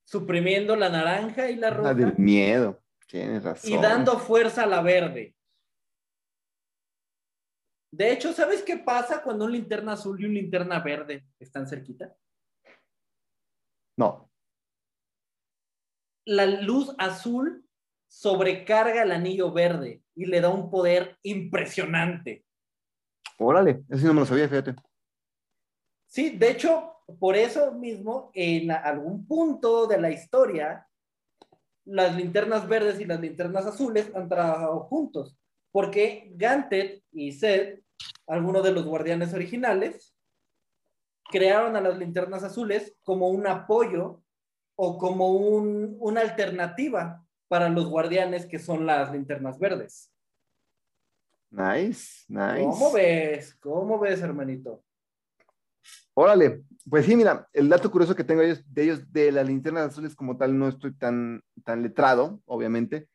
suprimiendo 0.05 0.75
la 0.75 0.89
naranja 0.89 1.49
y 1.49 1.55
la 1.55 1.67
Ah, 1.67 1.71
roja 1.71 1.93
del 1.93 2.17
miedo. 2.17 2.81
Tienes 3.07 3.43
razón. 3.43 3.71
y 3.71 3.77
dando 3.77 4.19
fuerza 4.19 4.63
a 4.63 4.67
la 4.67 4.81
verde. 4.81 5.35
De 7.91 8.11
hecho, 8.11 8.33
¿sabes 8.33 8.61
qué 8.61 8.77
pasa 8.77 9.23
cuando 9.23 9.45
un 9.45 9.51
linterna 9.53 9.93
azul 9.93 10.21
y 10.21 10.25
un 10.25 10.35
linterna 10.35 10.79
verde 10.79 11.25
están 11.39 11.65
cerquita? 11.67 12.15
No. 13.97 14.29
La 16.25 16.45
luz 16.45 16.93
azul 16.99 17.65
sobrecarga 18.07 19.01
el 19.03 19.11
anillo 19.11 19.51
verde 19.51 20.03
y 20.15 20.25
le 20.27 20.39
da 20.39 20.49
un 20.49 20.69
poder 20.69 21.17
impresionante. 21.23 22.45
Órale, 23.39 23.83
eso 23.89 24.05
no 24.05 24.13
me 24.13 24.19
lo 24.19 24.25
sabía, 24.27 24.47
fíjate. 24.47 24.75
Sí, 26.09 26.31
de 26.31 26.49
hecho, 26.49 26.95
por 27.19 27.35
eso 27.35 27.71
mismo, 27.71 28.31
en 28.33 28.71
algún 28.71 29.27
punto 29.27 29.85
de 29.85 30.01
la 30.01 30.09
historia, 30.09 30.87
las 31.85 32.15
linternas 32.15 32.67
verdes 32.67 32.99
y 32.99 33.05
las 33.05 33.19
linternas 33.19 33.67
azules 33.67 34.11
han 34.15 34.27
trabajado 34.27 34.81
juntos, 34.81 35.37
porque 35.71 36.31
Gantet 36.35 37.03
y 37.11 37.31
Seth, 37.31 37.83
algunos 38.27 38.63
de 38.63 38.71
los 38.71 38.85
guardianes 38.85 39.33
originales, 39.35 40.15
crearon 41.31 41.75
a 41.75 41.81
las 41.81 41.95
linternas 41.99 42.43
azules 42.43 42.95
como 43.03 43.29
un 43.29 43.45
apoyo 43.45 44.23
o 44.75 44.97
como 44.97 45.29
un- 45.35 45.95
una 45.99 46.21
alternativa 46.21 47.23
para 47.47 47.69
los 47.69 47.87
guardianes 47.87 48.47
que 48.47 48.57
son 48.57 48.87
las 48.87 49.11
linternas 49.11 49.59
verdes. 49.59 50.11
Nice, 51.51 52.25
nice. 52.27 52.63
¿Cómo 52.63 52.91
ves? 52.91 53.53
¿Cómo 53.55 53.99
ves, 53.99 54.21
hermanito? 54.21 54.83
Órale, 56.13 56.63
pues 56.89 57.05
sí, 57.05 57.15
mira, 57.15 57.47
el 57.53 57.69
dato 57.69 57.91
curioso 57.91 58.15
que 58.15 58.23
tengo 58.23 58.41
de 58.41 58.47
ellos, 58.47 58.63
de 58.67 58.83
ellos, 58.83 59.13
de 59.13 59.31
las 59.31 59.47
linternas 59.47 59.87
azules 59.87 60.15
como 60.15 60.37
tal, 60.37 60.57
no 60.57 60.67
estoy 60.67 60.93
tan, 60.93 61.41
tan 61.63 61.83
letrado, 61.83 62.41
obviamente, 62.45 63.07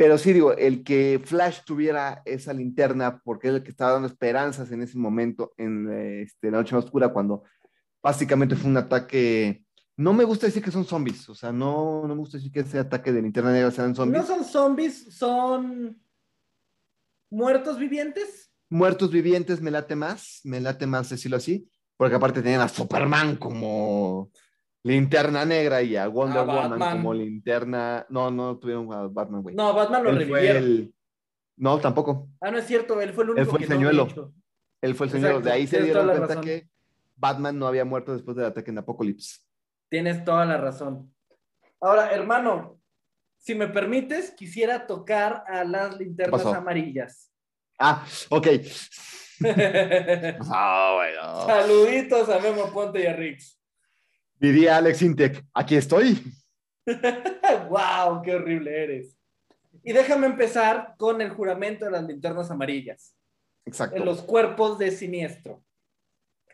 pero 0.00 0.16
sí 0.16 0.32
digo, 0.32 0.52
el 0.52 0.82
que 0.82 1.20
Flash 1.22 1.60
tuviera 1.66 2.22
esa 2.24 2.54
linterna, 2.54 3.20
porque 3.22 3.48
es 3.48 3.54
el 3.54 3.62
que 3.62 3.70
estaba 3.70 3.92
dando 3.92 4.08
esperanzas 4.08 4.72
en 4.72 4.80
ese 4.80 4.96
momento, 4.96 5.52
en 5.58 5.92
este, 6.22 6.50
la 6.50 6.56
noche 6.56 6.74
más 6.74 6.86
oscura, 6.86 7.12
cuando 7.12 7.42
básicamente 8.02 8.56
fue 8.56 8.70
un 8.70 8.78
ataque, 8.78 9.66
no 9.98 10.14
me 10.14 10.24
gusta 10.24 10.46
decir 10.46 10.62
que 10.62 10.70
son 10.70 10.86
zombies, 10.86 11.28
o 11.28 11.34
sea, 11.34 11.52
no, 11.52 12.06
no 12.06 12.14
me 12.14 12.20
gusta 12.20 12.38
decir 12.38 12.50
que 12.50 12.60
ese 12.60 12.78
ataque 12.78 13.12
de 13.12 13.20
linterna 13.20 13.52
negra 13.52 13.70
sean 13.70 13.94
zombies, 13.94 14.22
No 14.22 14.26
son 14.26 14.44
zombies, 14.44 15.14
son 15.14 16.02
muertos 17.30 17.78
vivientes. 17.78 18.49
Muertos 18.70 19.10
vivientes 19.10 19.60
me 19.60 19.70
late 19.70 19.96
más, 19.96 20.40
me 20.44 20.60
late 20.60 20.86
más 20.86 21.10
decirlo 21.10 21.36
así, 21.36 21.68
porque 21.96 22.14
aparte 22.14 22.40
tenían 22.40 22.62
a 22.62 22.68
Superman 22.68 23.36
como 23.36 24.30
linterna 24.82 25.44
negra 25.44 25.82
y 25.82 25.96
a 25.96 26.08
Wonder 26.08 26.38
A 26.38 26.42
Woman 26.44 26.78
como 26.96 27.12
linterna. 27.12 28.06
No, 28.08 28.30
no 28.30 28.58
tuvieron 28.58 28.90
a 28.92 29.06
Batman, 29.08 29.42
güey. 29.42 29.54
No, 29.54 29.74
Batman 29.74 30.04
lo 30.04 30.10
él 30.10 30.16
fue 30.16 30.24
revivieron. 30.40 30.62
el. 30.62 30.94
No, 31.56 31.78
tampoco. 31.78 32.28
Ah, 32.40 32.50
no 32.50 32.56
es 32.58 32.66
cierto, 32.66 33.00
él 33.02 33.12
fue 33.12 33.24
el 33.24 33.30
único 33.30 33.42
Él 33.42 33.46
fue 33.46 33.58
el 33.58 33.66
que 33.66 33.72
señuelo. 33.74 34.32
Él 34.80 34.94
fue 34.94 35.06
el 35.06 35.12
señor. 35.12 35.30
Exacto, 35.30 35.48
De 35.48 35.54
ahí 35.54 35.66
se 35.66 35.82
dieron 35.82 36.06
cuenta 36.06 36.26
razón. 36.28 36.42
que 36.44 36.70
Batman 37.16 37.58
no 37.58 37.66
había 37.66 37.84
muerto 37.84 38.14
después 38.14 38.36
del 38.36 38.46
ataque 38.46 38.70
en 38.70 38.78
Apocalipsis. 38.78 39.46
Tienes 39.90 40.24
toda 40.24 40.46
la 40.46 40.56
razón. 40.56 41.12
Ahora, 41.82 42.12
hermano, 42.12 42.80
si 43.36 43.54
me 43.54 43.68
permites, 43.68 44.30
quisiera 44.30 44.86
tocar 44.86 45.44
a 45.48 45.64
las 45.64 45.98
linternas 45.98 46.46
amarillas. 46.46 47.29
Ah, 47.80 48.06
ok. 48.28 48.46
Ah, 49.42 50.92
bueno. 50.96 51.46
Saluditos 51.46 52.28
a 52.28 52.38
Memo 52.40 52.70
Ponte 52.70 53.02
y 53.02 53.06
a 53.06 53.14
Rix. 53.14 53.58
Diría 54.38 54.76
Alex 54.76 55.00
Intec, 55.00 55.42
aquí 55.54 55.76
estoy. 55.76 56.22
¡Wow! 57.70 58.20
¡Qué 58.22 58.34
horrible 58.34 58.82
eres! 58.82 59.16
Y 59.82 59.94
déjame 59.94 60.26
empezar 60.26 60.94
con 60.98 61.22
el 61.22 61.30
juramento 61.30 61.86
de 61.86 61.90
las 61.90 62.04
linternas 62.04 62.50
amarillas. 62.50 63.16
Exacto. 63.64 63.96
en 63.96 64.04
los 64.04 64.20
cuerpos 64.20 64.78
de 64.78 64.90
siniestro. 64.90 65.62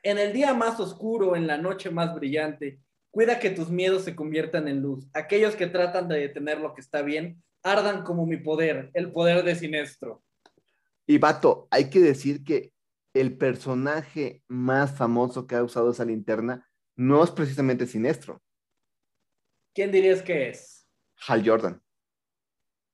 En 0.04 0.18
el 0.18 0.32
día 0.32 0.54
más 0.54 0.78
oscuro, 0.78 1.34
en 1.34 1.48
la 1.48 1.58
noche 1.58 1.90
más 1.90 2.14
brillante, 2.14 2.78
cuida 3.10 3.40
que 3.40 3.50
tus 3.50 3.68
miedos 3.68 4.04
se 4.04 4.14
conviertan 4.14 4.68
en 4.68 4.80
luz. 4.80 5.08
Aquellos 5.12 5.56
que 5.56 5.66
tratan 5.66 6.06
de 6.06 6.20
detener 6.20 6.60
lo 6.60 6.72
que 6.72 6.82
está 6.82 7.02
bien, 7.02 7.42
ardan 7.64 8.04
como 8.04 8.26
mi 8.26 8.36
poder, 8.36 8.90
el 8.94 9.10
poder 9.10 9.42
de 9.42 9.56
siniestro. 9.56 10.22
Y 11.06 11.18
vato, 11.18 11.68
hay 11.70 11.90
que 11.90 12.00
decir 12.00 12.44
que 12.44 12.72
el 13.14 13.36
personaje 13.36 14.42
más 14.48 14.96
famoso 14.96 15.46
que 15.46 15.54
ha 15.54 15.62
usado 15.62 15.90
esa 15.90 16.04
linterna 16.04 16.68
no 16.96 17.22
es 17.22 17.30
precisamente 17.30 17.86
Sinestro, 17.86 18.42
¿Quién 19.76 19.92
dirías 19.92 20.22
que 20.22 20.48
es? 20.48 20.88
Hal 21.28 21.46
Jordan. 21.46 21.78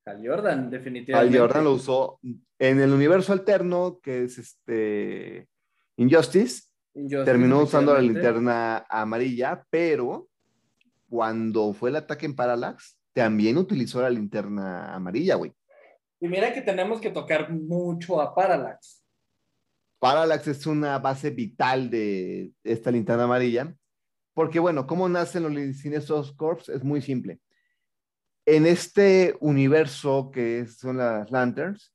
Hal 0.05 0.21
Jordan, 0.27 0.69
definitivamente. 0.69 1.39
Hal 1.39 1.41
Jordan 1.41 1.63
lo 1.63 1.75
usó 1.75 2.19
en 2.59 2.81
el 2.81 2.91
universo 2.91 3.33
alterno, 3.33 4.01
que 4.03 4.25
es 4.25 4.37
este 4.37 5.49
Injustice, 5.97 6.65
Injustice, 6.95 7.25
terminó 7.25 7.63
usando 7.63 7.95
la 7.95 8.01
linterna 8.01 8.85
amarilla, 8.89 9.65
pero 9.71 10.29
cuando 11.09 11.73
fue 11.73 11.91
el 11.91 11.97
ataque 11.97 12.27
en 12.27 12.35
Parallax, 12.35 12.99
también 13.13 13.59
utilizó 13.59 14.03
la 14.03 14.11
linterna 14.11 14.93
amarilla, 14.93 15.37
güey. 15.37 15.53
Y 16.23 16.29
mira 16.29 16.55
que 16.55 16.63
tenemos 16.63 17.01
que 17.01 17.11
tocar 17.11 17.51
mucho 17.51 18.21
a 18.21 18.33
Parallax. 18.33 19.05
Parallax 19.99 20.47
es 20.47 20.67
una 20.69 21.01
base 21.01 21.31
vital 21.31 21.91
de 21.91 22.53
esta 22.63 22.93
linterna 22.93 23.25
amarilla, 23.25 23.75
porque 24.33 24.61
bueno, 24.61 24.87
¿cómo 24.87 25.09
nacen 25.09 25.43
los 25.43 25.77
Sinestros 25.79 26.31
Corps? 26.37 26.69
Es 26.69 26.85
muy 26.85 27.03
simple. 27.03 27.41
En 28.47 28.67
este 28.67 29.37
universo 29.41 30.31
que 30.33 30.65
son 30.67 30.99
las 30.99 31.29
Lanterns, 31.33 31.93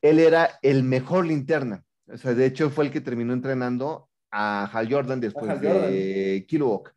él 0.00 0.20
era 0.20 0.56
el 0.62 0.84
mejor 0.84 1.26
linterna. 1.26 1.84
O 2.06 2.16
sea, 2.16 2.34
de 2.34 2.46
hecho 2.46 2.70
fue 2.70 2.84
el 2.84 2.92
que 2.92 3.00
terminó 3.00 3.32
entrenando 3.32 4.08
a 4.30 4.66
Hal 4.66 4.92
Jordan 4.92 5.18
después 5.18 5.60
de 5.60 6.46
Kilowog. 6.48 6.92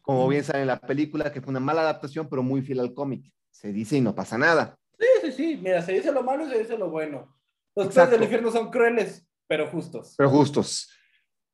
Como 0.00 0.26
bien 0.26 0.42
saben 0.42 0.62
en 0.62 0.66
la 0.66 0.80
película, 0.80 1.32
que 1.32 1.40
fue 1.40 1.52
una 1.52 1.60
mala 1.60 1.82
adaptación, 1.82 2.28
pero 2.28 2.42
muy 2.42 2.60
fiel 2.60 2.80
al 2.80 2.92
cómic. 2.92 3.32
Se 3.52 3.72
dice 3.72 3.98
y 3.98 4.00
no 4.00 4.16
pasa 4.16 4.36
nada. 4.36 4.76
Sí, 5.00 5.06
sí, 5.22 5.32
sí. 5.32 5.56
Mira, 5.62 5.80
se 5.82 5.92
dice 5.92 6.12
lo 6.12 6.22
malo 6.22 6.46
y 6.46 6.50
se 6.50 6.58
dice 6.58 6.76
lo 6.78 6.90
bueno. 6.90 7.34
Los 7.74 7.86
Exacto. 7.86 8.12
del 8.12 8.22
infierno 8.24 8.50
son 8.50 8.70
crueles, 8.70 9.26
pero 9.46 9.66
justos. 9.68 10.14
pero 10.18 10.28
justos. 10.30 10.90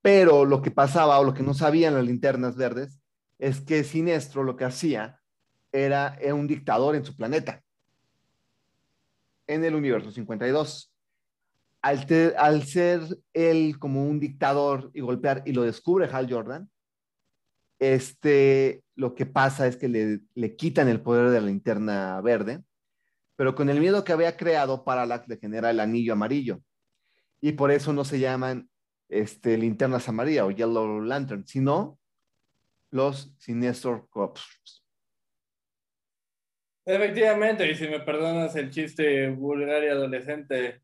Pero 0.02 0.44
lo 0.44 0.60
que 0.60 0.70
pasaba 0.70 1.18
o 1.20 1.24
lo 1.24 1.32
que 1.34 1.42
no 1.42 1.54
sabían 1.54 1.94
las 1.94 2.04
linternas 2.04 2.56
verdes 2.56 3.00
es 3.38 3.60
que 3.60 3.84
Sinestro 3.84 4.42
lo 4.42 4.56
que 4.56 4.64
hacía 4.64 5.20
era, 5.72 6.16
era 6.20 6.34
un 6.34 6.46
dictador 6.46 6.96
en 6.96 7.04
su 7.04 7.16
planeta, 7.16 7.62
en 9.46 9.64
el 9.64 9.74
universo 9.74 10.10
52. 10.10 10.92
al, 11.82 12.06
te- 12.06 12.34
al 12.36 12.64
ser 12.64 13.00
él 13.32 13.78
como 13.78 14.04
un 14.06 14.18
dictador 14.18 14.90
y 14.94 15.00
golpear, 15.02 15.42
y 15.46 15.52
lo 15.52 15.62
descubre 15.62 16.08
Hal 16.10 16.28
Jordan, 16.32 16.68
este, 17.78 18.82
lo 18.94 19.14
que 19.14 19.26
pasa 19.26 19.66
es 19.66 19.76
que 19.76 19.88
le, 19.88 20.20
le 20.34 20.56
quitan 20.56 20.88
el 20.88 21.00
poder 21.02 21.30
de 21.30 21.40
la 21.40 21.46
linterna 21.46 22.20
verde, 22.22 22.62
pero 23.36 23.54
con 23.54 23.68
el 23.68 23.80
miedo 23.80 24.02
que 24.02 24.12
había 24.12 24.36
creado, 24.36 24.84
Parallax 24.84 25.28
le 25.28 25.36
genera 25.36 25.70
el 25.70 25.80
anillo 25.80 26.14
amarillo. 26.14 26.60
Y 27.40 27.52
por 27.52 27.70
eso 27.70 27.92
no 27.92 28.04
se 28.04 28.18
llaman 28.18 28.68
este, 29.08 29.58
linternas 29.58 30.08
amarillas 30.08 30.46
o 30.46 30.50
Yellow 30.50 31.00
Lantern, 31.02 31.46
sino 31.46 31.98
los 32.90 33.34
Sinestro 33.38 34.06
Corps. 34.08 34.82
Efectivamente, 36.86 37.70
y 37.70 37.74
si 37.74 37.88
me 37.88 38.00
perdonas 38.00 38.54
el 38.56 38.70
chiste 38.70 39.28
vulgar 39.28 39.82
y 39.82 39.88
adolescente, 39.88 40.82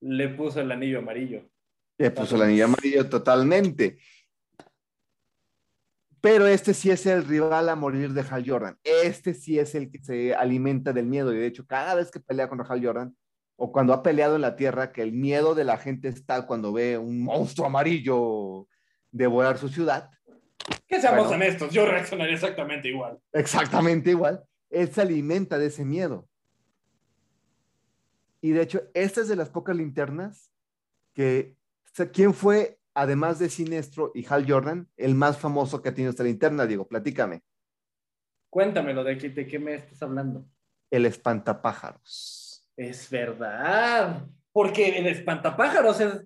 le 0.00 0.28
puso 0.28 0.60
el 0.60 0.70
anillo 0.70 0.98
amarillo. 0.98 1.50
Le 1.96 2.10
puso 2.10 2.36
el 2.36 2.42
anillo 2.42 2.66
amarillo 2.66 3.08
totalmente. 3.08 3.98
Pero 6.30 6.46
este 6.46 6.74
sí 6.74 6.90
es 6.90 7.06
el 7.06 7.24
rival 7.24 7.70
a 7.70 7.74
morir 7.74 8.12
de 8.12 8.20
Hal 8.20 8.44
Jordan. 8.46 8.76
Este 8.84 9.32
sí 9.32 9.58
es 9.58 9.74
el 9.74 9.90
que 9.90 9.98
se 10.02 10.34
alimenta 10.34 10.92
del 10.92 11.06
miedo. 11.06 11.32
Y 11.32 11.38
de 11.38 11.46
hecho, 11.46 11.66
cada 11.66 11.94
vez 11.94 12.10
que 12.10 12.20
pelea 12.20 12.50
contra 12.50 12.66
Hal 12.68 12.84
Jordan, 12.84 13.16
o 13.56 13.72
cuando 13.72 13.94
ha 13.94 14.02
peleado 14.02 14.36
en 14.36 14.42
la 14.42 14.54
Tierra, 14.54 14.92
que 14.92 15.00
el 15.00 15.12
miedo 15.12 15.54
de 15.54 15.64
la 15.64 15.78
gente 15.78 16.08
está 16.08 16.46
cuando 16.46 16.70
ve 16.70 16.98
un 16.98 17.24
monstruo 17.24 17.66
amarillo 17.66 18.68
devorar 19.10 19.56
su 19.56 19.70
ciudad, 19.70 20.10
Que 20.86 21.00
seamos 21.00 21.28
Bueno. 21.28 21.42
honestos, 21.44 21.72
yo 21.72 21.86
reaccionaría 21.86 22.34
exactamente 22.34 22.88
igual. 22.88 23.18
exactamente 23.32 24.10
igual, 24.10 24.44
él 24.68 24.92
se 24.92 25.00
alimenta 25.00 25.56
de 25.56 25.68
ese 25.68 25.86
miedo. 25.86 26.28
Y 28.42 28.50
de 28.50 28.60
hecho, 28.60 28.82
esta 28.92 29.22
es 29.22 29.28
de 29.28 29.36
las 29.36 29.48
pocas 29.48 29.74
linternas 29.74 30.52
que, 31.14 31.56
o 31.86 31.94
sea, 31.94 32.10
¿quién 32.10 32.34
fue, 32.34 32.77
además 32.98 33.38
de 33.38 33.48
Sinestro 33.48 34.10
y 34.12 34.26
Hal 34.28 34.44
Jordan, 34.50 34.88
el 34.96 35.14
más 35.14 35.38
famoso 35.38 35.80
que 35.80 35.88
ha 35.88 35.94
tenido 35.94 36.10
esta 36.10 36.24
linterna? 36.24 36.66
Diego, 36.66 36.88
platícame. 36.88 37.42
Cuéntamelo, 38.50 39.04
¿de 39.04 39.16
qué, 39.16 39.28
de 39.28 39.46
qué 39.46 39.58
me 39.60 39.74
estás 39.74 40.02
hablando? 40.02 40.44
El 40.90 41.06
espantapájaros. 41.06 42.68
Es 42.76 43.08
verdad, 43.08 44.26
porque 44.52 44.98
el 44.98 45.06
espantapájaros 45.06 46.00
es, 46.00 46.24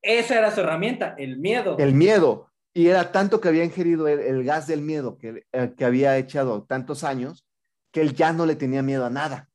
esa 0.00 0.38
era 0.38 0.50
su 0.50 0.60
herramienta, 0.60 1.14
el 1.18 1.38
miedo. 1.38 1.76
El 1.78 1.92
miedo. 1.94 2.50
Y 2.72 2.86
era 2.86 3.12
tanto 3.12 3.40
que 3.40 3.48
había 3.48 3.64
ingerido 3.64 4.08
el, 4.08 4.20
el 4.20 4.44
gas 4.44 4.66
del 4.66 4.80
miedo 4.80 5.18
que, 5.18 5.44
eh, 5.52 5.74
que 5.76 5.84
había 5.84 6.16
echado 6.16 6.64
tantos 6.64 7.04
años 7.04 7.46
que 7.92 8.00
él 8.00 8.14
ya 8.14 8.32
no 8.32 8.46
le 8.46 8.56
tenía 8.56 8.82
miedo 8.82 9.04
a 9.04 9.10
nada. 9.10 9.50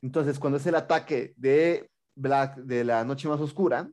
Entonces, 0.00 0.38
cuando 0.38 0.56
es 0.56 0.66
el 0.66 0.76
ataque 0.76 1.34
de 1.36 1.90
Black 2.14 2.56
de 2.56 2.84
la 2.84 3.04
noche 3.04 3.28
más 3.28 3.40
oscura, 3.40 3.90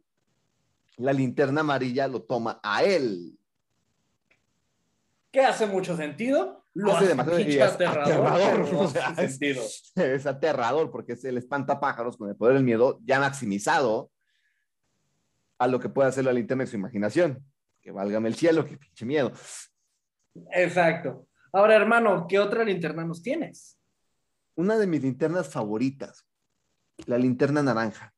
la 0.98 1.14
linterna 1.14 1.62
amarilla 1.62 2.08
lo 2.08 2.24
toma 2.24 2.60
a 2.64 2.84
él. 2.84 3.38
que 5.32 5.42
hace 5.42 5.66
mucho 5.68 5.98
sentido. 5.98 6.64
Lo 6.74 6.92
Hace 6.94 6.98
hace, 6.98 7.08
demasiado- 7.08 7.38
es 7.40 7.62
aterrador. 7.62 8.28
aterrador, 8.28 8.52
pero 8.66 8.72
no 8.74 8.80
o 8.80 8.84
hace 8.86 8.94
sea, 8.94 9.10
es- 9.10 9.32
sentido. 9.32 9.64
Es 9.96 10.26
aterrador 10.26 10.92
porque 10.92 11.12
es 11.14 11.26
el 11.26 11.38
espantapájaros 11.38 12.16
con 12.16 12.30
el 12.30 12.38
poder 12.38 12.54
del 12.56 12.64
miedo 12.64 13.00
ya 13.04 13.20
maximizado 13.20 14.12
a 15.58 15.68
lo 15.68 15.80
que 15.82 15.90
puede 15.90 16.08
hacer 16.10 16.24
la 16.24 16.32
linterna 16.32 16.64
en 16.64 16.68
su 16.70 16.78
imaginación. 16.78 17.46
Que 17.82 17.92
válgame 17.92 18.30
el 18.30 18.36
cielo, 18.36 18.66
que 18.66 18.78
pinche 18.78 19.06
miedo. 19.06 19.32
Exacto. 20.54 21.28
Ahora, 21.52 21.76
hermano, 21.76 22.28
¿qué 22.30 22.40
otra 22.40 22.64
linterna 22.64 23.04
nos 23.06 23.22
tienes? 23.22 23.78
Una 24.56 24.78
de 24.78 24.88
mis 24.88 25.02
linternas 25.04 25.50
favoritas, 25.50 26.26
la 27.08 27.18
linterna 27.18 27.62
naranja, 27.62 28.14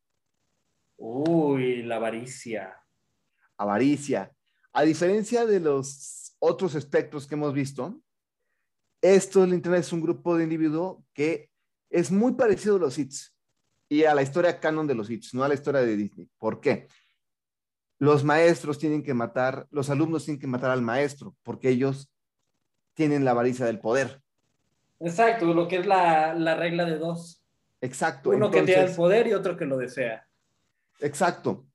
Uy, 0.97 1.83
la 1.83 1.97
avaricia. 1.97 2.75
avaricia. 3.57 4.31
A 4.73 4.83
diferencia 4.83 5.45
de 5.45 5.59
los 5.59 6.35
otros 6.39 6.75
espectros 6.75 7.25
que 7.25 7.35
hemos 7.35 7.53
visto, 7.53 7.99
estos 9.01 9.47
linternas 9.47 9.87
es 9.87 9.93
un 9.93 10.01
grupo 10.01 10.35
de 10.37 10.43
individuos 10.43 10.97
que 11.13 11.49
es 11.89 12.11
muy 12.11 12.33
parecido 12.33 12.75
a 12.75 12.79
los 12.79 12.97
hits 12.97 13.35
y 13.89 14.03
a 14.03 14.13
la 14.13 14.21
historia 14.21 14.59
canon 14.59 14.87
de 14.87 14.95
los 14.95 15.09
hits, 15.09 15.33
no 15.33 15.43
a 15.43 15.47
la 15.47 15.53
historia 15.53 15.81
de 15.81 15.95
Disney. 15.95 16.29
¿Por 16.37 16.59
qué? 16.59 16.87
Los 17.99 18.23
maestros 18.23 18.77
tienen 18.77 19.01
que 19.01 19.13
matar, 19.13 19.67
los 19.71 19.89
alumnos 19.89 20.25
tienen 20.25 20.39
que 20.39 20.47
matar 20.47 20.71
al 20.71 20.81
maestro 20.81 21.35
porque 21.43 21.69
ellos 21.69 22.11
tienen 22.93 23.23
la 23.23 23.31
avaricia 23.31 23.65
del 23.65 23.79
poder. 23.79 24.21
Exacto, 24.99 25.53
lo 25.53 25.67
que 25.67 25.77
es 25.77 25.85
la, 25.85 26.33
la 26.33 26.55
regla 26.55 26.85
de 26.85 26.97
dos. 26.97 27.43
Exacto. 27.81 28.31
Uno 28.31 28.51
que 28.51 28.63
tiene 28.63 28.83
el 28.83 28.95
poder 28.95 29.27
y 29.27 29.33
otro 29.33 29.55
que 29.55 29.65
lo 29.65 29.77
desea. 29.77 30.26
Exacto. 30.99 31.65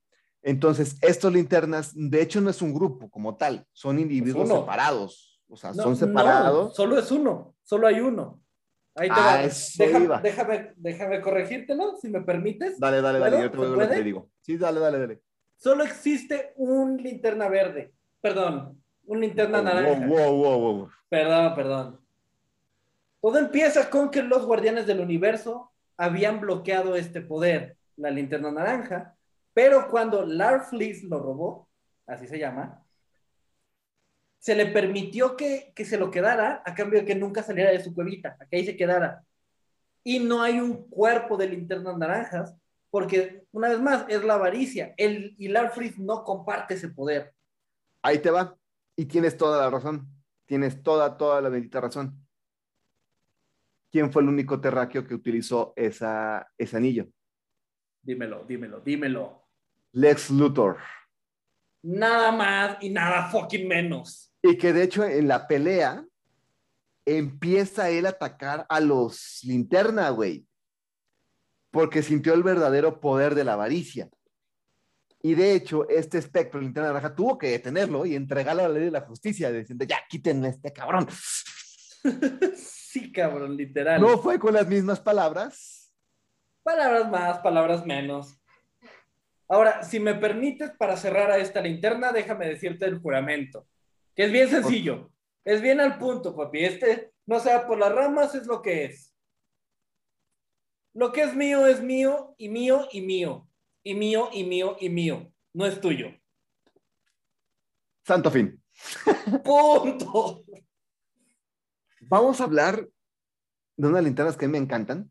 Entonces, 0.43 0.97
estos 1.03 1.33
linternas, 1.33 1.93
de 1.95 2.21
hecho, 2.21 2.41
no 2.41 2.51
es 2.51 2.61
un 2.63 2.75
grupo 2.75 3.09
como 3.11 3.37
tal, 3.37 3.65
son 3.73 3.99
individuos 3.99 4.49
separados. 4.49 5.41
O 5.49 5.57
sea, 5.57 5.71
No, 5.71 5.83
son 5.83 5.93
no, 5.93 5.97
separados. 5.97 6.75
solo 6.75 6.99
es 6.99 7.11
uno, 7.13 7.55
solo 7.63 7.87
hay 7.87 8.01
uno. 8.01 8.41
Ahí 8.95 9.09
te 9.09 9.15
Ah, 9.17 9.49
va. 9.89 9.99
iba. 10.01 10.21
déjame, 10.21 10.73
déjame 10.77 11.21
corregírtelo, 11.21 11.97
si 12.01 12.09
me 12.09 12.21
permites. 12.23 12.79
Dale, 12.81 13.01
dale, 13.01 13.19
dale, 13.21 13.41
yo 13.43 13.51
te 13.51 13.57
voy 13.57 13.67
a 13.67 13.71
¿Se 13.71 13.75
decir 13.77 13.83
lo 13.85 13.89
que 13.89 13.97
te 13.97 14.05
digo. 14.05 14.31
Sí, 14.41 14.57
dale, 14.59 14.81
dale, 14.81 14.99
dale. 14.99 15.23
Solo 15.57 15.85
existe 15.85 16.53
un 16.57 16.97
linterna 16.97 17.49
verde. 17.49 17.93
Perdón, 18.21 18.83
un 19.07 19.21
linterna 19.21 19.59
Wow, 19.59 19.65
naranja. 19.65 20.07
wow, 20.07 20.33
wow, 20.37 20.61
wow. 20.61 20.89
Perdón, 21.09 21.55
perdón. 21.55 22.01
Todo 23.21 23.39
empieza 23.39 23.89
con 23.89 24.11
que 24.11 24.23
los 24.23 24.45
guardianes 24.45 24.87
del 24.87 25.01
universo 25.01 25.71
habían 25.97 26.41
bloqueado 26.41 26.97
este 26.97 27.21
poder, 27.21 27.77
la 27.97 28.11
linterna 28.11 28.51
naranja, 28.51 29.17
pero 29.55 29.89
cuando 29.89 30.25
Larfleeze 30.25 31.07
lo 31.07 31.19
robó, 31.19 31.69
así 32.07 32.27
se 32.27 32.39
llama, 32.39 32.85
se 34.39 34.55
le 34.57 34.67
permitió 34.67 35.37
que, 35.37 35.73
que 35.75 35.85
se 35.85 35.99
lo 35.99 36.11
quedara 36.11 36.63
a 36.65 36.75
cambio 36.75 37.01
de 37.01 37.07
que 37.07 37.15
nunca 37.15 37.43
saliera 37.43 37.71
de 37.71 37.83
su 37.83 37.95
cuevita, 37.95 38.37
a 38.41 38.47
que 38.47 38.57
ahí 38.57 38.67
se 38.67 38.77
quedara. 38.77 39.25
Y 40.03 40.19
no 40.19 40.43
hay 40.43 40.59
un 40.59 40.89
cuerpo 40.89 41.37
de 41.37 41.49
linternas 41.49 41.97
naranjas, 41.97 42.57
porque 42.91 43.45
una 43.53 43.69
vez 43.69 43.81
más 43.81 44.05
es 44.09 44.25
la 44.25 44.35
avaricia. 44.35 44.95
El, 44.97 45.35
y 45.39 45.49
Larfleeze 45.49 46.03
no 46.03 46.25
comparte 46.25 46.75
ese 46.75 46.89
poder. 46.89 47.33
Ahí 48.03 48.19
te 48.19 48.31
va. 48.31 48.57
Y 48.97 49.07
tienes 49.07 49.37
toda 49.37 49.61
la 49.61 49.71
razón. 49.71 50.09
Tienes 50.45 50.83
toda, 50.83 51.17
toda 51.17 51.41
la 51.41 51.49
bendita 51.49 51.81
razón. 51.81 52.27
¿Quién 53.91 54.11
fue 54.11 54.23
el 54.23 54.29
único 54.29 54.61
terráqueo 54.61 55.07
que 55.07 55.15
utilizó 55.15 55.73
esa, 55.77 56.51
ese 56.59 56.77
anillo? 56.77 57.07
Dímelo, 58.03 58.45
dímelo, 58.45 58.81
dímelo. 58.81 59.47
Lex 59.93 60.31
Luthor. 60.31 60.79
Nada 61.83 62.33
más 62.33 62.79
y 62.81 62.91
nada 62.91 63.29
fucking 63.31 63.69
menos. 63.69 64.35
Y 64.43 64.57
que 64.57 64.73
de 64.73 64.83
hecho 64.83 65.05
en 65.05 65.29
la 65.29 65.47
pelea 65.47 66.05
empieza 67.05 67.91
él 67.91 68.07
a 68.07 68.11
atacar 68.11 68.67
a 68.69 68.81
los 68.81 69.41
linterna, 69.45 70.11
güey. 70.11 70.47
Porque 71.71 72.03
sintió 72.03 72.35
el 72.35 72.43
verdadero 72.43 73.01
poder 73.01 73.35
de 73.35 73.45
la 73.45 73.55
avaricia. 73.55 74.11
Y 75.23 75.35
de 75.35 75.55
hecho, 75.55 75.89
este 75.89 76.19
espectro, 76.19 76.61
linterna 76.61 76.89
naranja, 76.89 77.15
tuvo 77.15 77.39
que 77.39 77.51
detenerlo 77.51 78.05
y 78.05 78.17
entregarlo 78.17 78.65
a 78.65 78.69
la 78.69 78.75
ley 78.75 78.85
de 78.87 78.91
la 78.91 79.03
justicia, 79.03 79.53
diciendo, 79.53 79.85
ya, 79.85 79.99
quítenme 80.09 80.49
a 80.49 80.51
este 80.51 80.73
cabrón. 80.73 81.07
sí, 82.57 83.13
cabrón, 83.13 83.57
literal. 83.57 84.01
No 84.01 84.19
fue 84.19 84.41
con 84.41 84.53
las 84.55 84.67
mismas 84.67 84.99
palabras. 84.99 85.82
Palabras 86.63 87.11
más, 87.11 87.39
palabras 87.41 87.85
menos. 87.85 88.39
Ahora, 89.49 89.83
si 89.83 90.01
me 90.01 90.15
permites, 90.15 90.71
para 90.71 90.97
cerrar 90.97 91.31
a 91.31 91.39
esta 91.39 91.61
linterna, 91.61 92.13
déjame 92.13 92.49
decirte 92.49 92.87
el 92.87 92.99
juramento, 92.99 93.67
que 94.15 94.25
es 94.25 94.33
bien 94.33 94.49
sencillo. 94.49 95.11
Es 95.45 95.61
bien 95.61 95.81
al 95.81 95.99
punto, 95.99 96.35
papi. 96.35 96.65
Este, 96.65 97.13
no 97.27 97.41
sea 97.41 97.67
por 97.67 97.79
las 97.79 97.93
ramas, 97.93 98.35
es 98.35 98.47
lo 98.47 98.63
que 98.63 98.85
es. 98.85 99.15
Lo 100.95 101.13
que 101.13 101.23
es 101.23 101.35
mío 101.35 101.67
es 101.67 101.83
mío 101.83 102.35
y 102.39 102.49
mío 102.49 102.87
y 102.93 103.01
mío. 103.01 103.49
Y 103.83 103.95
mío 103.95 104.29
y 104.33 104.45
mío 104.45 104.77
y 104.79 104.89
mío. 104.89 105.33
No 105.53 105.67
es 105.67 105.81
tuyo. 105.81 106.09
Santo 108.05 108.31
fin. 108.31 108.63
Punto. 109.45 110.45
Vamos 112.03 112.41
a 112.41 112.45
hablar 112.45 112.89
de 113.77 113.89
unas 113.89 114.05
linternas 114.05 114.37
que 114.37 114.45
a 114.45 114.49
mí 114.49 114.53
me 114.53 114.59
encantan. 114.59 115.11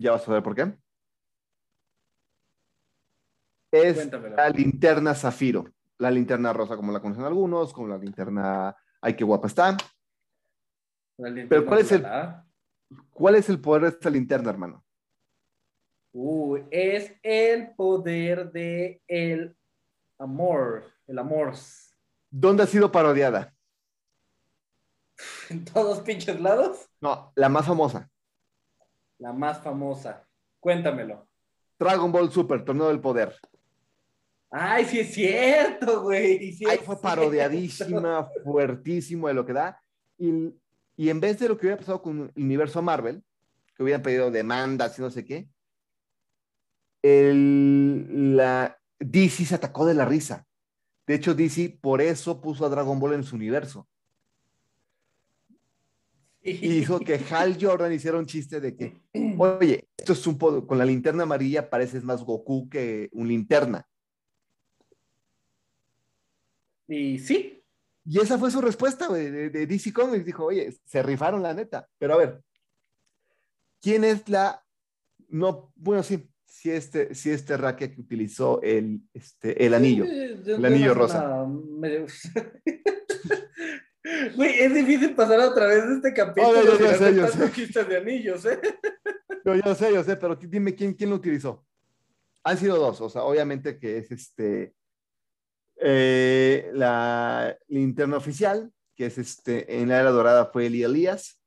Ya 0.00 0.12
vas 0.12 0.26
a 0.26 0.32
ver 0.32 0.42
por 0.42 0.54
qué. 0.54 0.74
Es 3.70 3.96
Cuéntamelo. 3.96 4.36
la 4.36 4.48
linterna 4.48 5.14
zafiro. 5.14 5.66
La 5.98 6.10
linterna 6.10 6.52
rosa, 6.54 6.76
como 6.76 6.90
la 6.92 7.00
conocen 7.00 7.24
algunos, 7.24 7.74
como 7.74 7.88
la 7.88 7.98
linterna. 7.98 8.74
Ay, 9.02 9.14
qué 9.14 9.24
guapa 9.24 9.46
está. 9.46 9.76
Pero 11.48 11.66
¿cuál 11.66 11.80
es 11.80 11.92
el- 11.92 12.06
¿Cuál 13.10 13.34
es 13.34 13.48
el 13.50 13.60
poder 13.60 13.82
de 13.82 13.88
esta 13.88 14.08
linterna, 14.10 14.50
hermano? 14.50 14.84
Uy, 16.12 16.64
es 16.70 17.12
el 17.22 17.74
poder 17.76 18.50
de 18.50 19.02
el 19.06 19.54
amor, 20.18 20.84
el 21.06 21.18
amor. 21.18 21.52
¿Dónde 22.30 22.62
ha 22.62 22.66
sido 22.66 22.90
parodiada? 22.90 23.54
En 25.50 25.64
todos 25.66 26.00
pinches 26.00 26.40
lados, 26.40 26.88
No, 27.00 27.32
la 27.36 27.48
más 27.50 27.66
famosa. 27.66 28.09
La 29.20 29.32
más 29.32 29.62
famosa. 29.62 30.26
Cuéntamelo. 30.58 31.28
Dragon 31.78 32.10
Ball 32.10 32.30
Super, 32.30 32.64
Torneo 32.64 32.88
del 32.88 33.00
Poder. 33.00 33.34
Ay, 34.50 34.84
sí 34.84 35.00
es 35.00 35.14
cierto, 35.14 36.02
güey. 36.02 36.52
Sí 36.52 36.64
Ahí 36.66 36.78
fue 36.78 36.96
cierto. 36.96 37.02
parodiadísima, 37.02 38.28
fuertísimo 38.42 39.28
de 39.28 39.34
lo 39.34 39.46
que 39.46 39.52
da. 39.52 39.80
Y, 40.18 40.52
y 40.96 41.08
en 41.08 41.20
vez 41.20 41.38
de 41.38 41.48
lo 41.48 41.56
que 41.56 41.66
hubiera 41.66 41.78
pasado 41.78 42.02
con 42.02 42.32
el 42.34 42.42
universo 42.42 42.82
Marvel, 42.82 43.22
que 43.76 43.82
hubieran 43.82 44.02
pedido 44.02 44.30
demandas 44.30 44.98
y 44.98 45.02
no 45.02 45.10
sé 45.10 45.24
qué, 45.24 45.48
el, 47.02 48.36
la, 48.36 48.78
DC 48.98 49.44
se 49.44 49.54
atacó 49.54 49.86
de 49.86 49.94
la 49.94 50.04
risa. 50.04 50.46
De 51.06 51.14
hecho, 51.14 51.34
DC 51.34 51.78
por 51.80 52.00
eso 52.00 52.40
puso 52.40 52.66
a 52.66 52.68
Dragon 52.68 52.98
Ball 52.98 53.14
en 53.14 53.24
su 53.24 53.36
universo. 53.36 53.88
Y 56.42 56.78
hizo 56.78 56.98
que 57.00 57.20
Hal 57.30 57.58
Jordan 57.60 57.92
hiciera 57.92 58.18
un 58.18 58.26
chiste 58.26 58.60
de 58.60 58.74
que, 58.74 58.96
oye, 59.38 59.88
esto 59.96 60.14
es 60.14 60.26
un 60.26 60.38
poco, 60.38 60.66
con 60.66 60.78
la 60.78 60.84
linterna 60.86 61.24
amarilla 61.24 61.68
pareces 61.68 62.02
más 62.02 62.24
Goku 62.24 62.68
que 62.68 63.08
un 63.12 63.28
linterna. 63.28 63.86
Y 66.88 67.18
sí, 67.18 67.62
Y 68.04 68.18
esa 68.18 68.38
fue 68.38 68.50
su 68.50 68.60
respuesta, 68.60 69.06
güey, 69.06 69.30
de, 69.30 69.50
de 69.50 69.66
DC 69.66 69.92
Comics. 69.92 70.24
Dijo, 70.24 70.44
oye, 70.46 70.74
se 70.84 71.02
rifaron 71.02 71.42
la 71.42 71.54
neta. 71.54 71.86
Pero 71.98 72.14
a 72.14 72.16
ver, 72.16 72.42
¿quién 73.80 74.02
es 74.04 74.28
la... 74.28 74.64
No, 75.28 75.72
bueno, 75.76 76.02
sí, 76.02 76.28
sí 76.46 76.70
este, 76.70 77.14
sí 77.14 77.30
este 77.30 77.56
Rakia 77.56 77.94
que 77.94 78.00
utilizó 78.00 78.60
el, 78.62 79.02
este, 79.14 79.64
el 79.64 79.74
anillo. 79.74 80.04
El 80.04 80.64
anillo 80.64 80.94
rosa. 80.94 81.44
una 81.44 81.78
medio- 81.78 82.06
Güey, 84.36 84.60
es 84.60 84.74
difícil 84.74 85.14
pasar 85.14 85.40
otra 85.40 85.66
vez 85.66 85.86
de 85.86 85.94
este 85.94 86.12
capítulo 86.14 86.48
Oh, 86.48 86.54
yo- 86.64 86.78
yo 86.78 86.88
sin 86.88 86.98
sé, 86.98 87.14
yo 87.14 87.26
sé. 87.28 87.84
de 87.84 87.96
anillos, 87.96 88.44
¿eh? 88.46 88.60
Yo, 89.44 89.54
yo 89.54 89.74
sé, 89.74 89.92
yo 89.94 90.02
sé, 90.04 90.16
pero 90.16 90.36
dime 90.36 90.74
quién, 90.74 90.94
quién 90.94 91.10
lo 91.10 91.16
utilizó. 91.16 91.64
Han 92.44 92.56
sido 92.58 92.76
dos, 92.78 93.00
o 93.00 93.08
sea, 93.08 93.22
obviamente 93.22 93.78
que 93.78 93.98
es 93.98 94.10
este 94.10 94.74
eh, 95.82 96.70
la 96.74 97.56
linterna 97.68 98.16
oficial, 98.18 98.70
que 98.94 99.06
es 99.06 99.16
este, 99.18 99.80
en 99.80 99.88
la 99.88 100.00
era 100.00 100.10
dorada 100.10 100.46
fue 100.46 100.66
Eli 100.66 100.82
Elías, 100.82 101.40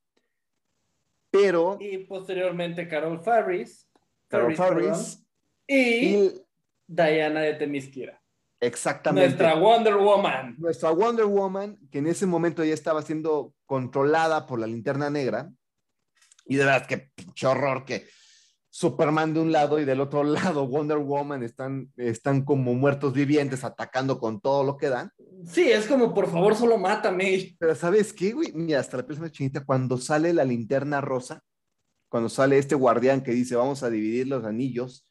pero 1.31 1.77
Y 1.79 1.99
posteriormente 1.99 2.87
Carol 2.87 3.19
Farris. 3.21 3.87
Carol 4.27 4.55
Farris, 4.55 4.87
Farris 4.87 5.15
perdón, 5.15 5.27
y, 5.67 6.15
y 6.15 6.41
Diana 6.87 7.41
de 7.41 7.53
Temisquira. 7.55 8.22
Exactamente 8.65 9.27
Nuestra 9.27 9.55
Wonder 9.55 9.95
Woman. 9.95 10.55
nuestra 10.57 10.91
Wonder 10.91 11.25
Woman, 11.25 11.77
que 11.91 11.99
en 11.99 12.07
ese 12.07 12.25
momento 12.25 12.63
ya 12.63 12.73
estaba 12.73 13.01
siendo 13.01 13.53
controlada 13.65 14.45
por 14.45 14.59
la 14.59 14.67
linterna 14.67 15.09
negra, 15.09 15.51
y 16.45 16.55
de 16.55 16.65
verdad 16.65 16.85
que 16.85 17.09
pinche 17.15 17.47
horror 17.47 17.85
que 17.85 18.05
Superman 18.69 19.33
de 19.33 19.39
un 19.39 19.51
lado 19.51 19.79
y 19.79 19.85
del 19.85 20.01
otro 20.01 20.23
lado 20.23 20.67
Wonder 20.67 20.97
Woman 20.97 21.43
están, 21.43 21.91
están 21.95 22.43
como 22.43 22.73
muertos 22.73 23.13
vivientes 23.13 23.63
atacando 23.63 24.19
con 24.19 24.41
todo 24.41 24.63
lo 24.63 24.77
que 24.77 24.89
dan. 24.89 25.11
Sí, 25.45 25.69
es 25.69 25.85
como, 25.85 26.13
por 26.13 26.29
favor, 26.29 26.55
solo 26.55 26.77
mátame. 26.77 27.55
Pero 27.59 27.75
¿sabes 27.75 28.13
qué, 28.13 28.31
güey? 28.31 28.51
Mira, 28.53 28.79
hasta 28.79 28.97
la 28.97 29.05
persona 29.05 29.31
chinita, 29.31 29.63
cuando 29.63 29.97
sale 29.97 30.33
la 30.33 30.43
linterna 30.43 31.01
rosa, 31.01 31.41
cuando 32.09 32.29
sale 32.29 32.57
este 32.57 32.75
guardián 32.75 33.21
que 33.21 33.31
dice, 33.31 33.55
vamos 33.55 33.83
a 33.83 33.89
dividir 33.89 34.27
los 34.27 34.43
anillos 34.43 35.05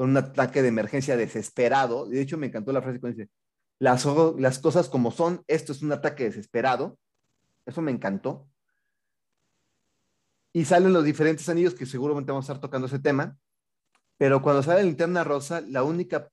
con 0.00 0.08
un 0.08 0.16
ataque 0.16 0.62
de 0.62 0.68
emergencia 0.68 1.14
desesperado, 1.14 2.06
de 2.06 2.22
hecho 2.22 2.38
me 2.38 2.46
encantó 2.46 2.72
la 2.72 2.80
frase 2.80 2.98
cuando 3.00 3.18
dice, 3.18 3.30
las, 3.78 4.06
las 4.38 4.58
cosas 4.58 4.88
como 4.88 5.10
son, 5.10 5.44
esto 5.46 5.72
es 5.72 5.82
un 5.82 5.92
ataque 5.92 6.24
desesperado, 6.24 6.98
eso 7.66 7.82
me 7.82 7.90
encantó. 7.90 8.48
Y 10.54 10.64
salen 10.64 10.94
los 10.94 11.04
diferentes 11.04 11.46
anillos, 11.50 11.74
que 11.74 11.84
seguramente 11.84 12.32
vamos 12.32 12.48
a 12.48 12.52
estar 12.54 12.62
tocando 12.62 12.86
ese 12.86 12.98
tema, 12.98 13.36
pero 14.16 14.40
cuando 14.40 14.62
sale 14.62 14.78
la 14.78 14.86
linterna 14.86 15.22
rosa, 15.22 15.60
la 15.60 15.82
única 15.82 16.30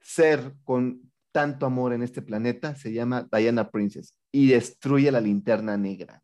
ser 0.00 0.54
con 0.64 1.12
tanto 1.32 1.66
amor 1.66 1.92
en 1.92 2.02
este 2.02 2.22
planeta 2.22 2.74
se 2.76 2.94
llama 2.94 3.28
Diana 3.30 3.70
Princess 3.70 4.16
y 4.32 4.48
destruye 4.48 5.12
la 5.12 5.20
linterna 5.20 5.76
negra. 5.76 6.21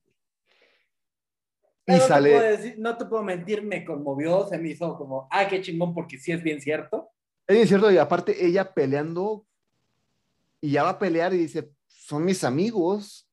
Y 1.89 1.93
No 1.93 1.97
te, 1.97 1.99
puedo 2.01 2.09
sale, 2.09 2.31
decir- 2.59 2.75
no 2.79 2.97
te 2.99 3.05
puedo 3.07 3.23
mentir, 3.23 3.63
me 3.63 3.83
conmovió, 3.85 4.47
se 4.47 4.59
me 4.59 4.69
hizo 4.69 4.95
como, 4.99 5.27
ah, 5.31 5.49
qué 5.49 5.63
chingón, 5.63 5.95
porque 5.95 6.19
sí 6.19 6.33
es 6.33 6.43
bien 6.43 6.61
cierto. 6.61 7.09
es 7.47 7.67
cierto, 7.69 7.91
y 7.91 7.97
aparte 7.97 8.45
ella 8.45 8.75
peleando, 8.75 9.47
y 10.61 10.73
ya 10.73 10.83
va 10.83 10.91
a 10.91 10.99
pelear 10.99 11.33
y 11.33 11.39
dice, 11.39 11.71
son 11.87 12.27
mis 12.27 12.45
amigos, 12.45 13.27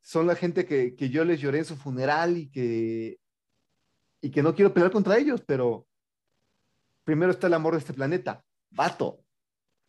son 0.00 0.26
la 0.26 0.34
gente 0.36 0.64
que, 0.64 0.94
que 0.96 1.10
yo 1.10 1.24
les 1.24 1.38
lloré 1.40 1.58
en 1.58 1.64
su 1.66 1.76
funeral 1.76 2.36
y 2.38 2.50
que, 2.50 3.18
y 4.22 4.30
que 4.30 4.42
no 4.42 4.54
quiero 4.54 4.72
pelear 4.72 4.90
contra 4.90 5.18
ellos, 5.18 5.42
pero 5.46 5.86
primero 7.04 7.30
está 7.32 7.46
el 7.46 7.54
amor 7.54 7.74
de 7.74 7.80
este 7.80 7.92
planeta. 7.92 8.42
Vato, 8.70 9.20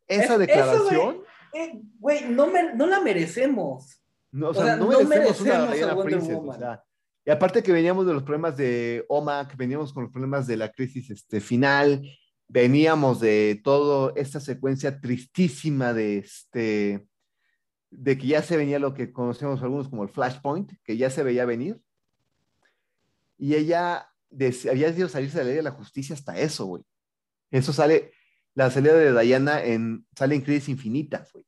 esa 0.07 0.23
Es- 0.23 0.29
eso, 0.29 0.37
declaración... 0.39 1.23
Eh, 1.53 1.71
Güey, 1.99 2.25
no, 2.29 2.47
me- 2.47 2.73
no 2.73 2.85
la 2.85 2.99
merecemos. 2.99 4.01
No, 4.35 4.47
o 4.47 4.49
O 4.51 4.53
sea, 4.53 4.65
sea, 4.65 4.75
no 4.77 4.91
no 4.91 4.99
merecemos 5.07 5.41
una 5.41 5.69
a 5.69 5.73
Diana 5.73 5.93
Wonder 5.93 6.13
Princess, 6.17 6.35
o 6.35 6.39
Woman. 6.41 6.59
sea, 6.59 6.83
y 7.25 7.31
aparte 7.31 7.63
que 7.63 7.71
veníamos 7.71 8.05
de 8.05 8.13
los 8.13 8.23
problemas 8.23 8.57
de 8.57 9.05
OMAC, 9.07 9.55
veníamos 9.55 9.93
con 9.93 10.03
los 10.03 10.11
problemas 10.11 10.45
de 10.45 10.57
la 10.57 10.71
crisis 10.71 11.09
este, 11.09 11.39
final, 11.41 12.07
veníamos 12.47 13.19
de 13.19 13.59
toda 13.63 14.11
esta 14.15 14.39
secuencia 14.39 14.99
tristísima 14.99 15.93
de 15.93 16.17
este 16.19 17.07
de 17.91 18.17
que 18.17 18.27
ya 18.27 18.41
se 18.43 18.57
venía 18.57 18.77
lo 18.77 18.93
que 18.93 19.13
conocemos 19.13 19.61
algunos 19.63 19.87
como 19.87 20.03
el 20.03 20.09
Flashpoint, 20.09 20.73
que 20.83 20.97
ya 20.97 21.09
se 21.09 21.23
veía 21.23 21.45
venir. 21.45 21.79
Y 23.37 23.55
ella 23.55 24.09
des- 24.29 24.65
había 24.65 24.87
decidido 24.87 25.07
salirse 25.09 25.37
de 25.37 25.43
la 25.43 25.47
ley 25.47 25.55
de 25.57 25.63
la 25.63 25.71
justicia 25.71 26.13
hasta 26.13 26.37
eso, 26.37 26.65
güey. 26.65 26.83
Eso 27.51 27.71
sale, 27.71 28.11
la 28.53 28.69
salida 28.69 28.93
de 28.95 29.17
Diana 29.23 29.63
en, 29.63 30.05
sale 30.15 30.35
en 30.35 30.41
Crisis 30.41 30.69
Infinitas, 30.69 31.31
güey. 31.31 31.45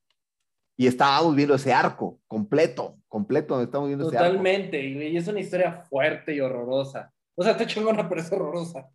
Y 0.78 0.88
estábamos 0.88 1.36
viendo 1.36 1.56
ese 1.56 1.74
arco 1.74 2.22
completo, 2.28 2.98
completo, 3.08 3.62
estamos 3.62 3.88
viendo 3.88 4.08
ese 4.08 4.18
arco. 4.18 4.30
Totalmente, 4.30 4.80
y 4.86 5.18
es 5.18 5.28
una 5.28 5.40
historia 5.40 5.74
fuerte 5.74 6.36
y 6.36 6.40
horrorosa. 6.40 7.12
O 7.36 7.44
sea, 7.44 7.58
te 7.58 7.66
chingona, 7.66 8.08
pero 8.08 8.22
es 8.22 8.32
horrorosa. 8.32 8.88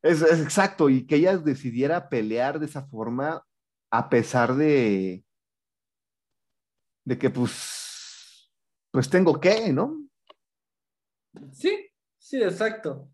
Es, 0.00 0.22
es 0.22 0.40
exacto, 0.40 0.88
y 0.88 1.06
que 1.06 1.16
ella 1.16 1.36
decidiera 1.36 2.08
pelear 2.08 2.60
de 2.60 2.66
esa 2.66 2.86
forma 2.86 3.44
a 3.90 4.08
pesar 4.08 4.54
de, 4.54 5.24
de 7.04 7.18
que 7.18 7.30
pues, 7.30 8.52
pues 8.92 9.10
tengo 9.10 9.40
que, 9.40 9.72
¿no? 9.72 10.08
Sí, 11.52 11.90
sí, 12.18 12.42
exacto. 12.42 13.10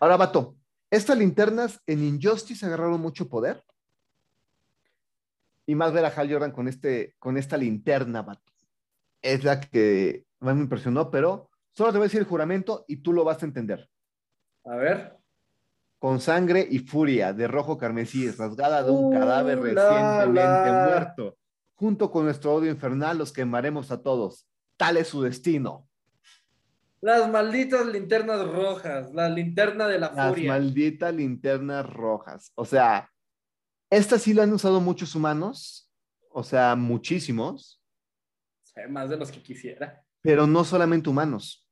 Ahora, 0.00 0.16
Vato, 0.16 0.56
estas 0.90 1.16
linternas 1.16 1.80
en 1.86 2.04
Injustice 2.04 2.66
agarraron 2.66 3.00
mucho 3.00 3.28
poder. 3.28 3.64
Y 5.66 5.74
más 5.74 5.92
ver 5.92 6.04
a 6.04 6.08
Hal 6.08 6.30
Jordan 6.32 6.52
con, 6.52 6.68
este, 6.68 7.14
con 7.18 7.36
esta 7.36 7.56
linterna, 7.56 8.22
Vato. 8.22 8.52
Es 9.20 9.42
la 9.44 9.60
que 9.60 10.24
más 10.40 10.54
me 10.54 10.62
impresionó, 10.62 11.10
pero 11.10 11.50
solo 11.72 11.90
te 11.92 11.98
voy 11.98 12.04
a 12.04 12.08
decir 12.08 12.20
el 12.20 12.26
juramento 12.26 12.84
y 12.86 12.98
tú 12.98 13.12
lo 13.12 13.24
vas 13.24 13.42
a 13.42 13.46
entender. 13.46 13.88
A 14.64 14.76
ver. 14.76 15.16
Con 15.98 16.20
sangre 16.20 16.66
y 16.70 16.78
furia 16.80 17.32
de 17.32 17.48
rojo 17.48 17.78
carmesí, 17.78 18.30
rasgada 18.30 18.82
de 18.82 18.90
un 18.90 19.06
Uh, 19.06 19.18
cadáver 19.18 19.58
la, 19.58 19.64
recientemente 19.64 20.40
la. 20.70 20.86
muerto. 20.88 21.38
Junto 21.74 22.10
con 22.10 22.24
nuestro 22.24 22.54
odio 22.54 22.70
infernal 22.70 23.18
los 23.18 23.32
quemaremos 23.32 23.90
a 23.90 24.02
todos. 24.02 24.46
Tal 24.76 24.96
es 24.98 25.08
su 25.08 25.22
destino. 25.22 25.88
Las 27.00 27.28
malditas 27.30 27.86
linternas 27.86 28.46
rojas, 28.46 29.12
la 29.12 29.28
linterna 29.28 29.86
de 29.88 29.98
la 29.98 30.12
Las 30.12 30.28
furia. 30.28 30.52
malditas 30.52 31.14
linternas 31.14 31.86
rojas. 31.88 32.52
O 32.54 32.64
sea, 32.64 33.10
estas 33.90 34.22
sí 34.22 34.34
lo 34.34 34.42
han 34.42 34.52
usado 34.52 34.80
muchos 34.80 35.14
humanos, 35.14 35.90
o 36.30 36.42
sea, 36.42 36.74
muchísimos, 36.76 37.82
Sí, 38.62 38.80
más 38.90 39.08
de 39.08 39.16
los 39.16 39.30
que 39.32 39.42
quisiera. 39.42 40.04
pero 40.20 40.46
no 40.46 40.64
solamente 40.64 41.08
humanos. 41.08 41.66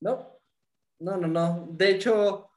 No, 0.00 0.38
no, 1.00 1.16
no, 1.16 1.26
no. 1.26 1.66
De 1.70 1.90
hecho, 1.90 2.50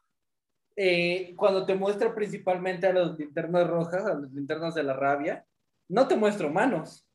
eh, 0.75 1.33
cuando 1.35 1.65
te 1.65 1.73
muestra 1.73 2.13
principalmente 2.13 2.85
a 2.87 2.93
las 2.93 3.17
linternas 3.17 3.67
rojas, 3.67 4.05
a 4.05 4.13
las 4.13 4.31
linternas 4.31 4.75
de 4.75 4.83
la 4.83 4.93
rabia, 4.93 5.47
no 5.89 6.07
te 6.07 6.15
muestra 6.15 6.47
humanos. 6.47 7.09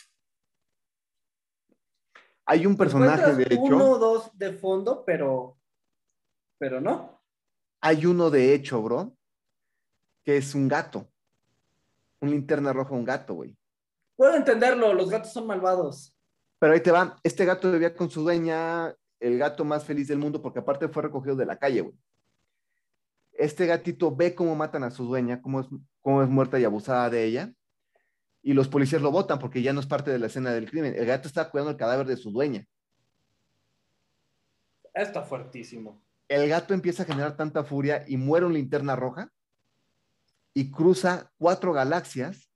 Hay 2.46 2.66
un 2.66 2.76
personaje, 2.76 3.34
de 3.34 3.42
Encuentras 3.44 3.58
uno 3.60 3.76
hecho, 3.76 3.90
o 3.90 3.98
dos 3.98 4.38
de 4.38 4.52
fondo, 4.54 5.04
pero, 5.04 5.58
pero 6.58 6.80
no. 6.80 7.22
hay 7.80 8.04
uno 8.06 8.30
de 8.30 8.52
hecho, 8.54 8.82
bro, 8.82 9.16
que 10.24 10.38
es 10.38 10.54
un 10.54 10.66
gato. 10.66 11.11
Un 12.22 12.30
linterna 12.30 12.72
roja, 12.72 12.94
un 12.94 13.04
gato, 13.04 13.34
güey. 13.34 13.58
Puedo 14.14 14.36
entenderlo, 14.36 14.94
los 14.94 15.10
gatos 15.10 15.32
son 15.32 15.44
malvados. 15.44 16.16
Pero 16.60 16.72
ahí 16.72 16.80
te 16.80 16.92
va, 16.92 17.16
este 17.24 17.44
gato 17.44 17.72
vivía 17.72 17.96
con 17.96 18.08
su 18.08 18.22
dueña, 18.22 18.94
el 19.18 19.38
gato 19.38 19.64
más 19.64 19.84
feliz 19.84 20.06
del 20.06 20.18
mundo, 20.18 20.40
porque 20.40 20.60
aparte 20.60 20.88
fue 20.88 21.02
recogido 21.02 21.34
de 21.34 21.46
la 21.46 21.58
calle, 21.58 21.80
güey. 21.80 21.96
Este 23.32 23.66
gatito 23.66 24.14
ve 24.14 24.36
cómo 24.36 24.54
matan 24.54 24.84
a 24.84 24.92
su 24.92 25.04
dueña, 25.04 25.42
cómo 25.42 25.60
es, 25.60 25.66
cómo 26.00 26.22
es 26.22 26.28
muerta 26.28 26.60
y 26.60 26.64
abusada 26.64 27.10
de 27.10 27.24
ella, 27.24 27.52
y 28.40 28.52
los 28.52 28.68
policías 28.68 29.02
lo 29.02 29.10
botan 29.10 29.40
porque 29.40 29.60
ya 29.60 29.72
no 29.72 29.80
es 29.80 29.86
parte 29.86 30.12
de 30.12 30.20
la 30.20 30.26
escena 30.26 30.52
del 30.52 30.70
crimen. 30.70 30.94
El 30.96 31.06
gato 31.06 31.26
está 31.26 31.50
cuidando 31.50 31.72
el 31.72 31.76
cadáver 31.76 32.06
de 32.06 32.16
su 32.16 32.30
dueña. 32.30 32.64
Está 34.94 35.22
fuertísimo. 35.22 36.00
el 36.28 36.48
gato 36.48 36.72
empieza 36.72 37.02
a 37.02 37.06
generar 37.06 37.36
tanta 37.36 37.64
furia 37.64 38.04
y 38.06 38.16
muere 38.16 38.46
un 38.46 38.54
linterna 38.54 38.94
roja 38.94 39.32
y 40.54 40.70
cruza 40.70 41.30
cuatro 41.38 41.72
galaxias 41.72 42.50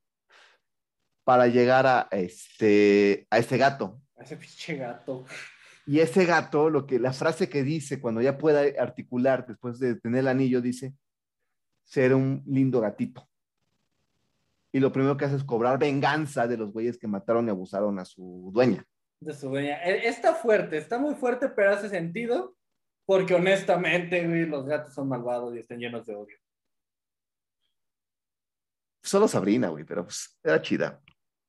para 1.25 1.47
llegar 1.47 1.87
a 1.87 2.09
este, 2.13 3.27
a 3.31 3.39
este 3.39 3.57
gato. 3.59 4.01
A 4.17 4.23
ese 4.23 4.37
pinche 4.37 4.77
gato. 4.77 5.25
Y 5.87 6.01
ese 6.01 6.25
gato, 6.25 6.69
lo 6.69 6.87
que, 6.87 6.99
la 6.99 7.13
frase 7.13 7.49
que 7.49 7.63
dice 7.63 8.01
cuando 8.01 8.21
ya 8.21 8.39
pueda 8.39 8.63
articular 8.83 9.47
después 9.47 9.79
de 9.79 9.95
tener 9.95 10.21
el 10.21 10.29
anillo, 10.29 10.61
dice, 10.61 10.95
ser 11.85 12.15
un 12.15 12.43
lindo 12.47 12.81
gatito. 12.81 13.29
Y 14.73 14.81
lo 14.81 14.93
primero 14.93 15.17
que 15.17 15.25
hace 15.25 15.37
es 15.37 15.45
cobrar 15.45 15.79
venganza 15.79 16.47
de 16.47 16.57
los 16.57 16.73
güeyes 16.73 16.99
que 16.99 17.07
mataron 17.07 17.47
y 17.47 17.51
abusaron 17.51 17.99
a 17.99 18.05
su 18.05 18.51
dueña. 18.53 18.85
De 19.21 19.33
su 19.33 19.49
dueña. 19.49 19.83
E- 19.83 20.09
Está 20.09 20.35
fuerte, 20.35 20.77
está 20.77 20.99
muy 20.99 21.15
fuerte, 21.15 21.49
pero 21.49 21.73
hace 21.73 21.89
sentido. 21.89 22.57
Porque 23.07 23.35
honestamente, 23.35 24.27
güey, 24.27 24.47
los 24.47 24.67
gatos 24.67 24.93
son 24.93 25.09
malvados 25.09 25.55
y 25.55 25.61
están 25.61 25.79
llenos 25.79 26.05
de 26.07 26.17
odio. 26.17 26.37
Solo 29.07 29.29
Sabrina, 29.29 29.69
güey, 29.69 29.85
pero 29.85 30.03
pues 30.05 30.37
era 30.43 30.61
chida. 30.61 31.01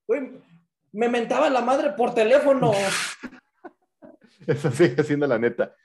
Güey, 0.07 0.39
me 0.91 1.09
mentaba 1.09 1.49
la 1.49 1.61
madre 1.61 1.91
por 1.97 2.13
teléfono. 2.13 2.71
Eso 4.47 4.69
sigue 4.71 5.03
siendo 5.03 5.25
la 5.25 5.39
neta. 5.39 5.75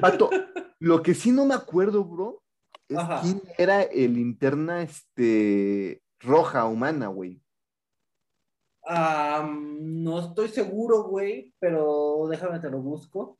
Pato, 0.00 0.30
lo 0.78 1.02
que 1.02 1.12
sí 1.14 1.30
no 1.30 1.44
me 1.44 1.54
acuerdo, 1.54 2.02
bro, 2.02 2.42
es 2.88 2.96
Ajá. 2.96 3.20
quién 3.20 3.42
era 3.58 3.82
el 3.82 4.14
linterna 4.14 4.80
este, 4.82 6.02
roja 6.18 6.64
humana, 6.64 7.08
güey. 7.08 7.42
Ah, 8.86 9.46
no 9.54 10.18
estoy 10.18 10.48
seguro, 10.48 11.04
güey, 11.04 11.54
pero 11.58 12.26
déjame 12.30 12.58
te 12.58 12.70
lo 12.70 12.78
busco. 12.78 13.38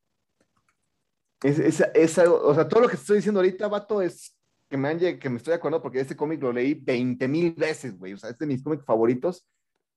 Es, 1.42 1.58
esa, 1.58 1.86
esa- 1.94 2.30
o 2.30 2.54
sea, 2.54 2.68
todo 2.68 2.80
lo 2.82 2.88
que 2.88 2.96
te 2.96 3.00
estoy 3.00 3.16
diciendo 3.16 3.40
ahorita, 3.40 3.66
vato, 3.66 4.02
es 4.02 4.36
que 4.72 4.78
me, 4.78 4.88
han 4.88 4.98
que 4.98 5.28
me 5.28 5.36
estoy 5.36 5.52
acordando 5.52 5.82
porque 5.82 6.00
este 6.00 6.16
cómic 6.16 6.40
lo 6.40 6.50
leí 6.50 6.72
20 6.72 7.28
mil 7.28 7.52
veces, 7.52 7.98
güey. 7.98 8.14
O 8.14 8.16
sea, 8.16 8.30
es 8.30 8.38
de 8.38 8.46
mis 8.46 8.62
cómics 8.62 8.86
favoritos 8.86 9.46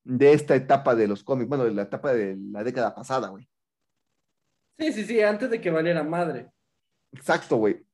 de 0.03 0.33
esta 0.33 0.53
etapa 0.53 0.93
de 0.95 1.07
los 1.07 1.23
cómics, 1.23 1.47
bueno, 1.47 1.63
de 1.63 1.73
la 1.73 1.83
etapa 1.83 2.13
de 2.13 2.35
la 2.51 2.61
década 2.61 2.93
pasada, 2.93 3.29
güey. 3.29 3.47
Sí, 4.77 4.91
sí, 4.91 5.05
sí, 5.05 5.21
antes 5.21 5.49
de 5.49 5.61
que 5.61 5.71
valiera 5.71 6.03
madre. 6.03 6.51
Exacto, 7.13 7.55
güey. 7.55 7.85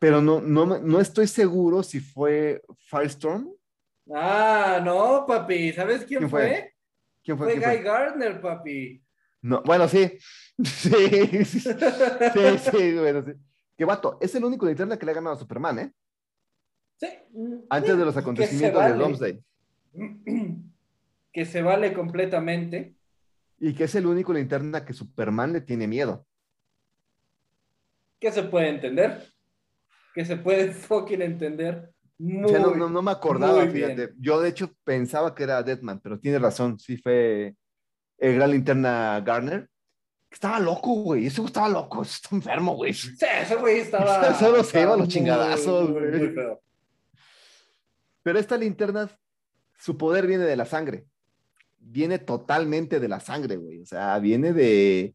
Pero 0.00 0.20
no, 0.20 0.40
no, 0.40 0.66
no 0.66 1.00
estoy 1.00 1.28
seguro 1.28 1.84
si 1.84 2.00
fue 2.00 2.60
Firestorm. 2.90 3.54
Ah, 4.12 4.80
no, 4.84 5.24
papi. 5.28 5.72
¿Sabes 5.72 6.04
quién, 6.06 6.18
¿Quién 6.18 6.30
fue? 6.30 6.48
fue? 6.48 6.74
¿Quién 7.22 7.38
fue? 7.38 7.46
Fue, 7.46 7.54
¿Quién 7.54 7.70
Guy 7.70 7.76
fue? 7.76 7.84
Gardner, 7.84 8.40
papi. 8.40 9.04
No, 9.42 9.62
bueno, 9.64 9.86
sí. 9.86 10.18
Sí, 10.64 11.44
sí, 11.44 11.60
sí, 11.60 12.58
sí, 12.70 12.94
bueno, 12.94 13.24
sí. 13.24 13.32
Que 13.76 13.84
vato, 13.84 14.18
es 14.20 14.34
el 14.34 14.44
único 14.44 14.66
linterna 14.66 14.98
que 14.98 15.06
le 15.06 15.12
ha 15.12 15.16
ganado 15.16 15.34
a 15.34 15.38
Superman, 15.38 15.78
¿eh? 15.78 15.92
Sí. 16.96 17.08
Antes 17.68 17.98
de 17.98 18.04
los 18.04 18.16
acontecimientos 18.16 18.82
de 18.82 18.90
vale. 18.90 19.02
Domesday. 19.02 19.44
Que 21.34 21.44
se 21.44 21.62
vale 21.62 21.92
completamente. 21.92 22.94
Y 23.58 23.74
que 23.74 23.84
es 23.84 23.94
el 23.96 24.06
único 24.06 24.32
linterna 24.32 24.84
que 24.84 24.92
Superman 24.92 25.52
le 25.52 25.62
tiene 25.62 25.88
miedo. 25.88 26.24
Que 28.20 28.30
se 28.30 28.44
puede 28.44 28.68
entender. 28.68 29.20
Que 30.14 30.24
se 30.24 30.36
puede 30.36 30.70
fucking 30.72 31.22
entender. 31.22 31.92
Muy, 32.18 32.52
no, 32.52 32.76
no, 32.76 32.88
no 32.88 33.02
me 33.02 33.10
acordaba, 33.10 33.64
bien. 33.64 33.96
fíjate. 33.96 34.14
Yo, 34.20 34.40
de 34.40 34.48
hecho, 34.50 34.70
pensaba 34.84 35.34
que 35.34 35.42
era 35.42 35.60
Deadman, 35.64 35.98
pero 35.98 36.20
tiene 36.20 36.38
razón. 36.38 36.78
Sí, 36.78 36.98
fue 36.98 37.56
el 38.18 38.34
gran 38.36 38.52
linterna 38.52 39.20
Garner. 39.20 39.68
Estaba 40.34 40.58
loco, 40.58 40.94
güey. 40.94 41.26
Ese 41.26 41.40
güey 41.40 41.46
estaba 41.46 41.68
loco. 41.68 42.02
Está 42.02 42.34
enfermo, 42.34 42.74
güey. 42.74 42.92
Sí, 42.92 43.16
ese 43.40 43.54
güey 43.56 43.78
estaba. 43.78 44.34
Solo 44.38 44.62
se 44.64 44.82
iba 44.82 44.94
a 44.94 44.96
los 44.96 45.08
chingadazos, 45.08 45.88
muy, 45.90 46.28
feo. 46.30 46.60
Pero 48.22 48.38
esta 48.38 48.56
linterna, 48.56 49.08
su 49.78 49.96
poder 49.96 50.26
viene 50.26 50.44
de 50.44 50.56
la 50.56 50.64
sangre. 50.66 51.06
Viene 51.78 52.18
totalmente 52.18 52.98
de 52.98 53.08
la 53.08 53.20
sangre, 53.20 53.56
güey. 53.56 53.80
O 53.82 53.86
sea, 53.86 54.18
viene 54.18 54.52
de. 54.52 55.14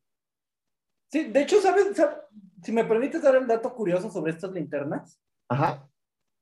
Sí, 1.12 1.26
de 1.26 1.42
hecho, 1.42 1.60
¿sabes? 1.62 1.88
Sab- 1.98 2.22
Si 2.64 2.72
me 2.72 2.86
permites 2.86 3.22
dar 3.22 3.36
el 3.36 3.48
dato 3.48 3.74
curioso 3.74 4.10
sobre 4.12 4.32
estas 4.32 4.52
linternas. 4.52 5.20
Ajá. 5.50 5.88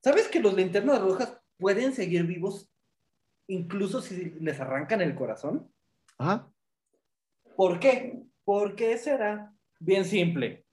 ¿Sabes 0.04 0.28
que 0.28 0.40
los 0.40 0.54
linternas 0.54 1.02
rojas 1.02 1.38
pueden 1.58 1.94
seguir 1.94 2.24
vivos 2.26 2.70
incluso 3.48 4.02
si 4.02 4.32
les 4.42 4.60
arrancan 4.60 5.02
el 5.02 5.16
corazón? 5.16 5.72
Ajá. 6.18 6.52
¿Por 7.56 7.80
qué? 7.80 8.22
¿Por 8.48 8.78
qué 8.78 8.98
será? 8.98 9.54
Bien 9.78 10.06
simple. 10.06 10.66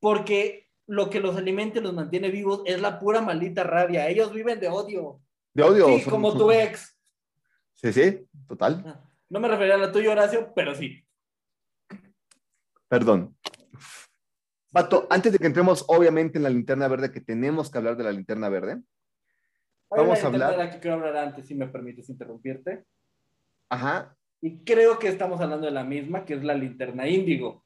Porque 0.00 0.70
lo 0.86 1.10
que 1.10 1.20
los 1.20 1.36
alimenta 1.36 1.78
y 1.78 1.82
los 1.82 1.92
mantiene 1.92 2.30
vivos 2.30 2.62
es 2.64 2.80
la 2.80 2.98
pura 2.98 3.20
maldita 3.20 3.62
rabia. 3.62 4.08
Ellos 4.08 4.32
viven 4.32 4.58
de 4.58 4.68
odio. 4.68 5.20
De 5.52 5.62
odio. 5.64 5.86
Sí, 5.86 6.00
son- 6.00 6.10
como 6.10 6.30
son- 6.30 6.38
tu 6.38 6.50
ex. 6.50 6.98
Sí, 7.74 7.92
sí, 7.92 8.26
total. 8.48 9.04
No 9.28 9.38
me 9.38 9.48
refería 9.48 9.74
a 9.74 9.76
la 9.78 9.92
tuya, 9.92 10.12
Horacio, 10.12 10.50
pero 10.56 10.74
sí. 10.74 11.04
Perdón. 12.88 13.36
Pato, 14.72 15.06
antes 15.10 15.30
de 15.30 15.38
que 15.38 15.46
entremos, 15.46 15.84
obviamente, 15.88 16.38
en 16.38 16.44
la 16.44 16.48
linterna 16.50 16.88
verde, 16.88 17.12
que 17.12 17.20
tenemos 17.20 17.70
que 17.70 17.76
hablar 17.76 17.98
de 17.98 18.04
la 18.04 18.12
linterna 18.12 18.48
verde. 18.48 18.80
Vamos 19.90 20.24
a 20.24 20.26
hablar- 20.26 20.52
de 20.52 20.56
la 20.56 20.70
que 20.70 20.80
quiero 20.80 20.96
hablar 20.96 21.18
antes, 21.18 21.46
si 21.46 21.54
me 21.54 21.68
permites 21.68 22.08
interrumpirte. 22.08 22.86
Ajá. 23.68 24.16
Y 24.40 24.58
creo 24.64 24.98
que 24.98 25.08
estamos 25.08 25.40
hablando 25.40 25.66
de 25.66 25.72
la 25.72 25.84
misma, 25.84 26.24
que 26.24 26.34
es 26.34 26.44
la 26.44 26.54
linterna 26.54 27.08
índigo. 27.08 27.64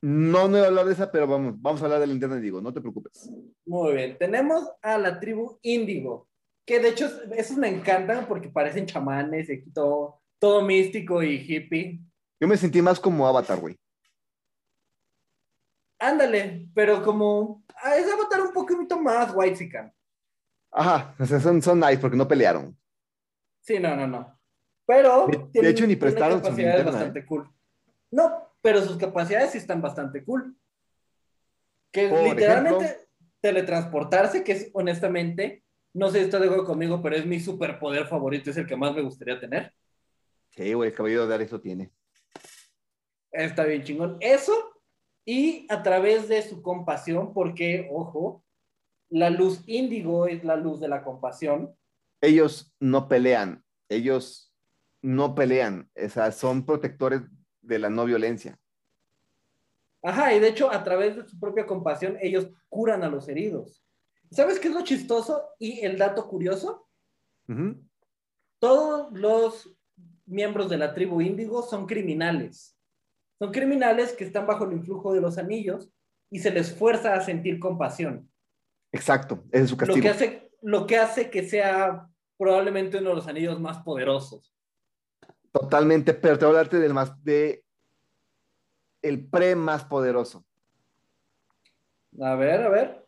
No, 0.00 0.48
no 0.48 0.56
voy 0.56 0.60
a 0.60 0.66
hablar 0.68 0.86
de 0.86 0.92
esa, 0.92 1.10
pero 1.10 1.26
vamos, 1.26 1.54
vamos 1.58 1.80
a 1.80 1.84
hablar 1.84 2.00
de 2.00 2.06
la 2.06 2.12
linterna, 2.12 2.36
digo, 2.36 2.60
no 2.60 2.72
te 2.72 2.80
preocupes. 2.80 3.30
Muy 3.64 3.94
bien. 3.94 4.16
Tenemos 4.18 4.70
a 4.82 4.98
la 4.98 5.18
tribu 5.18 5.58
índigo, 5.62 6.28
que 6.64 6.80
de 6.80 6.90
hecho 6.90 7.08
esos 7.32 7.56
me 7.56 7.68
encantan 7.68 8.26
porque 8.26 8.48
parecen 8.48 8.86
chamanes, 8.86 9.48
y 9.50 9.70
todo, 9.70 10.20
todo 10.38 10.62
místico 10.62 11.22
y 11.22 11.36
hippie. 11.36 12.00
Yo 12.38 12.48
me 12.48 12.56
sentí 12.56 12.80
más 12.82 13.00
como 13.00 13.26
Avatar, 13.26 13.58
güey. 13.58 13.76
Ándale, 15.98 16.68
pero 16.74 17.02
como 17.02 17.64
ah, 17.82 17.96
es 17.96 18.06
Avatar 18.12 18.42
un 18.42 18.52
poquito 18.52 19.00
más 19.00 19.32
white 19.34 19.70
Ajá, 20.70 21.14
o 21.18 21.24
sea, 21.24 21.40
son, 21.40 21.62
son 21.62 21.80
nice 21.80 21.98
porque 21.98 22.18
no 22.18 22.28
pelearon. 22.28 22.78
Sí, 23.62 23.78
no, 23.78 23.96
no, 23.96 24.06
no. 24.06 24.35
Pero 24.86 25.26
De- 25.26 25.60
de 25.62 25.68
hecho, 25.68 25.86
ni 25.86 25.96
prestaron 25.96 26.38
su 26.38 26.44
capacidades 26.44 26.76
linterna, 26.76 26.90
¿eh? 26.90 26.94
bastante 26.94 27.26
cool. 27.26 27.50
No, 28.10 28.52
pero 28.62 28.82
sus 28.82 28.96
capacidades 28.96 29.50
sí 29.50 29.58
están 29.58 29.82
bastante 29.82 30.24
cool. 30.24 30.56
Que 31.92 32.08
Por 32.08 32.22
literalmente 32.22 32.84
ejemplo- 32.84 33.06
teletransportarse, 33.40 34.44
que 34.44 34.52
es 34.52 34.70
honestamente, 34.72 35.64
no 35.94 36.10
sé 36.10 36.18
si 36.18 36.24
estás 36.24 36.40
de 36.40 36.46
acuerdo 36.46 36.64
conmigo, 36.66 37.02
pero 37.02 37.16
es 37.16 37.26
mi 37.26 37.40
superpoder 37.40 38.06
favorito, 38.06 38.50
es 38.50 38.56
el 38.56 38.66
que 38.66 38.76
más 38.76 38.94
me 38.94 39.02
gustaría 39.02 39.38
tener. 39.40 39.72
Sí, 40.50 40.72
güey, 40.72 40.90
el 40.90 40.96
caballero 40.96 41.26
de 41.26 41.34
Ares 41.34 41.52
lo 41.52 41.60
tiene. 41.60 41.92
Está 43.32 43.64
bien 43.64 43.82
chingón. 43.82 44.16
Eso, 44.20 44.54
y 45.24 45.66
a 45.70 45.82
través 45.82 46.28
de 46.28 46.42
su 46.42 46.62
compasión, 46.62 47.32
porque, 47.34 47.88
ojo, 47.92 48.44
la 49.10 49.30
luz 49.30 49.62
índigo 49.66 50.26
es 50.26 50.42
la 50.44 50.56
luz 50.56 50.80
de 50.80 50.88
la 50.88 51.02
compasión. 51.04 51.74
Ellos 52.20 52.74
no 52.80 53.08
pelean, 53.08 53.64
ellos 53.88 54.45
no 55.06 55.36
pelean, 55.36 55.88
o 56.04 56.08
sea, 56.08 56.32
son 56.32 56.66
protectores 56.66 57.22
de 57.60 57.78
la 57.78 57.88
no 57.88 58.04
violencia. 58.04 58.58
Ajá, 60.02 60.34
y 60.34 60.40
de 60.40 60.48
hecho, 60.48 60.68
a 60.72 60.82
través 60.82 61.14
de 61.14 61.24
su 61.28 61.38
propia 61.38 61.64
compasión, 61.64 62.18
ellos 62.20 62.48
curan 62.68 63.04
a 63.04 63.08
los 63.08 63.28
heridos. 63.28 63.84
¿Sabes 64.32 64.58
qué 64.58 64.66
es 64.66 64.74
lo 64.74 64.82
chistoso 64.82 65.44
y 65.60 65.80
el 65.84 65.96
dato 65.96 66.26
curioso? 66.26 66.88
Todos 68.58 69.12
los 69.12 69.78
miembros 70.24 70.68
de 70.68 70.78
la 70.78 70.92
tribu 70.92 71.20
índigo 71.20 71.62
son 71.62 71.86
criminales. 71.86 72.76
Son 73.38 73.52
criminales 73.52 74.12
que 74.12 74.24
están 74.24 74.44
bajo 74.44 74.64
el 74.64 74.72
influjo 74.72 75.14
de 75.14 75.20
los 75.20 75.38
anillos 75.38 75.88
y 76.30 76.40
se 76.40 76.50
les 76.50 76.74
fuerza 76.74 77.14
a 77.14 77.20
sentir 77.20 77.60
compasión. 77.60 78.28
Exacto, 78.90 79.44
ese 79.52 79.64
es 79.64 79.70
su 79.70 79.76
Lo 79.76 79.78
castigo. 79.78 80.02
que, 80.02 80.08
hace, 80.08 80.50
lo 80.62 80.84
que 80.84 80.96
hace 80.96 81.30
que 81.30 81.48
sea 81.48 82.08
probablemente 82.36 82.98
uno 82.98 83.10
de 83.10 83.16
los 83.16 83.28
anillos 83.28 83.60
más 83.60 83.78
poderosos. 83.84 84.55
Totalmente, 85.60 86.12
pero 86.12 86.38
te 86.38 86.44
voy 86.44 86.54
a 86.54 86.58
hablarte 86.58 86.78
del 86.78 86.92
más, 86.92 87.24
de 87.24 87.64
el 89.00 89.26
pre 89.26 89.56
más 89.56 89.84
poderoso. 89.84 90.44
A 92.20 92.34
ver, 92.34 92.62
a 92.62 92.68
ver. 92.68 93.06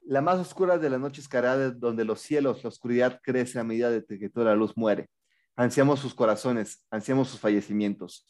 La 0.00 0.22
más 0.22 0.38
oscura 0.38 0.78
de 0.78 0.88
la 0.88 0.98
noche 0.98 1.20
escarada, 1.20 1.70
donde 1.70 2.06
los 2.06 2.22
cielos, 2.22 2.62
la 2.62 2.68
oscuridad 2.68 3.20
crece 3.22 3.58
a 3.58 3.64
medida 3.64 3.90
de 3.90 4.02
que 4.02 4.30
toda 4.30 4.46
la 4.46 4.54
luz 4.54 4.74
muere. 4.78 5.10
Ansiamos 5.56 6.00
sus 6.00 6.14
corazones, 6.14 6.82
ansiamos 6.90 7.28
sus 7.28 7.38
fallecimientos. 7.38 8.26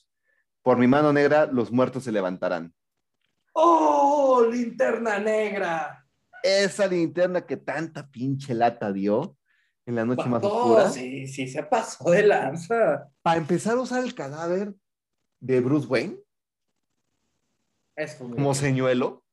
Por 0.63 0.79
mi 0.79 0.89
mano 0.89 1.13
negra, 1.13 1.47
los 1.47 1.71
muertos 1.71 2.03
se 2.03 2.13
levantarán. 2.13 2.75
¡Oh, 3.53 4.45
linterna 4.51 5.21
negra! 5.21 6.05
Esa 6.43 6.89
linterna 6.89 7.47
que 7.47 7.57
tanta 7.57 8.09
pinche 8.09 8.53
lata 8.53 8.93
dio 8.93 9.38
en 9.89 9.95
la 9.95 10.05
noche 10.05 10.29
más 10.29 10.45
oscura. 10.45 10.91
Sí, 10.91 11.27
sí, 11.27 11.49
se 11.49 11.63
pasó 11.63 12.11
de 12.11 12.23
lanza. 12.23 13.11
Para 13.23 13.39
empezar 13.39 13.79
a 13.79 13.81
usar 13.81 14.05
el 14.05 14.15
cadáver 14.15 14.75
de 15.41 15.61
Bruce 15.61 15.87
Wayne, 15.87 16.19
muy 18.21 18.37
como 18.37 18.55
señuelo. 18.55 19.25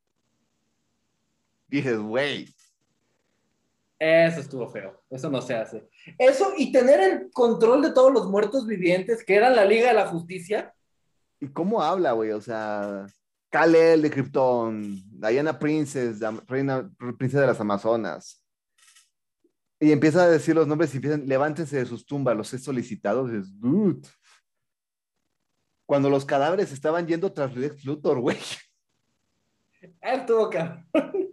Dices, 1.67 1.99
güey, 1.99 2.55
Eso 3.99 4.39
estuvo 4.39 4.69
feo. 4.69 5.03
Eso 5.09 5.29
no 5.29 5.41
se 5.41 5.55
hace. 5.55 5.89
Eso 6.17 6.53
y 6.57 6.71
tener 6.71 7.01
el 7.01 7.31
control 7.31 7.81
de 7.81 7.91
todos 7.91 8.13
los 8.13 8.29
muertos 8.29 8.65
vivientes, 8.65 9.25
que 9.25 9.35
eran 9.35 9.57
la 9.57 9.65
Liga 9.65 9.89
de 9.89 9.93
la 9.93 10.07
Justicia. 10.07 10.73
¿y 11.41 11.49
cómo 11.49 11.83
habla, 11.83 12.13
güey? 12.13 12.31
O 12.31 12.39
sea, 12.39 13.07
Kal-El 13.49 14.03
de 14.03 14.09
Krypton, 14.09 15.03
Diana 15.19 15.59
Princess, 15.59 16.21
la 16.21 16.31
reina, 16.47 16.89
princesa 17.17 17.41
de 17.41 17.47
las 17.47 17.59
Amazonas. 17.59 18.44
Y 19.79 19.91
empieza 19.91 20.23
a 20.23 20.27
decir 20.29 20.55
los 20.55 20.67
nombres 20.67 20.93
y 20.93 20.97
empiezan, 20.97 21.27
levántense 21.27 21.77
de 21.77 21.85
sus 21.85 22.05
tumbas, 22.05 22.35
los 22.35 22.53
he 22.53 22.57
solicitado. 22.59 23.27
Dices, 23.27 23.59
dude. 23.59 24.07
Cuando 25.85 26.09
los 26.09 26.25
cadáveres 26.25 26.71
estaban 26.71 27.05
yendo 27.07 27.31
tras 27.33 27.55
Lex 27.55 27.83
Luthor, 27.85 28.19
güey. 28.19 28.37
Estuvo 30.01 30.49
cabrón. 30.49 30.87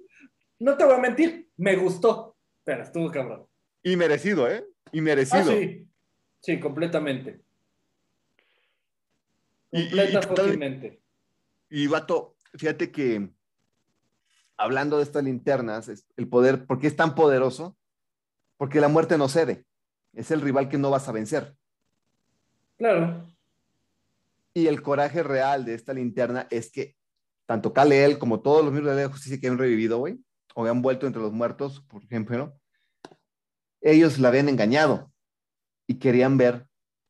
No 0.58 0.76
te 0.76 0.84
voy 0.84 0.94
a 0.94 0.98
mentir, 0.98 1.50
me 1.56 1.74
gustó, 1.74 2.36
pero 2.62 2.84
estuvo 2.84 3.10
cabrón. 3.10 3.48
Y 3.82 3.96
merecido, 3.96 4.48
¿eh? 4.48 4.64
Y 4.92 5.00
Ah, 5.00 5.02
merecido. 5.02 5.50
sí. 5.50 5.88
Sí, 6.40 6.60
completamente. 6.60 7.42
Y- 9.72 9.80
y- 9.80 9.88
Completa 9.88 10.20
y- 10.20 10.26
fuckingmente. 10.28 11.02
Y 11.68 11.86
vato, 11.88 12.36
fíjate 12.54 12.92
que 12.92 13.28
hablando 14.56 14.98
de 14.98 15.02
estas 15.02 15.24
linternas, 15.24 15.88
es- 15.88 16.06
el 16.16 16.28
poder, 16.28 16.64
¿por 16.66 16.78
qué 16.78 16.86
es 16.86 16.94
tan 16.94 17.16
poderoso? 17.16 17.76
Porque 18.62 18.80
la 18.80 18.86
muerte 18.86 19.18
no 19.18 19.28
cede. 19.28 19.66
Es 20.12 20.30
el 20.30 20.40
rival 20.40 20.68
que 20.68 20.78
no 20.78 20.88
vas 20.88 21.08
a 21.08 21.12
vencer. 21.12 21.56
Claro. 22.78 23.26
Y 24.54 24.68
el 24.68 24.82
coraje 24.82 25.24
real 25.24 25.64
de 25.64 25.74
esta 25.74 25.92
linterna 25.92 26.46
es 26.48 26.70
que 26.70 26.94
tanto 27.44 27.72
Kal-El 27.72 28.20
como 28.20 28.40
todos 28.40 28.62
los 28.62 28.72
miembros 28.72 28.94
de 28.94 29.02
la 29.02 29.08
Justicia 29.08 29.40
que 29.40 29.48
han 29.48 29.58
revivido, 29.58 29.98
güey, 29.98 30.24
o 30.54 30.64
han 30.64 30.80
vuelto 30.80 31.08
entre 31.08 31.20
los 31.20 31.32
muertos, 31.32 31.80
por 31.88 32.04
ejemplo, 32.04 32.56
ellos 33.80 34.20
la 34.20 34.28
habían 34.28 34.48
engañado 34.48 35.12
y 35.88 35.98
querían 35.98 36.38
ver 36.38 36.64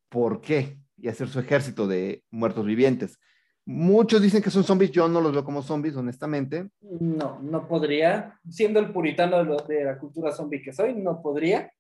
por 0.09 0.41
qué 0.41 0.79
y 0.97 1.09
hacer 1.09 1.29
su 1.29 1.39
ejército 1.39 1.87
de 1.87 2.25
muertos 2.31 2.65
vivientes. 2.65 3.19
Muchos 3.65 4.21
dicen 4.21 4.43
que 4.43 4.51
son 4.51 4.65
zombies, 4.65 4.91
yo 4.91 5.07
no 5.09 5.21
los 5.21 5.33
veo 5.33 5.45
como 5.45 5.63
zombies, 5.63 5.95
honestamente. 5.97 6.69
No, 6.81 7.39
no 7.41 7.69
podría. 7.69 8.39
Siendo 8.49 8.81
el 8.81 8.93
puritano 8.93 9.39
de, 9.39 9.45
lo- 9.45 9.57
de 9.57 9.85
la 9.85 9.99
cultura 9.99 10.33
zombie 10.33 10.61
que 10.63 10.73
soy, 10.73 10.95
no 10.95 11.23
podría. 11.23 11.73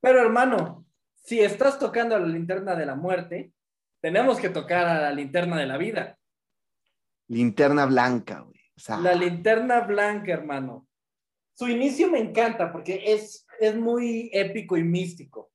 Pero 0.00 0.20
hermano, 0.20 0.84
si 1.14 1.40
estás 1.40 1.78
tocando 1.78 2.14
a 2.14 2.18
la 2.20 2.26
linterna 2.26 2.74
de 2.76 2.84
la 2.84 2.94
muerte, 2.96 3.52
tenemos 4.02 4.38
que 4.38 4.50
tocar 4.50 4.86
a 4.86 5.00
la 5.00 5.12
linterna 5.12 5.56
de 5.58 5.66
la 5.66 5.78
vida. 5.78 6.18
Linterna 7.28 7.86
blanca, 7.86 8.40
güey. 8.40 8.60
O 8.76 8.80
sea, 8.80 8.98
La 8.98 9.14
linterna 9.14 9.80
blanca, 9.80 10.32
hermano. 10.32 10.86
Su 11.54 11.68
inicio 11.68 12.10
me 12.10 12.18
encanta 12.18 12.70
porque 12.70 13.00
es, 13.06 13.46
es 13.58 13.74
muy 13.74 14.28
épico 14.34 14.76
y 14.76 14.82
místico. 14.82 15.50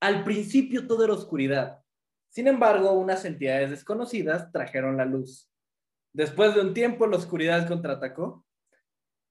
Al 0.00 0.24
principio 0.24 0.86
todo 0.86 1.04
era 1.04 1.12
oscuridad. 1.12 1.83
Sin 2.34 2.48
embargo, 2.48 2.90
unas 2.94 3.24
entidades 3.24 3.70
desconocidas 3.70 4.50
trajeron 4.50 4.96
la 4.96 5.04
luz. 5.04 5.48
Después 6.12 6.52
de 6.52 6.62
un 6.62 6.74
tiempo, 6.74 7.06
la 7.06 7.16
oscuridad 7.16 7.68
contraatacó 7.68 8.44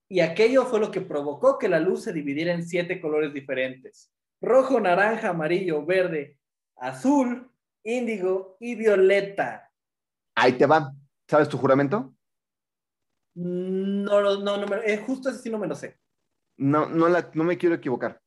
y 0.08 0.22
aquello 0.22 0.66
fue 0.66 0.80
lo 0.80 0.90
que 0.90 1.02
provocó 1.02 1.60
que 1.60 1.68
la 1.68 1.82
luz 1.82 2.04
se 2.04 2.14
dividiera 2.14 2.54
en 2.54 2.66
siete 2.66 3.02
colores 3.02 3.34
diferentes. 3.34 4.10
Rojo, 4.40 4.80
naranja, 4.80 5.30
amarillo, 5.32 5.86
verde, 5.86 6.38
azul, 6.78 7.52
índigo 7.84 8.56
y 8.62 8.76
violeta. 8.76 9.70
ahí 10.36 10.54
te 10.54 10.66
va. 10.66 10.94
¿Sabes 11.28 11.50
tu 11.50 11.58
juramento? 11.58 12.14
No, 13.36 14.22
no, 14.22 14.40
no, 14.40 14.58
no 14.58 14.66
me- 14.68 14.78
eh, 14.86 14.98
justo 15.06 15.30
ese 15.30 15.40
sí 15.40 15.50
no 15.50 15.58
me 15.60 15.68
lo 15.68 15.76
sé. 15.76 16.00
No, 16.56 16.88
no, 16.88 17.10
la- 17.10 17.30
no 17.34 17.44
me 17.44 17.58
quiero 17.58 17.76
equivocar. 17.76 18.22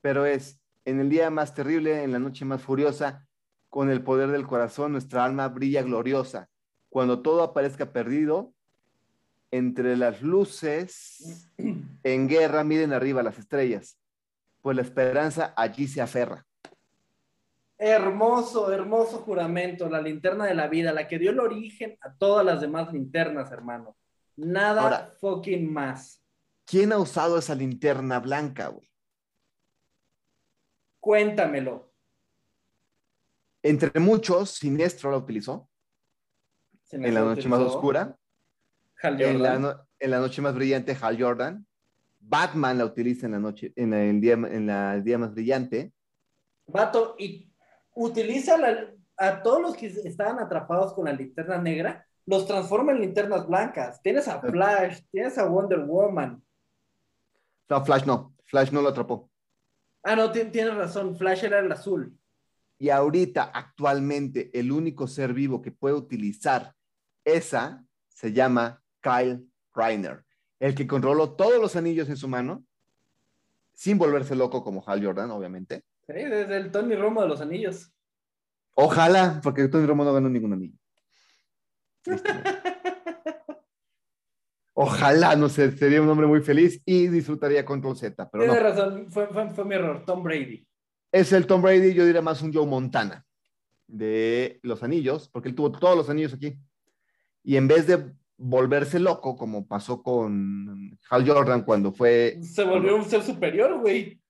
Pero 0.00 0.26
es 0.26 0.60
en 0.84 0.98
el 0.98 1.08
día 1.10 1.30
más 1.30 1.54
terrible, 1.54 2.02
en 2.02 2.10
la 2.10 2.18
noche 2.18 2.44
más 2.44 2.60
furiosa, 2.62 3.22
con 3.68 3.90
el 3.90 4.02
poder 4.02 4.30
del 4.30 4.46
corazón, 4.46 4.92
nuestra 4.92 5.24
alma 5.24 5.48
brilla 5.48 5.82
gloriosa. 5.82 6.48
Cuando 6.88 7.20
todo 7.20 7.42
aparezca 7.42 7.92
perdido, 7.92 8.52
entre 9.50 9.96
las 9.96 10.22
luces, 10.22 11.48
en 12.02 12.28
guerra, 12.28 12.64
miren 12.64 12.92
arriba 12.92 13.22
las 13.22 13.38
estrellas, 13.38 13.98
pues 14.62 14.76
la 14.76 14.82
esperanza 14.82 15.54
allí 15.56 15.86
se 15.88 16.00
aferra. 16.00 16.44
Hermoso, 17.78 18.72
hermoso 18.72 19.18
juramento, 19.18 19.88
la 19.88 20.00
linterna 20.00 20.46
de 20.46 20.54
la 20.54 20.66
vida, 20.66 20.92
la 20.92 21.06
que 21.06 21.18
dio 21.18 21.30
el 21.30 21.40
origen 21.40 21.98
a 22.00 22.14
todas 22.14 22.44
las 22.44 22.60
demás 22.62 22.92
linternas, 22.92 23.52
hermano. 23.52 23.96
Nada 24.36 24.82
Ahora- 24.82 25.10
fucking 25.20 25.70
más. 25.72 26.22
¿Quién 26.64 26.92
ha 26.92 26.98
usado 26.98 27.38
esa 27.38 27.54
linterna 27.54 28.18
blanca, 28.18 28.68
güey? 28.68 28.90
Cuéntamelo. 31.00 31.92
Entre 33.68 33.98
muchos, 34.00 34.50
Sinestro 34.50 35.10
la 35.10 35.16
utilizó 35.16 35.68
en 36.92 37.12
la 37.12 37.20
noche 37.22 37.48
más 37.48 37.60
oscura. 37.60 38.16
Hal 39.02 39.20
En 39.20 39.42
la, 39.42 39.48
Jordan. 39.50 39.62
no- 39.62 39.88
en 39.98 40.10
la 40.10 40.18
noche 40.20 40.40
más 40.40 40.54
brillante, 40.54 40.96
Hal 41.00 41.20
Jordan. 41.20 41.66
Batman 42.20 42.78
la 42.78 42.84
utiliza 42.84 43.26
en 43.26 43.32
la 43.32 43.38
noche, 43.40 43.72
en 43.76 43.92
el 43.92 44.20
día, 44.20 44.34
en 44.34 44.66
la- 44.68 44.94
el 44.94 45.02
día 45.02 45.18
más 45.18 45.34
brillante. 45.34 45.92
Vato, 46.68 47.16
y 47.18 47.52
utiliza 47.94 48.56
a 49.16 49.42
todos 49.42 49.60
los 49.60 49.76
que 49.76 49.86
estaban 49.86 50.38
atrapados 50.38 50.92
con 50.94 51.06
la 51.06 51.12
linterna 51.12 51.58
negra, 51.58 52.06
los 52.24 52.46
transforma 52.46 52.92
en 52.92 53.00
linternas 53.00 53.46
blancas. 53.48 54.00
Tienes 54.02 54.28
a 54.28 54.40
Flash, 54.40 55.00
tienes 55.10 55.38
a 55.38 55.44
Wonder 55.48 55.80
Woman. 55.80 56.40
No, 57.68 57.84
Flash 57.84 58.04
no. 58.04 58.32
Flash 58.44 58.70
no 58.70 58.80
lo 58.82 58.88
atrapó. 58.90 59.28
Ah, 60.04 60.14
no, 60.14 60.30
ti- 60.30 60.44
tienes 60.52 60.74
razón, 60.76 61.16
Flash 61.16 61.44
era 61.44 61.58
el 61.58 61.70
azul. 61.72 62.16
Y 62.78 62.90
ahorita, 62.90 63.44
actualmente, 63.44 64.50
el 64.58 64.70
único 64.70 65.06
ser 65.08 65.32
vivo 65.32 65.62
que 65.62 65.70
puede 65.72 65.94
utilizar 65.94 66.74
esa 67.24 67.84
se 68.08 68.32
llama 68.32 68.82
Kyle 69.00 69.46
Reiner, 69.74 70.24
el 70.60 70.74
que 70.74 70.86
controló 70.86 71.32
todos 71.34 71.60
los 71.60 71.74
anillos 71.76 72.08
en 72.08 72.16
su 72.16 72.28
mano, 72.28 72.64
sin 73.72 73.98
volverse 73.98 74.34
loco 74.34 74.62
como 74.62 74.82
Hal 74.86 75.04
Jordan, 75.04 75.30
obviamente. 75.30 75.84
Sí, 76.06 76.14
desde 76.14 76.56
el 76.56 76.70
Tony 76.70 76.94
Romo 76.96 77.22
de 77.22 77.28
los 77.28 77.40
Anillos. 77.40 77.92
Ojalá, 78.74 79.40
porque 79.42 79.68
Tony 79.68 79.86
Romo 79.86 80.04
no 80.04 80.12
ganó 80.12 80.28
ningún 80.28 80.52
anillo. 80.52 80.78
Este, 82.04 82.30
Ojalá, 84.74 85.34
no 85.36 85.48
sé, 85.48 85.72
sería 85.72 86.02
un 86.02 86.08
hombre 86.08 86.26
muy 86.26 86.42
feliz 86.42 86.82
y 86.84 87.08
disfrutaría 87.08 87.64
Control 87.64 87.96
Z, 87.96 88.28
pero 88.30 88.44
no. 88.46 88.52
Tienes 88.52 88.76
razón, 88.76 89.10
fue, 89.10 89.26
fue- 89.28 89.48
fue 89.50 89.64
mi 89.64 89.74
error, 89.74 90.04
Tom 90.04 90.22
Brady. 90.22 90.66
Es 91.16 91.32
el 91.32 91.46
Tom 91.46 91.62
Brady, 91.62 91.94
yo 91.94 92.04
diría 92.04 92.20
más 92.20 92.42
un 92.42 92.52
Joe 92.52 92.66
Montana 92.66 93.24
de 93.86 94.60
los 94.62 94.82
anillos, 94.82 95.30
porque 95.30 95.48
él 95.48 95.54
tuvo 95.54 95.72
todos 95.72 95.96
los 95.96 96.10
anillos 96.10 96.34
aquí. 96.34 96.58
Y 97.42 97.56
en 97.56 97.66
vez 97.66 97.86
de 97.86 98.12
volverse 98.36 99.00
loco, 99.00 99.34
como 99.34 99.66
pasó 99.66 100.02
con 100.02 100.98
Hal 101.08 101.26
Jordan 101.26 101.62
cuando 101.62 101.90
fue, 101.90 102.38
Se 102.42 102.64
volvió 102.64 102.96
un 102.96 103.04
ser 103.06 103.22
superior, 103.22 103.80
güey. 103.80 104.20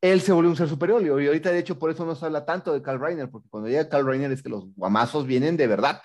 él 0.00 0.22
se 0.22 0.32
volvió 0.32 0.48
un 0.48 0.56
ser 0.56 0.66
superior. 0.66 1.02
Y 1.02 1.08
ahorita, 1.26 1.50
de 1.52 1.58
hecho, 1.58 1.78
por 1.78 1.90
eso 1.90 2.06
no 2.06 2.14
se 2.14 2.24
habla 2.24 2.46
tanto 2.46 2.72
de 2.72 2.80
Carl 2.80 2.98
Reiner, 2.98 3.28
porque 3.30 3.50
cuando 3.50 3.68
llega 3.68 3.90
Carl 3.90 4.06
Reiner 4.06 4.32
es 4.32 4.42
que 4.42 4.48
los 4.48 4.64
guamazos 4.74 5.26
vienen 5.26 5.58
de 5.58 5.66
verdad. 5.66 6.00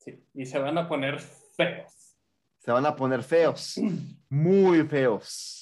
Sí, 0.00 0.22
y 0.34 0.44
se 0.44 0.58
van 0.58 0.76
a 0.76 0.86
poner 0.86 1.18
feos. 1.18 2.18
Se 2.58 2.70
van 2.70 2.84
a 2.84 2.94
poner 2.94 3.22
feos, 3.22 3.80
muy 4.28 4.82
feos. 4.82 5.61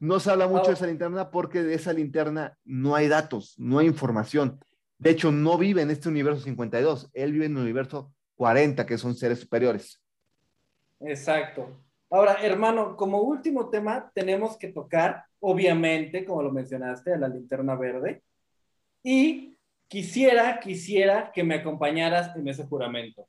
No 0.00 0.20
se 0.20 0.30
habla 0.30 0.46
mucho 0.46 0.68
de 0.68 0.74
esa 0.74 0.86
linterna 0.86 1.30
porque 1.30 1.62
de 1.62 1.74
esa 1.74 1.92
linterna 1.92 2.56
no 2.64 2.94
hay 2.94 3.08
datos, 3.08 3.54
no 3.58 3.78
hay 3.78 3.86
información. 3.86 4.60
De 4.98 5.10
hecho, 5.10 5.32
no 5.32 5.58
vive 5.58 5.82
en 5.82 5.90
este 5.90 6.08
universo 6.08 6.42
52, 6.42 7.10
él 7.12 7.32
vive 7.32 7.46
en 7.46 7.56
el 7.56 7.62
universo 7.62 8.12
40, 8.36 8.86
que 8.86 8.98
son 8.98 9.14
seres 9.14 9.40
superiores. 9.40 10.00
Exacto. 11.00 11.68
Ahora, 12.10 12.38
hermano, 12.42 12.96
como 12.96 13.20
último 13.20 13.68
tema, 13.68 14.10
tenemos 14.14 14.56
que 14.56 14.68
tocar, 14.68 15.24
obviamente, 15.40 16.24
como 16.24 16.42
lo 16.42 16.50
mencionaste, 16.50 17.12
a 17.12 17.18
la 17.18 17.28
linterna 17.28 17.76
verde. 17.76 18.22
Y 19.02 19.56
quisiera, 19.88 20.58
quisiera 20.58 21.30
que 21.32 21.44
me 21.44 21.56
acompañaras 21.56 22.34
en 22.34 22.48
ese 22.48 22.64
juramento. 22.66 23.28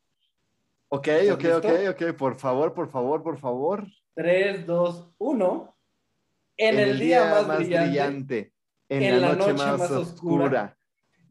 Ok, 0.87 1.07
¿Estás 1.07 1.35
ok, 1.35 1.43
listo? 1.43 1.57
ok, 1.57 2.09
ok, 2.09 2.17
por 2.17 2.35
favor, 2.35 2.73
por 2.73 2.89
favor, 2.89 3.21
por 3.21 3.37
favor. 3.37 3.85
3, 4.15 4.65
2, 4.65 5.09
1. 5.17 5.75
En, 6.61 6.77
el, 6.77 6.99
día, 6.99 7.43
más, 7.47 7.57
brillante, 7.57 8.51
en, 8.89 9.21
la, 9.21 9.33
noche, 9.33 9.53
más, 9.53 9.89
oscura, 9.91 10.77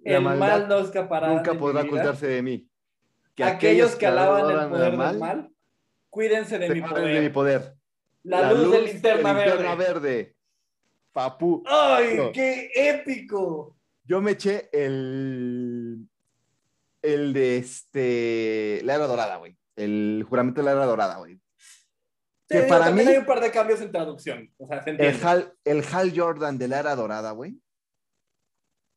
la 0.02 0.16
el 0.16 0.22
mal 0.22 0.66
no 0.68 0.78
escapará. 0.78 1.28
nunca 1.34 1.52
de 1.52 1.58
podrá 1.58 1.82
ocultarse 1.82 2.26
de 2.26 2.42
mí. 2.42 2.66
Que 3.34 3.44
Aquellos 3.44 3.94
que 3.94 4.06
alaban 4.06 4.50
el 4.50 4.68
poder 4.70 4.90
del 4.90 5.18
mal, 5.18 5.50
cuídense 6.08 6.58
de 6.58 6.70
mi 6.70 6.80
poder. 6.80 7.14
de 7.14 7.20
mi 7.20 7.28
poder. 7.28 7.74
La, 8.22 8.52
luz, 8.54 8.72
de 8.72 8.80
linterna, 8.80 9.32
verde. 9.34 9.76
verde. 9.76 10.36
Papu. 11.12 11.62
¡Ay, 11.66 12.16
No. 12.16 12.32
qué 12.32 12.70
épico! 12.74 13.76
Yo 14.04 14.22
me 14.22 14.30
eché 14.30 14.70
el 14.72 16.08
el 17.02 17.32
de 17.34 17.58
este, 17.58 18.80
la 18.84 18.94
era 18.94 19.06
dorada, 19.06 19.36
güey. 19.36 19.56
El 19.76 20.24
juramento 20.26 20.62
de 20.62 20.64
la 20.64 20.72
era 20.72 20.86
dorada, 20.86 21.18
güey. 21.18 21.38
Sí, 22.50 22.56
Que 22.56 22.62
para 22.62 22.86
también 22.86 23.06
mí- 23.08 23.12
hay 23.12 23.18
un 23.18 23.26
par 23.26 23.40
de 23.40 23.50
cambios 23.50 23.80
en 23.82 23.92
traducción. 23.92 24.50
O 24.56 24.66
sea, 24.66 24.82
se 24.82 24.90
El. 24.90 25.26
Hal, 25.26 25.52
el 25.64 25.84
Hal 25.92 26.12
Jordan 26.18 26.56
de 26.56 26.68
la 26.68 26.78
era 26.80 26.96
dorada, 26.96 27.32
güey. 27.32 27.60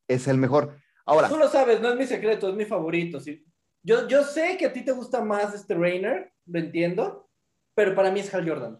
Es 0.08 0.26
el 0.26 0.38
mejor. 0.38 0.78
Ahora, 1.04 1.28
Tú 1.28 1.36
lo 1.36 1.48
sabes, 1.48 1.80
no 1.80 1.90
es 1.90 1.96
mi 1.96 2.06
secreto, 2.06 2.48
es 2.48 2.54
mi 2.54 2.64
favorito. 2.64 3.20
sí. 3.20 3.44
Yo, 3.82 4.06
yo 4.06 4.22
sé 4.22 4.56
que 4.56 4.66
a 4.66 4.72
ti 4.72 4.84
te 4.84 4.92
gusta 4.92 5.22
más 5.22 5.52
este 5.54 5.74
Rainer, 5.74 6.32
lo 6.46 6.58
entiendo, 6.60 7.28
pero 7.74 7.94
para 7.96 8.10
mí 8.12 8.20
es 8.20 8.32
Hal 8.32 8.48
Jordan. 8.48 8.78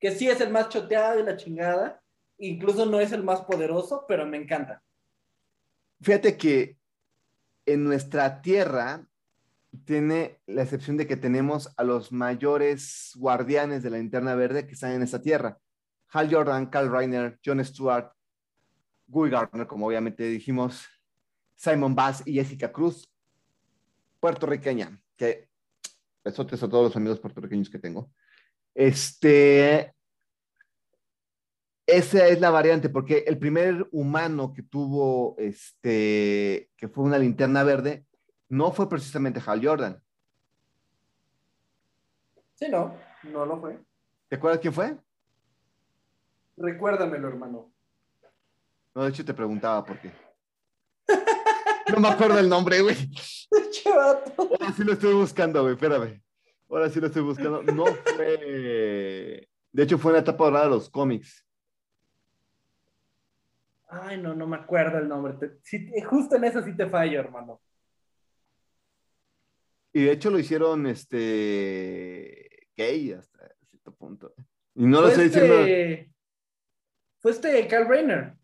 Que 0.00 0.10
sí 0.12 0.28
es 0.28 0.40
el 0.40 0.50
más 0.50 0.70
choteado 0.70 1.20
y 1.20 1.24
la 1.24 1.36
chingada, 1.36 2.02
incluso 2.38 2.86
no 2.86 3.00
es 3.00 3.12
el 3.12 3.22
más 3.22 3.42
poderoso, 3.42 4.04
pero 4.08 4.26
me 4.26 4.38
encanta. 4.38 4.82
fíjate 6.00 6.36
que 6.36 6.76
en 7.66 7.84
nuestra 7.84 8.42
tierra 8.42 9.06
tiene 9.84 10.40
la 10.46 10.62
excepción 10.62 10.96
de 10.96 11.06
que 11.06 11.16
tenemos 11.16 11.72
a 11.76 11.84
los 11.84 12.12
mayores 12.12 13.12
guardianes 13.16 13.82
de 13.82 13.90
la 13.90 13.98
linterna 13.98 14.34
verde 14.34 14.66
que 14.66 14.74
están 14.74 14.92
en 14.92 15.02
esta 15.02 15.20
tierra. 15.20 15.58
Hal 16.08 16.32
Jordan, 16.32 16.66
Carl 16.66 16.90
Reiner, 16.90 17.38
John 17.44 17.64
Stewart, 17.64 18.12
Guy 19.06 19.30
Gardner, 19.30 19.66
como 19.66 19.86
obviamente 19.86 20.24
dijimos, 20.24 20.86
Simon 21.56 21.94
Bass 21.94 22.22
y 22.24 22.34
Jessica 22.34 22.72
Cruz, 22.72 23.10
puertorriqueña, 24.20 25.00
que 25.16 25.48
besotes 26.24 26.62
a 26.62 26.68
todos 26.68 26.84
los 26.84 26.96
amigos 26.96 27.20
puertorriqueños 27.20 27.68
que 27.68 27.78
tengo. 27.78 28.10
Este, 28.74 29.94
esa 31.86 32.26
es 32.28 32.40
la 32.40 32.50
variante, 32.50 32.88
porque 32.88 33.24
el 33.26 33.38
primer 33.38 33.86
humano 33.92 34.52
que 34.54 34.62
tuvo, 34.62 35.36
este, 35.38 36.70
que 36.76 36.88
fue 36.88 37.04
una 37.04 37.18
linterna 37.18 37.62
verde, 37.62 38.06
no 38.48 38.72
fue 38.72 38.88
precisamente 38.88 39.42
Hal 39.44 39.64
Jordan. 39.64 40.02
Sí, 42.54 42.68
no, 42.68 42.94
no 43.24 43.46
lo 43.46 43.60
fue. 43.60 43.78
¿Te 44.28 44.36
acuerdas 44.36 44.60
quién 44.60 44.72
fue? 44.72 44.96
Recuérdamelo, 46.56 47.28
hermano. 47.28 47.72
No, 48.94 49.02
de 49.02 49.10
hecho 49.10 49.24
te 49.24 49.34
preguntaba 49.34 49.84
por 49.84 49.98
qué. 49.98 50.12
No 51.92 52.00
me 52.00 52.08
acuerdo 52.08 52.38
el 52.38 52.48
nombre, 52.48 52.80
güey. 52.80 52.96
Ahora 53.86 54.72
sí 54.74 54.82
lo 54.82 54.94
estoy 54.94 55.12
buscando, 55.12 55.60
güey, 55.62 55.74
espérame. 55.74 56.22
Ahora 56.68 56.88
sí 56.88 56.98
lo 56.98 57.08
estoy 57.08 57.22
buscando. 57.22 57.62
No 57.62 57.84
fue... 57.84 59.46
De 59.70 59.82
hecho, 59.82 59.98
fue 59.98 60.10
en 60.12 60.14
la 60.14 60.20
etapa 60.20 60.44
dorada 60.44 60.64
de 60.64 60.70
los 60.70 60.88
cómics. 60.88 61.44
Ay, 63.88 64.20
no, 64.20 64.34
no 64.34 64.46
me 64.46 64.56
acuerdo 64.56 64.98
el 64.98 65.08
nombre. 65.08 65.34
Sí, 65.62 65.92
justo 66.08 66.36
en 66.36 66.44
eso 66.44 66.62
sí 66.62 66.74
te 66.74 66.88
fallo, 66.88 67.20
hermano. 67.20 67.60
Y 69.94 70.02
de 70.02 70.12
hecho 70.12 70.30
lo 70.30 70.38
hicieron, 70.38 70.86
este... 70.86 72.68
gay 72.76 73.12
hasta 73.12 73.48
cierto 73.70 73.94
punto. 73.94 74.34
Y 74.74 74.84
no 74.86 75.00
lo 75.00 75.08
estoy 75.08 75.26
diciendo... 75.26 75.54
este... 75.60 76.12
fue 77.20 77.30
este 77.30 77.66
Carl 77.68 77.88
Reiner. 77.88 78.34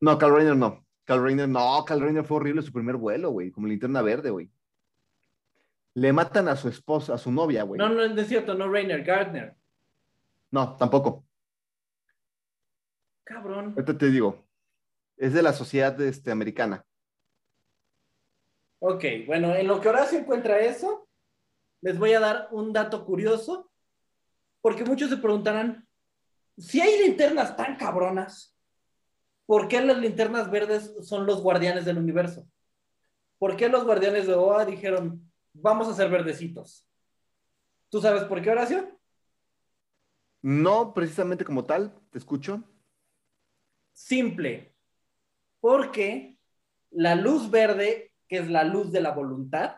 No, 0.00 0.16
Carl 0.16 0.36
Reiner 0.36 0.56
no. 0.56 0.86
Carl 1.04 1.24
Reiner, 1.24 1.48
no, 1.48 1.84
Carl 1.84 2.00
Reiner 2.00 2.24
fue 2.24 2.36
horrible 2.36 2.62
su 2.62 2.72
primer 2.72 2.94
vuelo, 2.94 3.30
güey, 3.30 3.50
como 3.50 3.66
linterna 3.66 4.00
verde, 4.00 4.30
güey. 4.30 4.48
Le 5.94 6.12
matan 6.12 6.46
a 6.46 6.54
su 6.54 6.68
esposa, 6.68 7.14
a 7.14 7.18
su 7.18 7.32
novia, 7.32 7.64
güey. 7.64 7.80
No, 7.80 7.88
no, 7.88 8.06
no 8.06 8.20
es 8.20 8.28
cierto, 8.28 8.54
no 8.54 8.70
Reiner, 8.70 9.02
Gardner. 9.02 9.56
No, 10.52 10.76
tampoco. 10.76 11.26
Cabrón. 13.24 13.74
Ahorita 13.76 13.98
te 13.98 14.10
digo. 14.10 14.46
Es 15.16 15.32
de 15.32 15.42
la 15.42 15.52
sociedad 15.52 16.00
este, 16.00 16.30
americana. 16.30 16.86
Ok, 18.80 19.04
bueno, 19.26 19.54
en 19.54 19.66
lo 19.66 19.80
que 19.80 19.88
Horacio 19.88 20.18
encuentra 20.18 20.58
eso, 20.60 21.08
les 21.82 21.98
voy 21.98 22.14
a 22.14 22.20
dar 22.20 22.48
un 22.50 22.72
dato 22.72 23.04
curioso, 23.04 23.70
porque 24.60 24.84
muchos 24.84 25.10
se 25.10 25.18
preguntarán, 25.18 25.86
si 26.56 26.80
hay 26.80 26.98
linternas 26.98 27.56
tan 27.56 27.76
cabronas, 27.76 28.56
¿por 29.46 29.68
qué 29.68 29.80
las 29.80 29.98
linternas 29.98 30.50
verdes 30.50 30.94
son 31.02 31.26
los 31.26 31.42
guardianes 31.42 31.84
del 31.84 31.98
universo? 31.98 32.46
¿Por 33.38 33.56
qué 33.56 33.68
los 33.68 33.84
guardianes 33.84 34.26
de 34.26 34.34
OA 34.34 34.64
dijeron, 34.64 35.30
vamos 35.52 35.88
a 35.88 35.94
ser 35.94 36.10
verdecitos? 36.10 36.86
¿Tú 37.90 38.00
sabes 38.00 38.24
por 38.24 38.42
qué, 38.42 38.50
Horacio? 38.50 38.98
No 40.42 40.94
precisamente 40.94 41.44
como 41.44 41.64
tal, 41.64 41.94
te 42.10 42.18
escucho. 42.18 42.62
Simple, 43.92 44.74
porque 45.60 46.38
la 46.90 47.14
luz 47.14 47.50
verde, 47.50 48.09
que 48.30 48.38
es 48.38 48.48
la 48.48 48.62
luz 48.62 48.92
de 48.92 49.00
la 49.00 49.10
voluntad, 49.10 49.74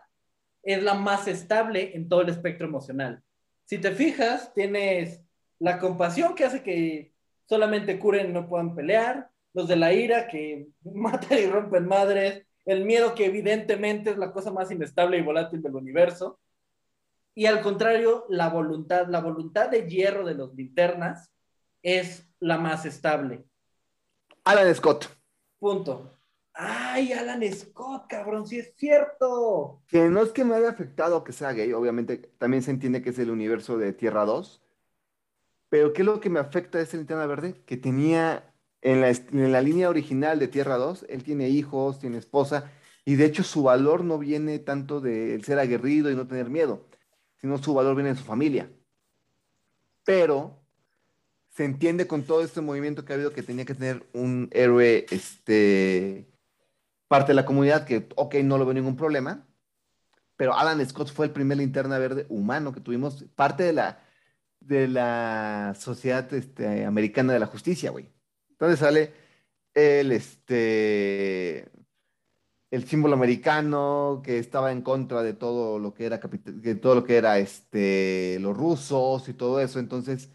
es 0.62 0.82
la 0.82 0.92
más 0.94 1.26
estable 1.26 1.96
en 1.96 2.08
todo 2.08 2.20
el 2.20 2.28
espectro 2.28 2.66
emocional. 2.68 3.22
Si 3.64 3.78
te 3.78 3.92
fijas, 3.92 4.52
tienes 4.52 5.22
la 5.58 5.78
compasión 5.78 6.34
que 6.34 6.44
hace 6.44 6.62
que 6.62 7.14
solamente 7.46 7.98
curen 7.98 8.28
y 8.28 8.32
no 8.32 8.46
puedan 8.46 8.74
pelear, 8.74 9.30
los 9.54 9.68
de 9.68 9.76
la 9.76 9.94
ira 9.94 10.28
que 10.28 10.68
matan 10.84 11.38
y 11.38 11.46
rompen 11.46 11.86
madres, 11.86 12.46
el 12.66 12.84
miedo 12.84 13.14
que 13.14 13.24
evidentemente 13.24 14.10
es 14.10 14.18
la 14.18 14.32
cosa 14.32 14.52
más 14.52 14.70
inestable 14.70 15.16
y 15.16 15.22
volátil 15.22 15.62
del 15.62 15.74
universo, 15.74 16.38
y 17.34 17.46
al 17.46 17.62
contrario, 17.62 18.26
la 18.28 18.50
voluntad, 18.50 19.06
la 19.08 19.20
voluntad 19.20 19.70
de 19.70 19.88
hierro 19.88 20.26
de 20.26 20.34
los 20.34 20.54
linternas 20.54 21.32
es 21.80 22.28
la 22.38 22.58
más 22.58 22.84
estable. 22.84 23.46
Alan 24.44 24.74
Scott, 24.74 25.08
Punto. 25.58 26.18
Ay, 26.54 27.12
Alan 27.12 27.42
Scott, 27.52 28.06
cabrón, 28.08 28.46
sí 28.46 28.58
es 28.58 28.74
cierto. 28.76 29.82
que 29.88 30.08
no 30.08 30.22
es 30.22 30.30
que 30.32 30.44
me 30.44 30.54
haya 30.54 30.68
afectado 30.68 31.24
que 31.24 31.32
sea 31.32 31.52
gay, 31.52 31.72
obviamente 31.72 32.18
también 32.38 32.62
se 32.62 32.70
entiende 32.70 33.00
que 33.02 33.10
es 33.10 33.18
el 33.18 33.30
universo 33.30 33.78
de 33.78 33.92
Tierra 33.92 34.24
2, 34.24 34.62
pero 35.70 35.94
¿qué 35.94 36.02
es 36.02 36.06
lo 36.06 36.20
que 36.20 36.28
me 36.28 36.40
afecta 36.40 36.76
de 36.76 36.84
esta 36.84 36.98
linterna 36.98 37.26
verde? 37.26 37.62
Que 37.64 37.78
tenía 37.78 38.54
en 38.82 39.00
la, 39.00 39.08
en 39.08 39.52
la 39.52 39.62
línea 39.62 39.88
original 39.88 40.38
de 40.38 40.48
Tierra 40.48 40.76
2, 40.76 41.06
él 41.08 41.24
tiene 41.24 41.48
hijos, 41.48 41.98
tiene 41.98 42.18
esposa, 42.18 42.70
y 43.06 43.14
de 43.14 43.24
hecho 43.24 43.42
su 43.42 43.62
valor 43.62 44.04
no 44.04 44.18
viene 44.18 44.58
tanto 44.58 45.00
del 45.00 45.42
ser 45.44 45.58
aguerrido 45.58 46.10
y 46.10 46.14
no 46.14 46.26
tener 46.26 46.50
miedo, 46.50 46.86
sino 47.36 47.56
su 47.58 47.72
valor 47.72 47.96
viene 47.96 48.10
de 48.10 48.16
su 48.16 48.24
familia. 48.24 48.70
Pero 50.04 50.62
se 51.48 51.64
entiende 51.64 52.06
con 52.06 52.24
todo 52.24 52.42
este 52.42 52.60
movimiento 52.60 53.04
que 53.04 53.12
ha 53.12 53.16
habido 53.16 53.32
que 53.32 53.42
tenía 53.42 53.64
que 53.64 53.74
tener 53.74 54.06
un 54.12 54.48
héroe, 54.52 55.06
este, 55.10 56.31
parte 57.12 57.32
de 57.32 57.34
la 57.36 57.44
comunidad 57.44 57.84
que, 57.84 58.08
ok, 58.16 58.36
no 58.36 58.56
lo 58.56 58.64
veo 58.64 58.72
ningún 58.72 58.96
problema, 58.96 59.46
pero 60.34 60.54
Alan 60.56 60.84
Scott 60.88 61.12
fue 61.12 61.26
el 61.26 61.32
primer 61.32 61.58
linterna 61.58 61.98
verde 61.98 62.24
humano 62.30 62.72
que 62.72 62.80
tuvimos, 62.80 63.26
parte 63.34 63.64
de 63.64 63.74
la, 63.74 64.02
de 64.60 64.88
la 64.88 65.74
sociedad 65.78 66.32
este, 66.32 66.86
americana 66.86 67.34
de 67.34 67.38
la 67.38 67.46
justicia, 67.46 67.90
güey. 67.90 68.10
Entonces 68.52 68.78
sale 68.78 69.12
el, 69.74 70.10
este, 70.10 71.70
el 72.70 72.88
símbolo 72.88 73.12
americano 73.12 74.22
que 74.24 74.38
estaba 74.38 74.72
en 74.72 74.80
contra 74.80 75.22
de 75.22 75.34
todo 75.34 75.78
lo 75.78 75.92
que 75.92 76.06
era, 76.06 76.16
de 76.18 76.74
todo 76.76 76.94
lo 76.94 77.04
que 77.04 77.16
era 77.18 77.38
este, 77.38 78.38
los 78.40 78.56
rusos 78.56 79.28
y 79.28 79.34
todo 79.34 79.60
eso. 79.60 79.78
Entonces, 79.78 80.30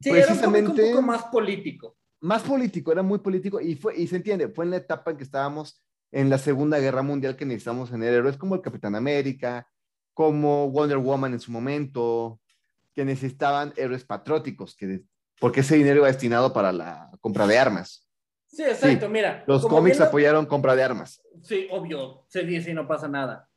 Sí, 0.00 0.08
era 0.08 0.18
un 0.18 0.22
un 0.22 0.26
Precisamente- 0.38 0.90
poco 0.90 1.02
más 1.02 1.24
político. 1.26 1.96
Más 2.22 2.42
político, 2.42 2.92
era 2.92 3.02
muy 3.02 3.18
político 3.18 3.60
y 3.60 3.74
fue, 3.74 3.96
y 3.96 4.06
se 4.06 4.16
entiende, 4.16 4.48
fue 4.48 4.64
en 4.64 4.70
la 4.70 4.76
etapa 4.78 5.10
en 5.10 5.16
que 5.16 5.24
estábamos 5.24 5.82
en 6.10 6.30
la 6.30 6.38
Segunda 6.38 6.78
Guerra 6.78 7.02
Mundial 7.02 7.36
que 7.36 7.44
necesitamos 7.44 7.90
tener 7.90 8.14
héroes 8.14 8.36
como 8.36 8.54
el 8.54 8.60
Capitán 8.62 8.94
América, 8.94 9.66
como 10.14 10.70
Wonder 10.70 10.98
Woman 10.98 11.32
en 11.34 11.40
su 11.40 11.50
momento, 11.50 12.40
que 12.94 13.04
necesitaban 13.04 13.72
héroes 13.76 14.04
patrióticos, 14.04 14.76
que 14.76 14.86
de- 14.86 15.04
porque 15.40 15.60
ese 15.60 15.76
dinero 15.76 15.98
iba 15.98 16.06
destinado 16.06 16.52
para 16.52 16.70
la 16.72 17.10
compra 17.20 17.46
de 17.46 17.58
armas. 17.58 18.08
Sí, 18.46 18.62
exacto, 18.62 19.08
mira. 19.08 19.42
Los 19.46 19.66
cómics 19.66 19.98
lo- 19.98 20.04
apoyaron 20.04 20.46
compra 20.46 20.76
de 20.76 20.82
armas. 20.84 21.22
Sí, 21.42 21.66
obvio, 21.70 22.24
se 22.28 22.44
dice 22.44 22.70
y 22.70 22.74
no 22.74 22.86
pasa 22.86 23.08
nada. 23.08 23.48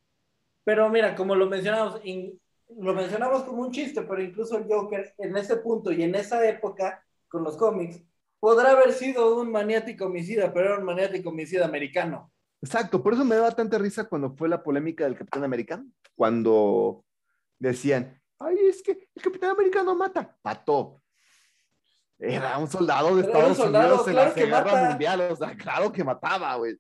Pero 0.64 0.90
mira, 0.90 1.14
como 1.16 1.36
lo 1.36 1.48
mencionamos, 1.48 2.00
in- 2.06 2.40
lo 2.80 2.94
mencionamos 2.94 3.44
como 3.44 3.62
un 3.62 3.72
chiste, 3.72 4.02
pero 4.04 4.24
incluso 4.24 4.58
el 4.58 4.66
Joker 4.68 5.14
en 5.20 5.38
ese 5.38 5.58
punto 5.58 5.92
y 5.92 6.02
en 6.02 6.16
esa 6.16 6.48
época, 6.48 7.04
con 7.28 7.44
los 7.44 7.58
cómics, 7.58 8.02
podrá 8.46 8.74
haber 8.74 8.94
sido 8.94 9.42
un 9.42 9.52
maniático 9.52 10.06
homicida, 10.06 10.54
pero 10.54 10.68
era 10.68 10.78
un 10.78 10.86
maniático 10.86 11.30
homicida 11.30 11.66
americano. 11.66 12.32
Exacto, 12.62 13.02
por 13.02 13.14
eso 13.14 13.26
me 13.26 13.36
daba 13.36 13.50
tanta 13.50 13.80
risa 13.80 14.04
cuando 14.04 14.36
fue 14.36 14.48
la 14.48 14.62
polémica 14.62 15.04
del 15.04 15.18
Capitán 15.18 15.44
Americano, 15.46 15.88
cuando 16.14 17.04
decían, 17.58 18.22
ay, 18.38 18.56
es 18.70 18.84
que 18.84 19.10
el 19.16 19.24
Capitán 19.24 19.50
Americano 19.50 19.96
mata, 19.96 20.38
mató. 20.44 21.02
Era 22.20 22.60
un 22.60 22.68
soldado 22.68 23.08
de 23.08 23.14
un 23.14 23.20
Estados 23.22 23.58
soldado, 23.58 24.04
Unidos 24.04 24.08
en 24.10 24.14
claro 24.14 24.30
la 24.30 24.36
que 24.36 24.46
Guerra 24.46 24.64
mata. 24.64 24.90
Mundial, 24.90 25.22
o 25.22 25.36
sea, 25.36 25.58
claro 25.58 25.92
que 25.92 26.04
mataba, 26.04 26.56
güey. 26.58 26.78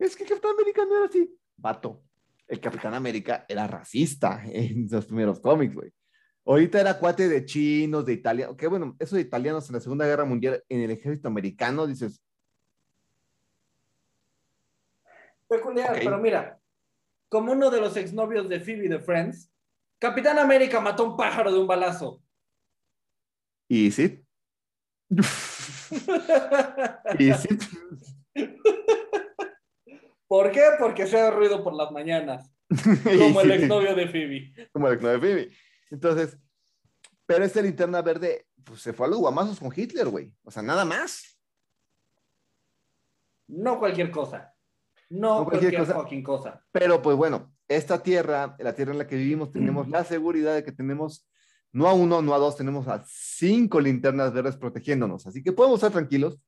Es 0.00 0.16
que 0.16 0.24
el 0.24 0.30
Capitán 0.30 0.50
Americano 0.50 0.96
era 0.96 1.06
así, 1.06 1.38
mató. 1.58 2.02
El 2.48 2.58
Capitán 2.58 2.94
América 2.94 3.46
era 3.48 3.68
racista 3.68 4.42
en 4.44 4.88
los 4.90 5.06
primeros 5.06 5.38
cómics, 5.38 5.76
güey. 5.76 5.92
Ahorita 6.46 6.80
era 6.80 6.98
cuate 6.98 7.28
de 7.28 7.44
chinos, 7.44 8.06
de 8.06 8.12
italianos, 8.12 8.56
que 8.56 8.68
bueno, 8.68 8.96
eso 9.00 9.16
de 9.16 9.22
italianos 9.22 9.68
en 9.68 9.74
la 9.74 9.80
Segunda 9.80 10.06
Guerra 10.06 10.24
Mundial 10.24 10.62
en 10.68 10.80
el 10.80 10.92
ejército 10.92 11.26
americano, 11.26 11.86
dices, 11.86 12.22
Peculiar, 15.48 15.98
pero 16.02 16.18
mira, 16.18 16.60
como 17.28 17.52
uno 17.52 17.70
de 17.70 17.80
los 17.80 17.96
exnovios 17.96 18.48
de 18.48 18.60
Phoebe 18.60 18.88
de 18.88 18.98
Friends, 18.98 19.52
Capitán 19.98 20.38
América 20.38 20.80
mató 20.80 21.04
a 21.04 21.10
un 21.10 21.16
pájaro 21.16 21.52
de 21.52 21.58
un 21.58 21.66
balazo. 21.66 22.22
Y 23.68 23.90
sí. 23.90 24.24
Y 27.16 27.32
sí. 27.32 27.48
¿Por 30.26 30.50
qué? 30.50 30.62
Porque 30.80 31.06
se 31.06 31.16
ha 31.16 31.30
ruido 31.30 31.62
por 31.62 31.74
las 31.74 31.92
mañanas, 31.92 32.52
como 33.04 33.40
el 33.40 33.52
exnovio 33.52 33.94
de 33.94 34.08
Phoebe. 34.08 34.68
Como 34.72 34.88
el 34.88 34.98
de 34.98 35.18
Phoebe. 35.18 35.50
Entonces, 35.90 36.38
pero 37.26 37.44
este 37.44 37.62
linterna 37.62 38.02
verde, 38.02 38.46
pues 38.64 38.80
se 38.80 38.92
fue 38.92 39.06
a 39.06 39.10
los 39.10 39.18
guamazos 39.18 39.58
con 39.58 39.72
Hitler, 39.74 40.08
güey. 40.08 40.32
O 40.44 40.50
sea, 40.50 40.62
nada 40.62 40.84
más. 40.84 41.38
No 43.48 43.78
cualquier 43.78 44.10
cosa. 44.10 44.54
No, 45.08 45.40
No 45.40 45.44
cualquier 45.44 45.72
cualquier, 45.74 45.80
cosa. 45.80 45.94
fucking 45.94 46.22
cosa. 46.22 46.64
Pero 46.72 47.00
pues 47.00 47.16
bueno, 47.16 47.52
esta 47.68 48.02
tierra, 48.02 48.56
la 48.58 48.74
tierra 48.74 48.92
en 48.92 48.98
la 48.98 49.06
que 49.06 49.16
vivimos, 49.16 49.52
tenemos 49.52 49.88
la 49.88 50.04
seguridad 50.04 50.54
de 50.54 50.64
que 50.64 50.72
tenemos 50.72 51.28
no 51.72 51.86
a 51.86 51.92
uno, 51.92 52.22
no 52.22 52.34
a 52.34 52.38
dos, 52.38 52.56
tenemos 52.56 52.88
a 52.88 53.04
cinco 53.06 53.80
linternas 53.80 54.32
verdes 54.32 54.56
protegiéndonos. 54.56 55.26
Así 55.26 55.42
que 55.42 55.52
podemos 55.52 55.78
estar 55.78 55.92
tranquilos. 55.92 56.40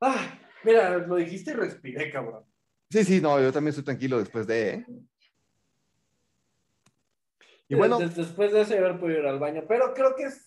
Ah, 0.00 0.38
mira, 0.64 0.98
lo 0.98 1.16
dijiste 1.16 1.52
y 1.52 1.54
respiré, 1.54 2.10
cabrón. 2.10 2.44
Sí, 2.90 3.04
sí, 3.04 3.20
no, 3.20 3.40
yo 3.40 3.52
también 3.52 3.70
estoy 3.70 3.84
tranquilo 3.84 4.18
después 4.18 4.46
de. 4.46 4.70
¿eh? 4.70 4.86
Y 7.68 7.74
bueno, 7.74 7.98
Des- 7.98 8.16
después 8.16 8.52
de 8.52 8.62
eso, 8.62 8.74
haber 8.74 8.98
podido 8.98 9.20
ir 9.20 9.26
al 9.26 9.38
baño. 9.38 9.62
Pero 9.68 9.92
creo 9.94 10.14
que 10.16 10.24
es 10.24 10.46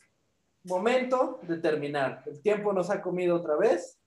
momento 0.64 1.40
de 1.44 1.58
terminar. 1.58 2.24
El 2.26 2.42
tiempo 2.42 2.74
nos 2.74 2.90
ha 2.90 3.02
comido 3.02 3.36
otra 3.36 3.56
vez. 3.58 4.00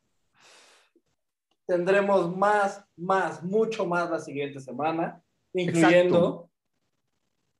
Tendremos 1.66 2.36
más, 2.36 2.84
más, 2.96 3.42
mucho 3.42 3.86
más 3.86 4.10
la 4.10 4.18
siguiente 4.18 4.60
semana, 4.60 5.22
incluyendo 5.54 6.50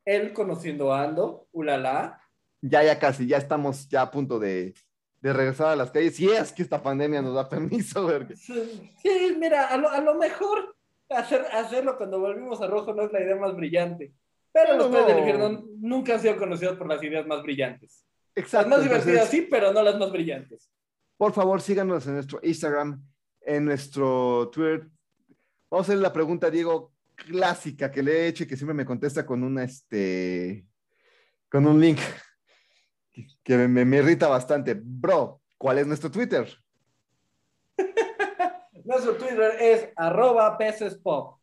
él 0.05 0.35
conociendo 0.35 0.93
a 0.93 1.03
Ando, 1.05 1.47
ulala. 1.53 2.21
ya, 2.61 2.83
ya 2.85 2.99
casi, 2.99 3.27
ya 3.27 3.39
estamos 3.39 3.89
ya 3.89 4.03
a 4.03 4.11
punto 4.11 4.39
de, 4.39 4.75
de 5.23 5.33
regresar 5.33 5.69
a 5.69 5.77
las 5.77 5.91
calles. 5.91 6.17
Si 6.17 6.29
es 6.29 6.53
que 6.53 6.63
esta 6.63 6.83
pandemia 6.83 7.23
nos 7.23 7.35
da 7.35 7.49
permiso, 7.49 8.07
porque- 8.07 8.37
Sí, 8.37 9.37
mira, 9.39 9.69
a 9.69 9.77
lo, 9.79 9.89
a 9.89 10.01
lo 10.01 10.15
mejor 10.17 10.77
hacer, 11.09 11.47
hacerlo 11.53 11.97
cuando 11.97 12.21
volvimos 12.21 12.61
a 12.61 12.67
rojo 12.67 12.93
no 12.93 13.05
es 13.05 13.13
la 13.13 13.23
idea 13.23 13.37
más 13.37 13.57
brillante. 13.57 14.13
Pero 14.55 14.75
No, 14.77 14.89
los 14.89 14.93
del 14.93 15.03
no. 15.15 15.19
infierno 15.19 15.65
nunca 15.81 16.15
han 16.15 16.21
sido 16.21 16.37
conocidos 16.37 16.79
por 16.79 16.87
las 16.89 17.03
ideas 17.03 17.27
más 17.27 17.43
brillantes. 17.43 18.07
Las 18.37 18.45
Exacto. 18.45 18.69
más 18.71 18.79
entonces, 18.83 19.05
divertidas 19.05 19.29
sí, 19.31 19.49
pero 19.51 19.73
no 19.73 19.83
las 19.83 19.99
más 19.99 20.11
brillantes. 20.13 20.71
Por 21.19 21.33
favor, 21.33 21.61
síganos 21.61 22.07
en 22.07 22.15
nuestro 22.15 22.39
Instagram, 22.43 23.03
en 23.43 23.65
nuestro 23.65 24.49
Twitter. 24.53 24.89
Vamos 25.71 25.89
a 25.89 25.93
hacer 25.93 25.99
la 26.01 26.13
pregunta, 26.13 26.51
Diego, 26.51 26.93
clásica 27.17 27.91
que 27.91 28.03
le 28.03 28.13
he 28.13 28.27
hecho 28.29 28.45
y 28.45 28.47
que 28.47 28.57
siempre 28.57 28.75
me 28.75 28.85
contesta 28.87 29.27
con 29.27 29.43
una, 29.43 29.65
este, 29.65 30.65
con 31.51 31.67
un 31.67 31.81
link 31.81 31.99
que- 33.13 33.27
que 33.43 33.57
me, 33.69 33.85
me 33.85 33.97
irrita 33.99 34.29
bastante. 34.29 34.75
Bro, 34.81 35.43
¿cuál 35.59 35.79
es 35.79 35.87
nuestro 35.87 36.11
Twitter? 36.11 36.49
Nuestro 38.85 39.15
Twitter 39.17 39.53
es 39.61 39.89
arroba 39.97 40.57
pecespop. 40.59 41.39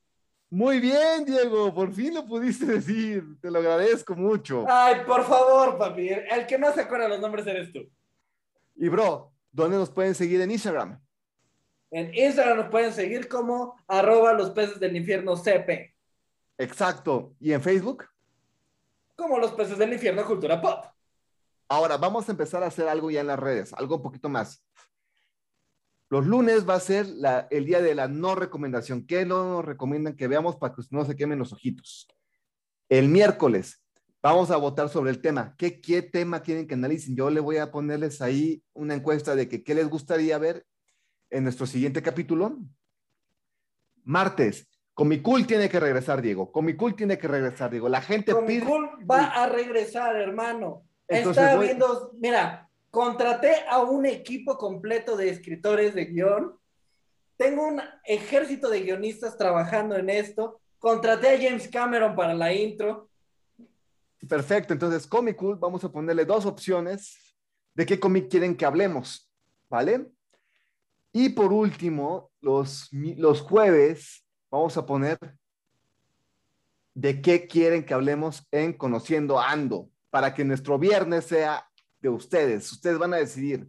Muy 0.54 0.82
bien, 0.82 1.24
Diego, 1.24 1.74
por 1.74 1.94
fin 1.94 2.14
lo 2.14 2.26
pudiste 2.26 2.66
decir. 2.66 3.24
Te 3.40 3.50
lo 3.50 3.60
agradezco 3.60 4.16
mucho. 4.16 4.66
Ay, 4.68 4.96
por 5.08 5.24
favor, 5.24 5.78
papi. 5.78 6.10
El 6.10 6.46
que 6.46 6.58
no 6.60 6.74
se 6.74 6.82
acuerda 6.82 7.08
los 7.08 7.22
nombres 7.22 7.48
eres 7.48 7.72
tú. 7.72 7.90
Y 8.76 8.90
bro, 8.90 9.32
¿dónde 9.50 9.78
nos 9.78 9.90
pueden 9.90 10.14
seguir 10.14 10.42
en 10.42 10.52
Instagram? 10.52 11.00
En 11.90 12.14
Instagram 12.14 12.58
nos 12.58 12.70
pueden 12.70 12.92
seguir 12.92 13.30
como 13.30 13.78
arroba 13.88 14.34
los 14.34 14.50
peces 14.50 14.78
del 14.78 14.94
infierno 14.98 15.38
CP. 15.38 15.96
Exacto. 16.58 17.34
¿Y 17.40 17.54
en 17.54 17.62
Facebook? 17.62 18.10
Como 19.16 19.40
los 19.40 19.54
peces 19.54 19.78
del 19.78 19.94
infierno 19.94 20.26
cultura 20.26 20.62
pop. 20.62 20.84
Ahora 21.70 21.96
vamos 21.96 22.28
a 22.28 22.32
empezar 22.34 22.62
a 22.62 22.68
hacer 22.68 22.90
algo 22.90 23.10
ya 23.10 23.22
en 23.22 23.28
las 23.28 23.40
redes, 23.40 23.72
algo 23.72 23.96
un 23.96 24.02
poquito 24.02 24.28
más. 24.28 24.62
Los 26.12 26.28
lunes 26.28 26.68
va 26.68 26.76
a 26.76 26.80
ser 26.82 27.08
la- 27.08 27.48
el 27.52 27.66
día 27.66 27.82
de 27.82 27.96
la 27.96 28.10
no 28.10 28.36
recomendación. 28.36 29.08
¿Qué 29.08 29.26
no 29.26 29.46
nos 29.46 29.64
recomiendan 29.66 30.18
que 30.18 30.28
veamos 30.28 30.58
para 30.58 30.76
que 30.76 30.82
no 30.92 31.06
se 31.06 31.16
quemen 31.16 31.40
los 31.40 31.54
ojitos? 31.54 32.06
El 32.90 33.08
miércoles 33.08 33.82
vamos 34.22 34.52
a 34.52 34.58
votar 34.58 34.90
sobre 34.90 35.10
el 35.12 35.22
tema. 35.22 35.56
¿Qué, 35.58 35.80
qué 35.80 36.02
tema 36.02 36.42
quieren 36.42 36.68
que 36.68 36.74
analicen? 36.74 37.16
Yo 37.16 37.30
le 37.30 37.40
voy 37.40 37.58
a 37.58 37.72
ponerles 37.72 38.22
ahí 38.22 38.62
una 38.74 38.94
encuesta 38.94 39.36
de 39.38 39.48
que 39.48 39.64
qué 39.64 39.74
les 39.74 39.88
gustaría 39.90 40.38
ver 40.38 40.66
en 41.30 41.44
nuestro 41.46 41.66
siguiente 41.66 42.02
capítulo. 42.04 42.60
Martes, 44.04 44.68
Comicul 44.94 45.48
tiene 45.48 45.70
que 45.70 45.80
regresar, 45.80 46.22
Diego. 46.22 46.52
Comicul 46.52 46.94
tiene 46.94 47.18
que 47.18 47.30
regresar, 47.30 47.72
Diego. 47.72 47.88
La 47.88 48.02
gente 48.02 48.36
pide. 48.36 48.66
Comicul 48.66 49.10
va 49.10 49.28
a 49.28 49.48
regresar, 49.48 50.18
hermano. 50.18 50.84
Entonces 51.08 51.42
Está 51.44 51.56
voy- 51.56 51.68
viendo, 51.68 52.12
mira, 52.20 52.70
contraté 52.92 53.66
a 53.70 53.80
un 53.80 54.06
equipo 54.06 54.58
completo 54.58 55.16
de 55.16 55.30
escritores 55.30 55.96
de 55.96 56.06
guion. 56.06 56.60
Tengo 57.38 57.68
un 57.68 57.82
ejército 58.06 58.70
de 58.70 58.82
guionistas 58.82 59.38
trabajando 59.38 59.96
en 59.96 60.10
esto. 60.10 60.60
Contraté 60.78 61.30
a 61.30 61.38
James 61.42 61.68
Cameron 61.70 62.16
para 62.16 62.34
la 62.34 62.54
intro. 62.54 63.10
Perfecto, 64.28 64.74
entonces 64.74 65.08
Comic 65.08 65.38
Cool, 65.38 65.56
vamos 65.56 65.84
a 65.84 65.92
ponerle 65.92 66.26
dos 66.26 66.46
opciones 66.46 67.36
de 67.74 67.86
qué 67.86 68.00
cómic 68.00 68.30
quieren 68.30 68.56
que 68.56 68.66
hablemos, 68.66 69.32
¿vale? 69.68 70.12
Y 71.12 71.30
por 71.30 71.52
último, 71.52 72.30
los, 72.40 72.90
los 72.92 73.42
jueves 73.42 74.24
vamos 74.52 74.78
a 74.78 74.86
poner 74.86 75.18
de 76.94 77.22
qué 77.22 77.48
quieren 77.48 77.84
que 77.84 77.94
hablemos 77.94 78.48
en 78.52 78.74
Conociendo 78.74 79.40
Ando, 79.40 79.90
para 80.10 80.34
que 80.34 80.46
nuestro 80.46 80.78
viernes 80.78 81.26
sea 81.26 81.71
de 82.02 82.10
ustedes. 82.10 82.72
Ustedes 82.72 82.98
van 82.98 83.14
a 83.14 83.18
decidir. 83.18 83.68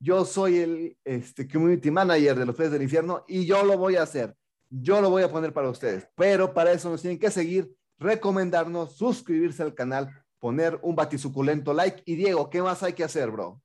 Yo 0.00 0.24
soy 0.24 0.58
el 0.58 0.98
este, 1.04 1.48
community 1.48 1.90
manager 1.90 2.38
de 2.38 2.46
los 2.46 2.56
Peces 2.56 2.72
del 2.72 2.82
Infierno 2.82 3.24
y 3.28 3.46
yo 3.46 3.62
lo 3.64 3.78
voy 3.78 3.96
a 3.96 4.02
hacer. 4.02 4.34
Yo 4.68 5.00
lo 5.00 5.10
voy 5.10 5.22
a 5.22 5.30
poner 5.30 5.52
para 5.52 5.70
ustedes. 5.70 6.08
Pero 6.14 6.52
para 6.52 6.72
eso 6.72 6.90
nos 6.90 7.00
tienen 7.00 7.18
que 7.18 7.30
seguir, 7.30 7.72
recomendarnos, 7.98 8.96
suscribirse 8.96 9.62
al 9.62 9.74
canal, 9.74 10.10
poner 10.40 10.78
un 10.82 10.96
batisuculento 10.96 11.72
like. 11.72 12.02
Y 12.04 12.16
Diego, 12.16 12.50
¿qué 12.50 12.60
más 12.60 12.82
hay 12.82 12.92
que 12.92 13.04
hacer, 13.04 13.30
bro? 13.30 13.60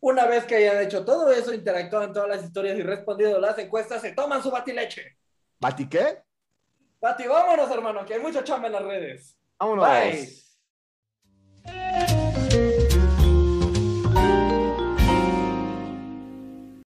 Una 0.00 0.26
vez 0.26 0.44
que 0.44 0.56
hayan 0.56 0.82
hecho 0.82 1.04
todo 1.04 1.32
eso, 1.32 1.54
interactuado 1.54 2.04
en 2.04 2.12
todas 2.12 2.28
las 2.28 2.44
historias 2.44 2.78
y 2.78 2.82
respondido 2.82 3.40
las 3.40 3.58
encuestas, 3.58 4.02
se 4.02 4.12
toman 4.12 4.42
su 4.42 4.50
batileche. 4.50 5.16
¿Bati 5.58 5.88
qué? 5.88 6.18
Bati, 7.00 7.26
vámonos, 7.26 7.70
hermano, 7.70 8.04
que 8.04 8.14
hay 8.14 8.20
mucha 8.20 8.44
chamba 8.44 8.66
en 8.66 8.74
las 8.74 8.84
redes. 8.84 9.38
Vámonos. 9.58 9.88
Bye. 11.64 12.23